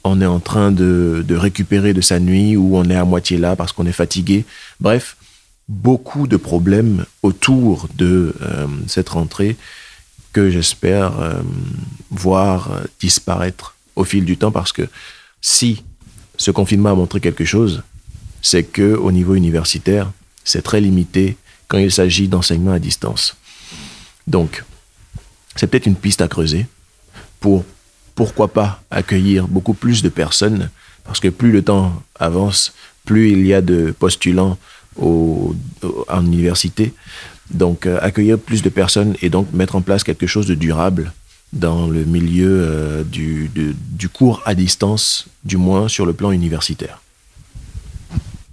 on 0.05 0.21
est 0.21 0.27
en 0.27 0.41
train 0.41 0.73
de, 0.73 1.25
récupérer 1.31 1.93
de 1.93 2.01
sa 2.01 2.19
nuit 2.19 2.57
ou 2.57 2.77
on 2.77 2.85
est 2.85 2.97
à 2.97 3.05
moitié 3.05 3.39
là 3.39 3.57
parce 3.57 3.73
qu'on 3.73 3.87
est 3.87 3.93
fatigué. 3.93 4.45
Bref, 4.81 5.17
beaucoup 5.69 6.27
de 6.27 6.37
problèmes 6.37 7.05
autour 7.23 7.89
de 7.95 8.35
euh, 8.41 8.67
cette 8.87 9.11
rentrée 9.11 9.57
que 10.33 10.51
j'espère 10.51 11.21
euh, 11.21 11.43
voir 12.11 12.81
disparaître 13.01 13.75
au 13.97 14.05
fil 14.05 14.25
du 14.25 14.37
temps 14.37 14.53
parce 14.53 14.73
que 14.73 14.89
si 15.41 15.83
ce 16.37 16.51
confinement 16.51 16.91
a 16.91 16.95
montré 16.95 17.21
quelque 17.21 17.45
chose, 17.45 17.83
c'est 18.43 18.65
que 18.65 18.95
au 18.95 19.13
niveau 19.13 19.35
universitaire, 19.35 20.11
c'est 20.45 20.63
très 20.63 20.81
limité 20.81 21.37
quand 21.69 21.79
il 21.79 21.93
s'agit 21.93 22.29
d'enseignement 22.29 22.73
à 22.73 22.79
distance. 22.79 23.37
Donc, 24.27 24.65
c'est 25.57 25.67
peut-être 25.67 25.87
une 25.87 25.97
piste 25.97 26.23
à 26.23 26.29
creuser 26.29 26.67
pour 27.41 27.65
pourquoi 28.21 28.49
pas 28.49 28.83
accueillir 28.91 29.49
beaucoup 29.49 29.73
plus 29.73 30.03
de 30.03 30.11
personnes 30.11 30.69
parce 31.05 31.21
que 31.21 31.29
plus 31.29 31.53
le 31.53 31.63
temps 31.63 32.03
avance, 32.19 32.75
plus 33.07 33.31
il 33.31 33.47
y 33.47 33.55
a 33.55 33.63
de 33.63 33.95
postulants 33.99 34.59
en 35.01 36.27
université. 36.27 36.93
Donc, 37.51 37.87
euh, 37.87 37.99
accueillir 38.03 38.39
plus 38.39 38.61
de 38.61 38.69
personnes 38.69 39.17
et 39.23 39.31
donc 39.31 39.51
mettre 39.55 39.75
en 39.75 39.81
place 39.81 40.05
quelque 40.05 40.27
chose 40.27 40.47
de 40.47 40.55
durable 40.55 41.15
dans 41.55 41.87
le 41.87 42.05
milieu 42.05 42.61
euh, 42.61 43.05
du 43.05 44.09
cours 44.13 44.43
à 44.45 44.55
distance, 44.55 45.25
du 45.45 45.57
moins 45.57 45.89
sur 45.89 46.05
le 46.05 46.13
plan 46.13 46.31
universitaire. 46.31 47.01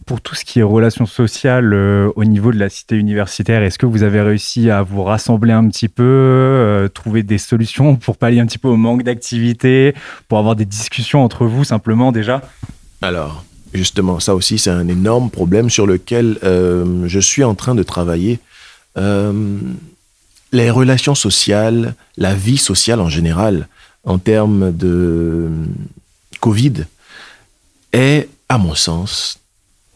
Pour 0.08 0.22
tout 0.22 0.36
ce 0.36 0.46
qui 0.46 0.60
est 0.60 0.64
relations 0.64 1.06
sociales 1.06 1.74
euh, 1.74 2.10
au 2.16 2.24
niveau 2.24 2.54
de 2.54 2.58
la 2.58 2.70
cité 2.70 2.96
universitaire, 2.96 3.62
est-ce 3.62 3.78
que 3.78 3.86
vous 3.86 4.04
avez 4.04 4.22
réussi 4.22 4.70
à 4.70 4.82
vous 4.82 5.04
rassembler 5.04 5.52
un 5.52 5.68
petit 5.68 5.90
peu, 5.90 6.04
euh, 6.06 6.88
trouver 6.88 7.24
des 7.24 7.38
solutions 7.38 7.98
pour 7.98 8.16
pallier 8.16 8.40
un 8.40 8.46
petit 8.46 8.58
peu 8.58 8.70
au 8.70 8.78
manque 8.78 9.04
d'activité, 9.04 9.94
pour 10.30 10.38
avoir 10.38 10.56
des 10.56 10.64
discussions 10.64 11.26
entre 11.26 11.46
vous 11.46 11.66
simplement 11.66 12.14
déjà? 12.14 12.42
Alors, 13.02 13.44
justement, 13.74 14.22
ça 14.22 14.34
aussi, 14.34 14.58
c'est 14.58 14.70
un 14.70 14.88
énorme 14.88 15.30
problème 15.30 15.70
sur 15.70 15.86
lequel 15.86 16.40
euh, 16.46 17.04
je 17.06 17.20
suis 17.20 17.44
en 17.44 17.54
train 17.54 17.76
de 17.76 17.84
travailler. 17.84 18.40
Les 20.54 20.72
relations 20.72 21.16
sociales, 21.16 21.96
la 22.16 22.34
vie 22.34 22.58
sociale 22.58 23.02
en 23.02 23.10
général, 23.10 23.68
en 24.06 24.20
termes 24.20 24.72
de 24.72 25.52
Covid, 26.40 26.86
est, 27.92 28.30
à 28.48 28.58
mon 28.58 28.74
sens, 28.74 29.38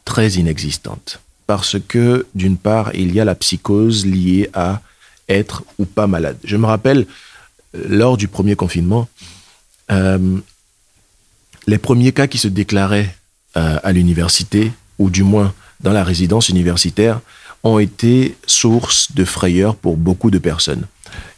très 0.06 0.30
inexistante. 0.32 1.22
Parce 1.48 1.78
que, 1.80 2.26
d'une 2.36 2.58
part, 2.58 2.94
il 2.94 3.14
y 3.14 3.20
a 3.20 3.26
la 3.26 3.36
psychose 3.36 4.06
liée 4.06 4.50
à 4.54 4.82
être 5.30 5.64
ou 5.78 5.86
pas 5.86 6.08
malade. 6.08 6.38
Je 6.44 6.58
me 6.58 6.66
rappelle, 6.66 7.06
euh, 7.76 7.86
lors 7.90 8.18
du 8.18 8.28
premier 8.28 8.56
confinement, 8.56 9.08
euh, 9.92 10.38
les 11.68 11.78
premiers 11.78 12.12
cas 12.12 12.28
qui 12.28 12.38
se 12.38 12.48
déclaraient 12.48 13.16
euh, 13.58 13.80
à 13.84 13.92
l'université, 13.92 14.72
ou 15.00 15.10
du 15.10 15.24
moins 15.24 15.54
dans 15.82 15.94
la 15.94 16.04
résidence 16.04 16.50
universitaire, 16.50 17.22
ont 17.64 17.80
été 17.80 18.36
source 18.48 19.12
de 19.14 19.26
frayeur 19.26 19.76
pour 19.76 19.98
beaucoup 19.98 20.32
de 20.32 20.40
personnes. 20.40 20.86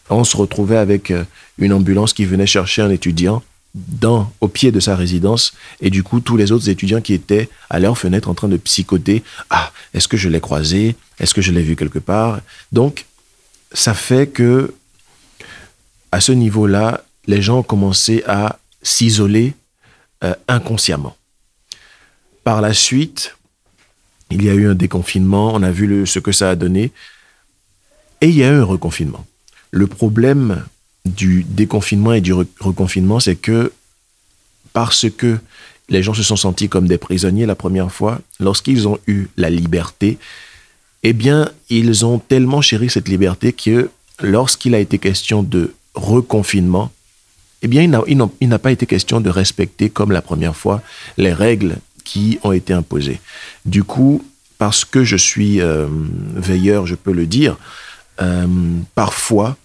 On 0.09 0.24
se 0.24 0.38
retrouvait 0.38 0.78
avec 0.78 1.11
une 1.57 1.74
ambulance 1.74 2.14
qui 2.14 2.26
venait 2.26 2.45
chercher 2.45 2.82
un 2.82 2.89
étudiant 2.89 3.41
dans, 3.74 4.32
au 4.40 4.48
pied 4.48 4.72
de 4.72 4.80
sa 4.80 4.96
résidence, 4.96 5.54
et 5.82 5.90
du 5.90 6.04
coup, 6.04 6.20
tous 6.20 6.38
les 6.38 6.52
autres 6.52 6.70
étudiants 6.70 7.02
qui 7.02 7.14
étaient 7.14 7.50
à 7.70 7.80
leur 7.80 7.98
fenêtre 7.98 8.30
en 8.30 8.36
train 8.36 8.48
de 8.48 8.58
psychoter, 8.58 9.24
ah, 9.50 9.72
est-ce 9.94 10.08
que 10.08 10.18
je 10.18 10.30
l'ai 10.30 10.40
croisé? 10.40 10.96
Est-ce 11.20 11.34
que 11.34 11.42
je 11.42 11.52
l'ai 11.52 11.64
vu 11.64 11.76
quelque 11.76 12.00
part 12.00 12.40
Donc, 12.72 13.06
ça 13.72 13.96
fait 13.96 14.28
que, 14.28 14.74
à 16.12 16.22
ce 16.22 16.32
niveau-là, 16.32 17.04
les 17.26 17.42
gens 17.42 17.60
ont 17.60 17.64
commencé 17.64 18.24
à 18.28 18.60
s'isoler 18.84 19.54
euh, 20.24 20.36
inconsciemment. 20.48 21.16
Par 22.44 22.62
la 22.62 22.74
suite, 22.74 23.36
il 24.30 24.44
y 24.44 24.50
a 24.50 24.54
eu 24.54 24.68
un 24.70 24.76
déconfinement, 24.76 25.52
on 25.54 25.64
a 25.64 25.72
vu 25.72 25.88
le- 25.88 26.06
ce 26.06 26.20
que 26.20 26.32
ça 26.32 26.52
a 26.52 26.56
donné, 26.56 26.92
et 28.22 28.28
il 28.28 28.36
y 28.36 28.44
a 28.44 28.50
eu 28.50 28.60
un 28.60 28.64
reconfinement. 28.64 29.26
Le 29.72 29.88
problème 29.88 30.64
du 31.06 31.43
déconfinement 31.43 32.14
et 32.14 32.22
du 32.22 32.34
re- 32.34 32.47
reconfinement, 32.60 33.20
c'est 33.20 33.36
que 33.36 33.72
parce 34.72 35.10
que 35.10 35.38
les 35.89 36.01
gens 36.01 36.14
se 36.14 36.24
sont 36.24 36.36
sentis 36.38 36.70
comme 36.70 36.88
des 36.88 36.97
prisonniers 36.97 37.45
la 37.45 37.56
première 37.56 37.91
fois, 37.91 38.22
lorsqu'ils 38.39 38.88
ont 38.88 38.97
eu 39.06 39.28
la 39.38 39.49
liberté, 39.49 40.18
eh 41.04 41.14
bien, 41.14 41.51
ils 41.70 42.06
ont 42.06 42.20
tellement 42.20 42.62
chéri 42.62 42.89
cette 42.89 43.10
liberté 43.10 43.51
que 43.51 43.89
lorsqu'il 44.22 44.74
a 44.74 44.80
été 44.80 44.97
question 44.97 45.43
de 45.43 45.74
reconfinement, 45.93 46.91
eh 47.62 47.68
bien, 47.68 47.82
il 48.08 48.47
n'a 48.47 48.60
pas 48.60 48.72
été 48.72 48.86
question 48.86 49.20
de 49.20 49.30
respecter, 49.30 49.89
comme 49.89 50.12
la 50.12 50.22
première 50.22 50.56
fois, 50.56 50.82
les 51.18 51.34
règles 51.34 51.78
qui 52.04 52.39
ont 52.43 52.51
été 52.51 52.74
imposées. 52.74 53.20
Du 53.66 53.84
coup, 53.84 54.24
parce 54.58 54.86
que 54.86 55.04
je 55.04 55.18
suis 55.18 55.62
euh, 55.62 55.88
veilleur, 56.36 56.88
je 56.88 56.95
peux 56.95 57.12
le 57.12 57.26
dire, 57.26 57.58
euh, 58.22 58.47
parfois, 58.95 59.58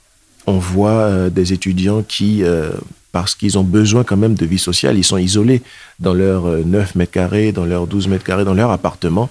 on 0.48 0.58
voit 0.58 0.90
euh, 0.90 1.30
des 1.30 1.52
étudiants 1.52 2.02
qui, 2.02 2.42
euh, 2.42 2.70
parce 3.12 3.34
qu'ils 3.34 3.58
ont 3.58 3.64
besoin 3.64 4.04
quand 4.04 4.16
même 4.16 4.34
de 4.34 4.46
vie 4.46 4.58
sociale, 4.58 4.96
ils 4.98 5.04
sont 5.04 5.18
isolés 5.18 5.62
dans 5.98 6.14
leurs 6.14 6.46
euh, 6.46 6.62
9 6.64 6.94
mètres 6.94 7.12
carrés, 7.12 7.52
dans 7.52 7.64
leurs 7.64 7.86
12 7.86 8.08
mètres 8.08 8.24
carrés, 8.24 8.44
dans 8.44 8.54
leur 8.54 8.70
appartement, 8.70 9.30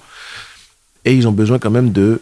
et 1.04 1.14
ils 1.14 1.26
ont 1.28 1.32
besoin 1.32 1.58
quand 1.58 1.70
même 1.70 1.92
de 1.92 2.20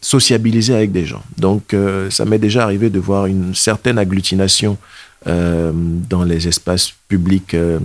sociabiliser 0.00 0.74
avec 0.74 0.92
des 0.92 1.06
gens. 1.06 1.22
Donc, 1.38 1.74
euh, 1.74 2.10
ça 2.10 2.24
m'est 2.24 2.38
déjà 2.38 2.62
arrivé 2.62 2.90
de 2.90 2.98
voir 2.98 3.26
une 3.26 3.54
certaine 3.54 3.98
agglutination 3.98 4.78
euh, 5.26 5.72
dans 5.74 6.22
les 6.22 6.46
espaces 6.46 6.92
publics 7.08 7.54
euh, 7.54 7.78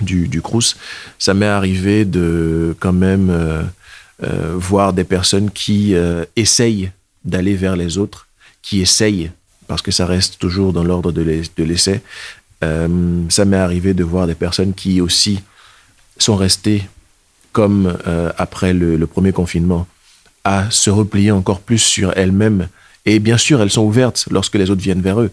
du, 0.00 0.28
du 0.28 0.40
Crous. 0.40 0.76
Ça 1.18 1.34
m'est 1.34 1.46
arrivé 1.46 2.04
de 2.04 2.76
quand 2.80 2.92
même 2.92 3.28
euh, 3.30 3.62
euh, 4.22 4.54
voir 4.56 4.92
des 4.92 5.04
personnes 5.04 5.50
qui 5.50 5.94
euh, 5.94 6.24
essayent 6.36 6.90
d'aller 7.24 7.56
vers 7.56 7.76
les 7.76 7.98
autres, 7.98 8.28
qui 8.62 8.80
essayent, 8.80 9.30
parce 9.68 9.82
que 9.82 9.92
ça 9.92 10.06
reste 10.06 10.38
toujours 10.38 10.72
dans 10.72 10.82
l'ordre 10.82 11.12
de 11.12 11.22
l'ess- 11.22 11.54
de 11.56 11.62
l'essai. 11.62 12.00
Euh, 12.64 13.22
ça 13.28 13.44
m'est 13.44 13.56
arrivé 13.56 13.94
de 13.94 14.02
voir 14.02 14.26
des 14.26 14.34
personnes 14.34 14.74
qui 14.74 15.00
aussi 15.00 15.40
sont 16.18 16.34
restées, 16.34 16.82
comme 17.52 17.96
euh, 18.08 18.32
après 18.36 18.72
le, 18.72 19.06
premier 19.06 19.30
confinement, 19.32 19.86
à 20.42 20.68
se 20.70 20.90
replier 20.90 21.30
encore 21.30 21.60
plus 21.60 21.78
sur 21.78 22.12
elles-mêmes. 22.16 22.68
Et 23.06 23.20
bien 23.20 23.38
sûr, 23.38 23.62
elles 23.62 23.70
sont 23.70 23.82
ouvertes 23.84 24.26
lorsque 24.30 24.56
les 24.56 24.70
autres 24.70 24.82
viennent 24.82 25.02
vers 25.02 25.20
eux. 25.20 25.30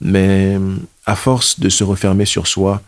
Mais 0.00 0.56
à 1.06 1.16
force 1.16 1.58
de 1.58 1.68
se 1.68 1.82
refermer 1.82 2.24
sur 2.24 2.46
soi, 2.46 2.80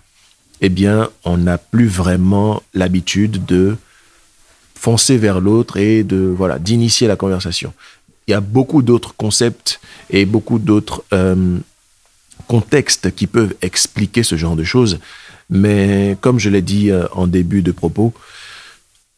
eh 0.60 0.68
bien, 0.68 1.08
on 1.24 1.38
n'a 1.38 1.58
plus 1.58 1.88
vraiment 1.88 2.62
l'habitude 2.74 3.44
de 3.46 3.76
foncer 4.76 5.18
vers 5.18 5.40
l'autre 5.40 5.76
et 5.76 6.04
de 6.04 6.32
voilà 6.36 6.58
d'initier 6.58 7.08
la 7.08 7.16
conversation. 7.16 7.72
Il 8.30 8.34
y 8.34 8.36
a 8.36 8.40
beaucoup 8.40 8.82
d'autres 8.82 9.12
concepts 9.16 9.80
et 10.08 10.24
beaucoup 10.24 10.60
d'autres 10.60 11.02
euh, 11.12 11.58
contextes 12.46 13.12
qui 13.12 13.26
peuvent 13.26 13.56
expliquer 13.60 14.22
ce 14.22 14.36
genre 14.36 14.54
de 14.54 14.62
choses, 14.62 15.00
mais 15.50 16.16
comme 16.20 16.38
je 16.38 16.48
l'ai 16.48 16.62
dit 16.62 16.92
euh, 16.92 17.08
en 17.10 17.26
début 17.26 17.62
de 17.62 17.72
propos, 17.72 18.14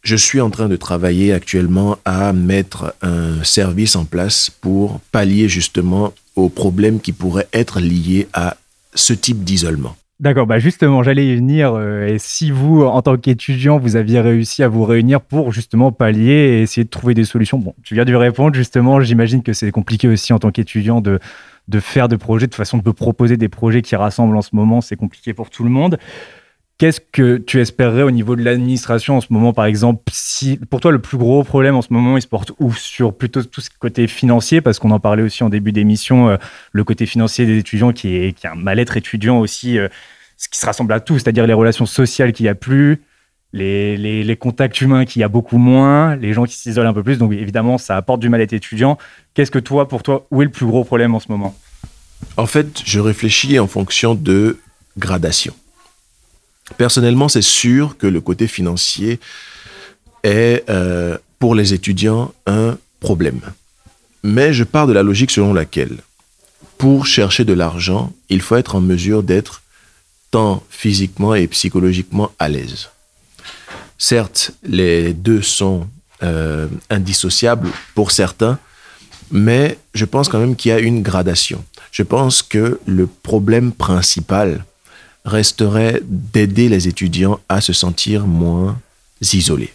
je 0.02 0.16
suis 0.16 0.40
en 0.40 0.48
train 0.48 0.70
de 0.70 0.76
travailler 0.76 1.34
actuellement 1.34 1.98
à 2.06 2.32
mettre 2.32 2.94
un 3.02 3.44
service 3.44 3.96
en 3.96 4.06
place 4.06 4.48
pour 4.48 5.00
pallier 5.12 5.46
justement 5.46 6.14
aux 6.34 6.48
problèmes 6.48 6.98
qui 6.98 7.12
pourraient 7.12 7.48
être 7.52 7.80
liés 7.80 8.28
à 8.32 8.56
ce 8.94 9.12
type 9.12 9.44
d'isolement. 9.44 9.94
D'accord, 10.22 10.46
bah 10.46 10.60
justement, 10.60 11.02
j'allais 11.02 11.26
y 11.26 11.34
venir. 11.34 11.74
euh, 11.74 12.06
et 12.06 12.16
si 12.20 12.52
vous, 12.52 12.84
en 12.84 13.02
tant 13.02 13.16
qu'étudiant, 13.16 13.78
vous 13.78 13.96
aviez 13.96 14.20
réussi 14.20 14.62
à 14.62 14.68
vous 14.68 14.84
réunir 14.84 15.20
pour 15.20 15.50
justement 15.50 15.90
pallier 15.90 16.32
et 16.32 16.62
essayer 16.62 16.84
de 16.84 16.90
trouver 16.90 17.12
des 17.12 17.24
solutions, 17.24 17.58
bon, 17.58 17.74
tu 17.82 17.94
viens 17.94 18.04
de 18.04 18.14
répondre 18.14 18.54
justement. 18.54 19.00
J'imagine 19.00 19.42
que 19.42 19.52
c'est 19.52 19.72
compliqué 19.72 20.06
aussi 20.06 20.32
en 20.32 20.38
tant 20.38 20.52
qu'étudiant 20.52 21.00
de, 21.00 21.18
de 21.66 21.80
faire 21.80 22.06
des 22.06 22.18
projets, 22.18 22.46
de 22.46 22.52
toute 22.52 22.56
façon 22.56 22.78
de 22.78 22.90
proposer 22.92 23.36
des 23.36 23.48
projets 23.48 23.82
qui 23.82 23.96
rassemblent 23.96 24.36
en 24.36 24.42
ce 24.42 24.50
moment, 24.52 24.80
c'est 24.80 24.94
compliqué 24.94 25.34
pour 25.34 25.50
tout 25.50 25.64
le 25.64 25.70
monde. 25.70 25.98
Qu'est-ce 26.82 27.00
que 27.12 27.36
tu 27.36 27.60
espérerais 27.60 28.02
au 28.02 28.10
niveau 28.10 28.34
de 28.34 28.42
l'administration 28.42 29.18
en 29.18 29.20
ce 29.20 29.28
moment, 29.30 29.52
par 29.52 29.66
exemple 29.66 30.02
si, 30.12 30.58
Pour 30.68 30.80
toi, 30.80 30.90
le 30.90 30.98
plus 30.98 31.16
gros 31.16 31.44
problème 31.44 31.76
en 31.76 31.82
ce 31.82 31.92
moment, 31.92 32.16
il 32.16 32.22
se 32.22 32.26
porte 32.26 32.50
où? 32.58 32.72
Sur 32.72 33.16
plutôt 33.16 33.40
tout 33.44 33.60
ce 33.60 33.70
côté 33.78 34.08
financier, 34.08 34.60
parce 34.60 34.80
qu'on 34.80 34.90
en 34.90 34.98
parlait 34.98 35.22
aussi 35.22 35.44
en 35.44 35.48
début 35.48 35.70
d'émission, 35.70 36.30
euh, 36.30 36.38
le 36.72 36.82
côté 36.82 37.06
financier 37.06 37.46
des 37.46 37.56
étudiants 37.56 37.92
qui 37.92 38.16
est, 38.16 38.32
qui 38.32 38.48
est 38.48 38.50
un 38.50 38.56
mal-être 38.56 38.96
étudiant 38.96 39.38
aussi, 39.38 39.78
euh, 39.78 39.86
ce 40.36 40.48
qui 40.48 40.58
se 40.58 40.66
rassemble 40.66 40.92
à 40.92 40.98
tout, 40.98 41.20
c'est-à-dire 41.20 41.46
les 41.46 41.52
relations 41.52 41.86
sociales 41.86 42.32
qu'il 42.32 42.46
n'y 42.46 42.50
a 42.50 42.56
plus, 42.56 43.00
les, 43.52 43.96
les, 43.96 44.24
les 44.24 44.36
contacts 44.36 44.80
humains 44.80 45.04
qu'il 45.04 45.20
y 45.20 45.22
a 45.22 45.28
beaucoup 45.28 45.58
moins, 45.58 46.16
les 46.16 46.32
gens 46.32 46.46
qui 46.46 46.56
s'isolent 46.56 46.88
un 46.88 46.94
peu 46.94 47.04
plus. 47.04 47.16
Donc 47.16 47.32
évidemment, 47.32 47.78
ça 47.78 47.96
apporte 47.96 48.18
du 48.18 48.28
mal-être 48.28 48.54
étudiant. 48.54 48.98
Qu'est-ce 49.34 49.52
que 49.52 49.60
toi, 49.60 49.86
pour 49.86 50.02
toi, 50.02 50.26
où 50.32 50.42
est 50.42 50.46
le 50.46 50.50
plus 50.50 50.66
gros 50.66 50.82
problème 50.82 51.14
en 51.14 51.20
ce 51.20 51.30
moment? 51.30 51.54
En 52.36 52.46
fait, 52.46 52.82
je 52.84 52.98
réfléchis 52.98 53.60
en 53.60 53.68
fonction 53.68 54.16
de 54.16 54.58
gradation. 54.98 55.54
Personnellement, 56.76 57.28
c'est 57.28 57.42
sûr 57.42 57.96
que 57.96 58.06
le 58.06 58.20
côté 58.20 58.46
financier 58.46 59.20
est 60.22 60.64
euh, 60.68 61.18
pour 61.38 61.54
les 61.54 61.74
étudiants 61.74 62.32
un 62.46 62.78
problème. 63.00 63.40
Mais 64.22 64.52
je 64.52 64.64
pars 64.64 64.86
de 64.86 64.92
la 64.92 65.02
logique 65.02 65.30
selon 65.30 65.52
laquelle, 65.52 65.98
pour 66.78 67.06
chercher 67.06 67.44
de 67.44 67.52
l'argent, 67.52 68.12
il 68.28 68.40
faut 68.40 68.56
être 68.56 68.76
en 68.76 68.80
mesure 68.80 69.22
d'être 69.22 69.62
tant 70.30 70.62
physiquement 70.70 71.34
et 71.34 71.46
psychologiquement 71.48 72.30
à 72.38 72.48
l'aise. 72.48 72.88
Certes, 73.98 74.52
les 74.64 75.12
deux 75.12 75.42
sont 75.42 75.86
euh, 76.22 76.66
indissociables 76.90 77.68
pour 77.94 78.10
certains, 78.10 78.58
mais 79.30 79.78
je 79.94 80.04
pense 80.04 80.28
quand 80.28 80.38
même 80.38 80.56
qu'il 80.56 80.70
y 80.70 80.72
a 80.72 80.78
une 80.78 81.02
gradation. 81.02 81.64
Je 81.90 82.02
pense 82.02 82.42
que 82.42 82.80
le 82.86 83.06
problème 83.06 83.72
principal 83.72 84.64
resterait 85.24 86.00
d'aider 86.04 86.68
les 86.68 86.88
étudiants 86.88 87.40
à 87.48 87.60
se 87.60 87.72
sentir 87.72 88.26
moins 88.26 88.78
isolés. 89.20 89.72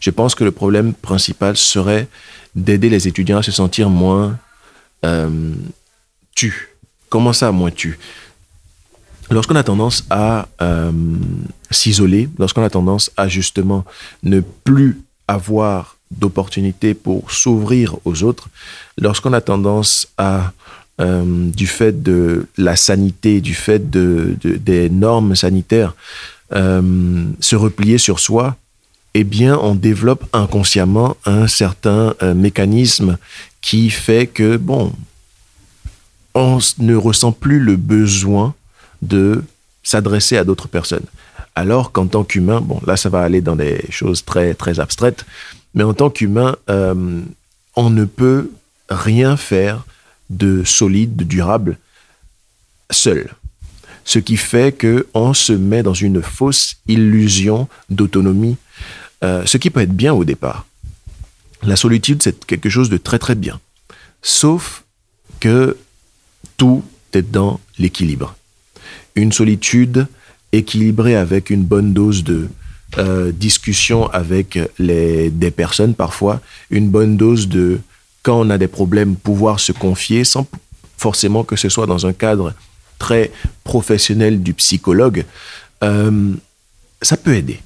Je 0.00 0.10
pense 0.10 0.34
que 0.34 0.44
le 0.44 0.50
problème 0.50 0.94
principal 0.94 1.56
serait 1.56 2.08
d'aider 2.54 2.88
les 2.88 3.06
étudiants 3.06 3.38
à 3.38 3.42
se 3.42 3.52
sentir 3.52 3.90
moins 3.90 4.38
euh, 5.04 5.52
tu. 6.34 6.70
Comment 7.08 7.32
ça, 7.32 7.52
moins 7.52 7.70
tu 7.70 7.98
Lorsqu'on 9.30 9.56
a 9.56 9.64
tendance 9.64 10.04
à 10.08 10.48
euh, 10.62 10.92
s'isoler, 11.70 12.28
lorsqu'on 12.38 12.62
a 12.62 12.70
tendance 12.70 13.10
à 13.16 13.28
justement 13.28 13.84
ne 14.22 14.40
plus 14.40 15.00
avoir 15.26 15.96
d'opportunités 16.12 16.94
pour 16.94 17.30
s'ouvrir 17.32 17.96
aux 18.04 18.22
autres, 18.22 18.48
lorsqu'on 18.96 19.32
a 19.32 19.40
tendance 19.40 20.08
à 20.16 20.52
euh, 21.00 21.50
du 21.50 21.66
fait 21.66 22.02
de 22.02 22.46
la 22.56 22.76
sanité, 22.76 23.40
du 23.40 23.54
fait 23.54 23.90
de, 23.90 24.36
de- 24.42 24.56
des 24.56 24.88
normes 24.88 25.36
sanitaires, 25.36 25.94
euh, 26.54 27.24
se 27.40 27.56
replier 27.56 27.98
sur 27.98 28.18
soi, 28.18 28.56
eh 29.14 29.24
bien, 29.24 29.58
on 29.58 29.74
développe 29.74 30.24
inconsciemment 30.32 31.16
un 31.24 31.48
certain 31.48 32.14
euh, 32.22 32.34
mécanisme 32.34 33.18
qui 33.60 33.90
fait 33.90 34.26
que, 34.26 34.56
bon, 34.56 34.92
on 36.34 36.58
ne 36.78 36.94
ressent 36.94 37.32
plus 37.32 37.60
le 37.60 37.76
besoin 37.76 38.54
de 39.02 39.42
s'adresser 39.82 40.36
à 40.36 40.44
d'autres 40.44 40.68
personnes. 40.68 41.04
Alors 41.54 41.92
qu'en 41.92 42.06
tant 42.06 42.24
qu'humain, 42.24 42.60
bon, 42.60 42.80
là, 42.86 42.96
ça 42.96 43.08
va 43.08 43.20
aller 43.22 43.40
dans 43.40 43.56
des 43.56 43.84
choses 43.90 44.24
très, 44.24 44.52
très 44.54 44.78
abstraites, 44.80 45.24
mais 45.74 45.84
en 45.84 45.94
tant 45.94 46.10
qu'humain, 46.10 46.56
on 46.68 47.90
ne 47.90 48.04
peut 48.04 48.50
rien 48.90 49.36
faire 49.38 49.84
de 50.30 50.64
solide, 50.64 51.16
de 51.16 51.24
durable, 51.24 51.78
seul. 52.90 53.34
Ce 54.04 54.18
qui 54.18 54.36
fait 54.36 54.76
que 54.76 55.06
on 55.14 55.34
se 55.34 55.52
met 55.52 55.82
dans 55.82 55.94
une 55.94 56.22
fausse 56.22 56.76
illusion 56.86 57.68
d'autonomie, 57.90 58.56
euh, 59.24 59.44
ce 59.46 59.56
qui 59.56 59.70
peut 59.70 59.80
être 59.80 59.96
bien 59.96 60.12
au 60.14 60.24
départ. 60.24 60.66
La 61.62 61.76
solitude, 61.76 62.22
c'est 62.22 62.44
quelque 62.44 62.68
chose 62.68 62.90
de 62.90 62.96
très 62.96 63.18
très 63.18 63.34
bien. 63.34 63.60
Sauf 64.22 64.84
que 65.40 65.76
tout 66.56 66.84
est 67.12 67.22
dans 67.22 67.60
l'équilibre. 67.78 68.36
Une 69.14 69.32
solitude 69.32 70.06
équilibrée 70.52 71.16
avec 71.16 71.50
une 71.50 71.64
bonne 71.64 71.92
dose 71.92 72.22
de 72.22 72.48
euh, 72.98 73.32
discussion 73.32 74.06
avec 74.10 74.58
les, 74.78 75.30
des 75.30 75.50
personnes 75.50 75.94
parfois, 75.94 76.40
une 76.70 76.88
bonne 76.88 77.16
dose 77.16 77.48
de, 77.48 77.80
quand 78.26 78.40
on 78.40 78.50
a 78.50 78.58
des 78.58 78.66
problèmes, 78.66 79.14
pouvoir 79.14 79.60
se 79.60 79.70
confier 79.70 80.24
sans 80.24 80.48
forcément 80.98 81.44
que 81.44 81.54
ce 81.54 81.68
soit 81.68 81.86
dans 81.86 82.06
un 82.06 82.12
cadre 82.12 82.54
très 82.98 83.30
professionnel 83.62 84.42
du 84.42 84.52
psychologue, 84.52 85.24
euh, 85.84 86.32
ça 87.00 87.16
peut 87.16 87.36
aider. 87.36 87.60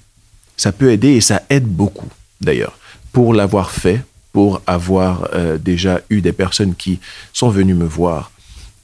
Ça 0.59 0.71
peut 0.71 0.93
aider 0.93 1.13
et 1.13 1.23
ça 1.23 1.41
aide 1.49 1.65
beaucoup 1.65 2.11
d'ailleurs. 2.43 2.77
Pour 3.11 3.33
l'avoir 3.33 3.71
fait, 3.71 4.03
pour 4.35 4.61
avoir 4.67 5.31
euh, 5.33 5.57
déjà 5.57 6.03
eu 6.11 6.21
des 6.21 6.33
personnes 6.33 6.75
qui 6.75 7.01
sont 7.33 7.49
venues 7.49 7.73
me 7.73 7.87
voir 7.87 8.31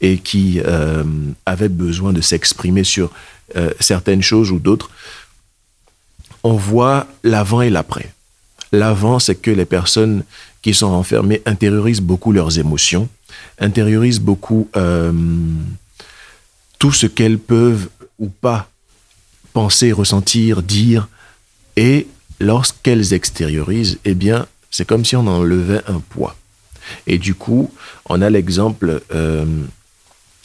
et 0.01 0.16
qui 0.16 0.62
euh, 0.64 1.05
avaient 1.45 1.68
besoin 1.68 2.14
de 2.14 2.22
s'exprimer 2.22 2.85
sur 2.85 3.11
certaines 3.79 4.22
choses 4.22 4.51
ou 4.51 4.59
d'autres, 4.59 4.91
on 6.43 6.55
voit 6.55 7.07
l'avant 7.22 7.61
et 7.61 7.70
l'après. 7.70 8.16
L'avant, 8.73 9.19
c'est 9.19 9.37
que 9.37 9.51
les 9.51 9.64
personnes 9.64 10.25
qui 10.62 10.75
sont 10.75 10.87
enfermées 10.87 11.43
intériorisent 11.47 12.01
beaucoup 12.01 12.33
leurs 12.33 12.59
émotions, 12.59 13.09
intériorisent 13.59 14.21
beaucoup 14.21 14.69
euh, 14.77 15.12
tout 16.79 16.93
ce 16.93 17.07
qu'elles 17.07 17.39
peuvent 17.39 17.89
ou 18.19 18.29
pas 18.29 18.69
penser, 19.53 19.93
ressentir, 19.93 20.62
dire, 20.62 21.09
et 21.77 22.07
lorsqu'elles 22.41 23.12
extériorisent, 23.12 23.99
eh 24.05 24.14
bien, 24.14 24.47
c'est 24.71 24.87
comme 24.87 25.05
si 25.05 25.17
on 25.17 25.27
enlevait 25.27 25.83
un 25.87 26.01
poids. 26.01 26.37
Et 27.07 27.19
du 27.19 27.35
coup, 27.35 27.73
on 28.07 28.21
a 28.21 28.31
l'exemple 28.31 29.03
euh, 29.14 29.47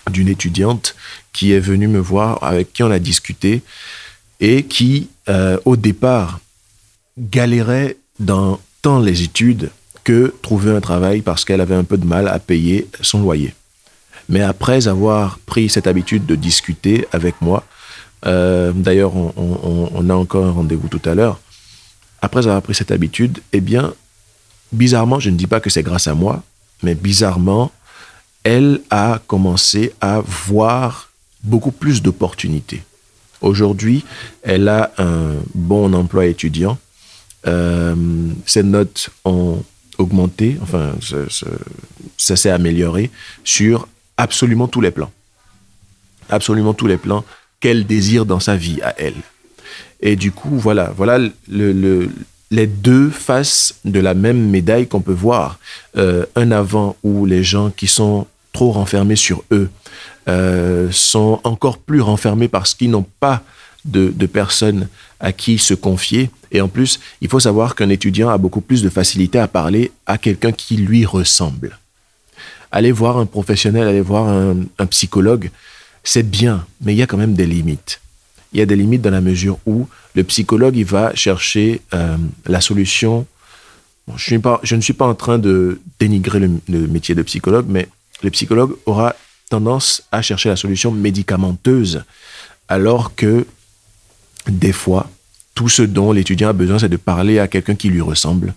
d'une 0.10 0.28
étudiante 0.28 0.96
qui 1.34 1.52
est 1.52 1.60
venue 1.60 1.88
me 1.88 2.00
voir, 2.00 2.44
avec 2.44 2.74
qui 2.74 2.84
on 2.84 2.92
a 2.92 3.00
discuté, 3.00 3.62
et 4.40 4.64
qui, 4.64 5.10
euh, 5.30 5.58
au 5.66 5.76
départ, 5.76 6.40
galérait 7.18 7.98
dans 8.22 8.60
tant 8.82 9.00
les 9.00 9.24
études 9.24 9.70
que 10.04 10.34
trouver 10.42 10.72
un 10.76 10.82
travail 10.82 11.22
parce 11.22 11.46
qu'elle 11.46 11.62
avait 11.62 11.76
un 11.76 11.84
peu 11.84 11.98
de 11.98 12.06
mal 12.06 12.28
à 12.28 12.40
payer 12.40 12.88
son 13.02 13.22
loyer. 13.22 13.54
Mais 14.30 14.42
après 14.42 14.88
avoir 14.88 15.38
pris 15.40 15.70
cette 15.70 15.88
habitude 15.88 16.26
de 16.26 16.36
discuter 16.36 17.08
avec 17.12 17.36
moi, 17.42 17.64
euh, 18.26 18.72
d'ailleurs, 18.74 19.16
on, 19.16 19.34
on- 19.38 19.90
on 19.94 20.10
a 20.10 20.14
encore 20.14 20.46
un 20.46 20.52
rendez-vous 20.52 20.88
tout 20.88 21.02
à 21.10 21.14
l'heure, 21.16 21.40
après 22.22 22.42
avoir 22.48 22.62
pris 22.62 22.76
cette 22.76 22.92
habitude, 22.92 23.40
eh 23.52 23.62
bien, 23.62 23.94
bizarrement, 24.72 25.20
je 25.20 25.30
ne 25.30 25.36
dis 25.36 25.48
pas 25.48 25.60
que 25.60 25.70
c'est 25.70 25.84
grâce 25.84 26.08
à 26.08 26.14
moi, 26.14 26.44
mais 26.84 26.96
bizarrement, 26.96 27.72
elle 28.44 28.82
a 28.90 29.20
commencé 29.28 29.94
à 30.02 30.22
voir 30.22 31.10
beaucoup 31.44 31.72
plus 31.72 32.02
d'opportunités. 32.02 32.84
Aujourd'hui, 33.42 34.04
elle 34.44 34.68
a 34.70 34.92
un 35.00 35.34
bon 35.56 35.94
emploi 35.94 36.26
étudiant. 36.28 36.78
Euh, 37.48 37.96
ses 38.46 38.64
notes 38.64 39.10
ont 39.26 39.64
augmenté, 39.98 40.58
enfin, 40.62 40.94
ça 42.18 42.36
s'est 42.36 42.50
amélioré 42.50 43.10
sur 43.44 43.88
absolument 44.18 44.68
tous 44.68 44.82
les 44.82 44.92
plans. 44.92 45.12
Absolument 46.30 46.74
tous 46.74 46.88
les 46.88 46.98
plans 46.98 47.24
qu'elle 47.60 47.86
désire 47.86 48.26
dans 48.26 48.40
sa 48.40 48.56
vie 48.56 48.80
à 48.82 48.96
elle. 49.00 49.16
Et 50.02 50.16
du 50.16 50.32
coup, 50.32 50.58
voilà, 50.58 50.92
voilà 50.96 51.18
le- 51.20 51.32
le- 51.74 52.10
les 52.50 52.68
deux 52.68 53.10
faces 53.10 53.76
de 53.86 54.00
la 54.00 54.14
même 54.14 54.50
médaille 54.50 54.88
qu'on 54.88 55.02
peut 55.02 55.14
voir. 55.14 55.60
Euh, 55.98 56.26
un 56.36 56.52
avant 56.52 56.96
où 57.04 57.26
les 57.26 57.44
gens 57.44 57.70
qui 57.70 57.88
sont 57.88 58.28
trop 58.54 58.72
renfermés 58.72 59.16
sur 59.16 59.44
eux 59.52 59.70
euh, 60.28 60.90
sont 60.92 61.40
encore 61.44 61.78
plus 61.78 62.02
renfermés 62.02 62.48
parce 62.48 62.74
qu'ils 62.74 62.92
n'ont 62.92 63.06
pas 63.20 63.42
de, 63.86 64.26
personnes 64.26 64.88
à 65.20 65.32
qui 65.32 65.58
se 65.58 65.74
confier. 65.74 66.30
Et 66.52 66.62
en 66.62 66.68
plus, 66.68 67.00
il 67.22 67.30
faut 67.30 67.40
savoir 67.40 67.76
qu'un 67.76 67.90
étudiant 67.90 68.30
a 68.30 68.38
beaucoup 68.38 68.62
plus 68.62 68.82
de 68.82 68.90
facilité 68.90 69.40
à 69.40 69.48
parler 69.48 69.92
à 70.06 70.18
quelqu'un 70.18 70.52
qui 70.52 70.78
lui 70.78 71.06
ressemble. 71.06 71.78
Aller 72.72 72.92
voir 72.92 73.18
un 73.18 73.26
professionnel, 73.26 73.88
aller 73.88 74.02
voir 74.02 74.28
un, 74.30 74.86
psychologue, 74.88 75.50
c'est 76.04 76.30
bien, 76.30 76.66
mais 76.82 76.94
il 76.94 76.98
y 76.98 77.02
a 77.02 77.08
quand 77.08 77.18
même 77.18 77.34
des 77.34 77.46
limites. 77.46 78.02
Il 78.54 78.60
y 78.60 78.64
a 78.64 78.66
des 78.66 78.76
limites 78.76 79.02
dans 79.02 79.12
la 79.12 79.22
mesure 79.22 79.60
où 79.66 79.88
le 80.16 80.24
psychologue, 80.24 80.76
il 80.76 80.86
va 80.86 81.16
chercher 81.16 81.82
euh, 81.94 82.18
la 82.46 82.60
solution. 82.62 83.26
Je, 84.16 84.24
suis 84.24 84.40
pas, 84.40 84.60
je 84.64 84.76
ne 84.76 84.82
suis 84.82 84.94
pas 84.94 85.08
en 85.08 85.16
train 85.16 85.38
de 85.38 85.80
dénigrer 86.00 86.40
le 86.40 86.88
métier 86.88 87.16
de 87.16 87.22
psychologue, 87.22 87.66
mais 87.70 87.88
le 88.24 88.30
psychologue 88.30 88.76
aura 88.86 89.16
tendance 89.50 90.04
à 90.12 90.22
chercher 90.22 90.50
la 90.50 90.56
solution 90.56 90.92
médicamenteuse, 90.92 92.04
alors 92.68 93.16
que 93.16 93.46
des 94.48 94.72
fois, 94.72 95.10
tout 95.56 95.70
ce 95.70 95.82
dont 95.82 96.12
l'étudiant 96.12 96.50
a 96.50 96.54
besoin, 96.54 96.80
c'est 96.80 96.90
de 96.90 96.98
parler 96.98 97.40
à 97.40 97.48
quelqu'un 97.48 97.76
qui 97.76 97.90
lui 97.90 98.02
ressemble, 98.02 98.54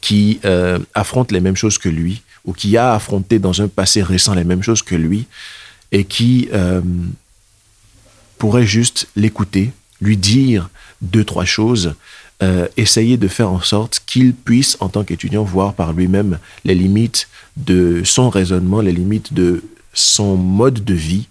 qui 0.00 0.40
euh, 0.44 0.78
affronte 0.94 1.32
les 1.32 1.40
mêmes 1.40 1.56
choses 1.56 1.78
que 1.78 1.88
lui, 1.88 2.22
ou 2.44 2.52
qui 2.52 2.76
a 2.76 2.94
affronté 2.94 3.38
dans 3.38 3.60
un 3.60 3.68
passé 3.68 4.02
récent 4.02 4.34
les 4.34 4.44
mêmes 4.44 4.62
choses 4.62 4.82
que 4.82 4.94
lui, 4.94 5.26
et 5.92 6.04
qui 6.04 6.48
euh, 6.52 6.80
pourrait 8.38 8.66
juste 8.66 9.08
l'écouter, 9.16 9.72
lui 10.00 10.16
dire 10.16 10.70
deux, 11.02 11.24
trois 11.24 11.44
choses, 11.44 11.94
euh, 12.42 12.66
essayer 12.78 13.18
de 13.18 13.28
faire 13.28 13.50
en 13.50 13.60
sorte 13.60 14.00
qu'il 14.06 14.32
puisse, 14.32 14.78
en 14.80 14.88
tant 14.88 15.04
qu'étudiant, 15.04 15.44
voir 15.44 15.74
par 15.74 15.92
lui-même 15.92 16.38
les 16.64 16.74
limites 16.74 17.28
de 17.58 18.02
son 18.04 18.30
raisonnement, 18.30 18.80
les 18.80 18.92
limites 18.92 19.34
de 19.34 19.62
son 19.92 20.36
mode 20.36 20.82
de 20.84 20.94
vie, 20.94 21.28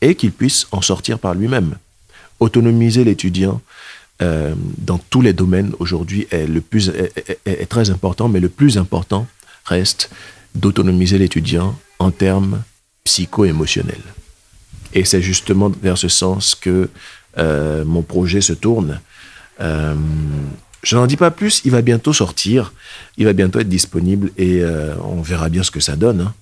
et 0.00 0.14
qu'il 0.14 0.32
puisse 0.32 0.66
en 0.70 0.80
sortir 0.80 1.18
par 1.18 1.34
lui-même. 1.34 1.74
Autonomiser 2.40 3.04
l'étudiant 3.04 3.60
euh, 4.20 4.54
dans 4.78 4.98
tous 4.98 5.20
les 5.20 5.32
domaines 5.32 5.72
aujourd'hui 5.78 6.26
est, 6.30 7.68
très 7.68 7.90
important, 7.90 8.28
mais 8.28 8.40
le 8.40 8.48
plus 8.48 8.76
important 8.76 9.26
reste 9.64 10.10
d'autonomiser 10.54 11.18
l'étudiant 11.18 11.78
en 12.00 12.10
termes 12.10 12.62
psycho-émotionnels. 13.04 14.02
Et 14.94 15.04
c'est 15.04 15.22
justement 15.22 15.68
vers 15.68 15.98
ce 15.98 16.08
sens 16.08 16.54
que 16.54 16.88
euh, 17.36 17.84
mon 17.84 18.02
projet 18.02 18.40
se 18.40 18.52
tourne. 18.52 19.00
Euh, 19.60 19.94
je 20.82 20.96
n'en 20.96 21.06
dis 21.06 21.16
pas 21.16 21.30
plus, 21.30 21.60
il 21.64 21.70
va 21.70 21.82
bientôt 21.82 22.12
sortir, 22.12 22.72
il 23.18 23.24
va 23.24 23.32
bientôt 23.32 23.60
être 23.60 23.68
disponible 23.68 24.30
et 24.36 24.62
on 25.02 25.22
verra 25.22 25.48
bien 25.48 25.62
ce 25.62 25.70
que 25.70 25.80
ça 25.80 25.96
donne. 25.96 26.20
hein. 26.20 26.34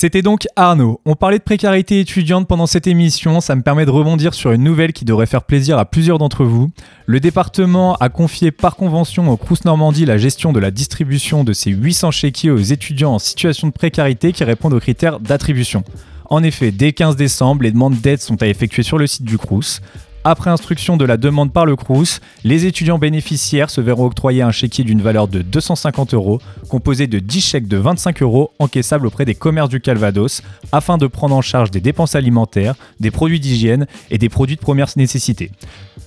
C'était 0.00 0.22
donc 0.22 0.46
Arnaud. 0.54 1.00
On 1.06 1.16
parlait 1.16 1.38
de 1.38 1.42
précarité 1.42 1.98
étudiante 1.98 2.46
pendant 2.46 2.68
cette 2.68 2.86
émission, 2.86 3.40
ça 3.40 3.56
me 3.56 3.62
permet 3.62 3.84
de 3.84 3.90
rebondir 3.90 4.32
sur 4.32 4.52
une 4.52 4.62
nouvelle 4.62 4.92
qui 4.92 5.04
devrait 5.04 5.26
faire 5.26 5.42
plaisir 5.42 5.76
à 5.76 5.86
plusieurs 5.86 6.18
d'entre 6.18 6.44
vous. 6.44 6.70
Le 7.06 7.18
département 7.18 7.96
a 7.96 8.08
confié 8.08 8.52
par 8.52 8.76
convention 8.76 9.28
au 9.28 9.36
Crous 9.36 9.64
Normandie 9.64 10.06
la 10.06 10.16
gestion 10.16 10.52
de 10.52 10.60
la 10.60 10.70
distribution 10.70 11.42
de 11.42 11.52
ces 11.52 11.72
800 11.72 12.12
chéquiers 12.12 12.52
aux 12.52 12.58
étudiants 12.58 13.14
en 13.14 13.18
situation 13.18 13.66
de 13.66 13.72
précarité 13.72 14.32
qui 14.32 14.44
répondent 14.44 14.74
aux 14.74 14.78
critères 14.78 15.18
d'attribution. 15.18 15.82
En 16.26 16.44
effet, 16.44 16.70
dès 16.70 16.92
15 16.92 17.16
décembre, 17.16 17.64
les 17.64 17.72
demandes 17.72 17.96
d'aide 18.00 18.20
sont 18.20 18.40
à 18.40 18.46
effectuer 18.46 18.84
sur 18.84 18.98
le 18.98 19.08
site 19.08 19.24
du 19.24 19.36
Crous. 19.36 19.80
Après 20.24 20.50
instruction 20.50 20.96
de 20.96 21.04
la 21.04 21.16
demande 21.16 21.52
par 21.52 21.64
le 21.64 21.76
Crous, 21.76 22.20
les 22.44 22.66
étudiants 22.66 22.98
bénéficiaires 22.98 23.70
se 23.70 23.80
verront 23.80 24.06
octroyer 24.06 24.42
un 24.42 24.50
chéquier 24.50 24.84
d'une 24.84 25.00
valeur 25.00 25.28
de 25.28 25.42
250 25.42 26.12
euros, 26.12 26.40
composé 26.68 27.06
de 27.06 27.18
10 27.18 27.40
chèques 27.40 27.68
de 27.68 27.76
25 27.76 28.22
euros 28.22 28.52
encaissables 28.58 29.06
auprès 29.06 29.24
des 29.24 29.34
commerces 29.34 29.68
du 29.68 29.80
Calvados, 29.80 30.42
afin 30.72 30.98
de 30.98 31.06
prendre 31.06 31.36
en 31.36 31.42
charge 31.42 31.70
des 31.70 31.80
dépenses 31.80 32.14
alimentaires, 32.14 32.74
des 33.00 33.10
produits 33.10 33.40
d'hygiène 33.40 33.86
et 34.10 34.18
des 34.18 34.28
produits 34.28 34.56
de 34.56 34.60
première 34.60 34.88
nécessité. 34.96 35.50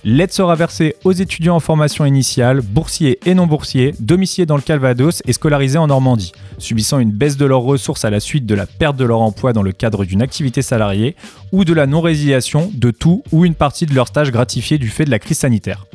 L'aide 0.04 0.34
sera 0.34 0.56
versée 0.56 0.96
aux 1.04 1.12
étudiants 1.12 1.58
en 1.58 1.60
formation 1.60 2.06
initiale, 2.06 2.62
boursiers 2.62 3.20
et 3.28 3.36
non 3.36 3.46
boursiers, 3.46 3.94
domiciliés 4.00 4.48
dans 4.48 4.56
le 4.56 4.64
Calvados 4.64 5.22
et 5.28 5.34
scolarisés 5.34 5.78
en 5.78 5.86
Normandie, 5.86 6.32
subissant 6.58 6.98
une 6.98 7.12
baisse 7.12 7.38
de 7.38 7.46
leurs 7.46 7.62
ressources 7.62 8.04
à 8.04 8.10
la 8.10 8.20
suite 8.20 8.48
de 8.48 8.56
la 8.56 8.66
perte 8.66 8.96
de 8.98 9.06
leur 9.06 9.22
emploi 9.22 9.54
dans 9.54 9.62
le 9.62 9.72
cadre 9.72 10.04
d'une 10.04 10.24
activité 10.24 10.64
salariée 10.64 11.16
ou 11.52 11.66
de 11.66 11.74
la 11.74 11.86
non-résiliation 11.86 12.72
de 12.74 12.90
tout 12.90 13.24
ou 13.32 13.46
une 13.46 13.54
partie 13.54 13.86
de 13.86 13.94
leur 13.94 14.08
stage 14.08 14.32
gratifié 14.32 14.80
du 14.80 14.90
fait 14.90 15.06
de 15.06 15.12
la 15.12 15.20
crise 15.20 15.38
sanitaire. 15.38 15.86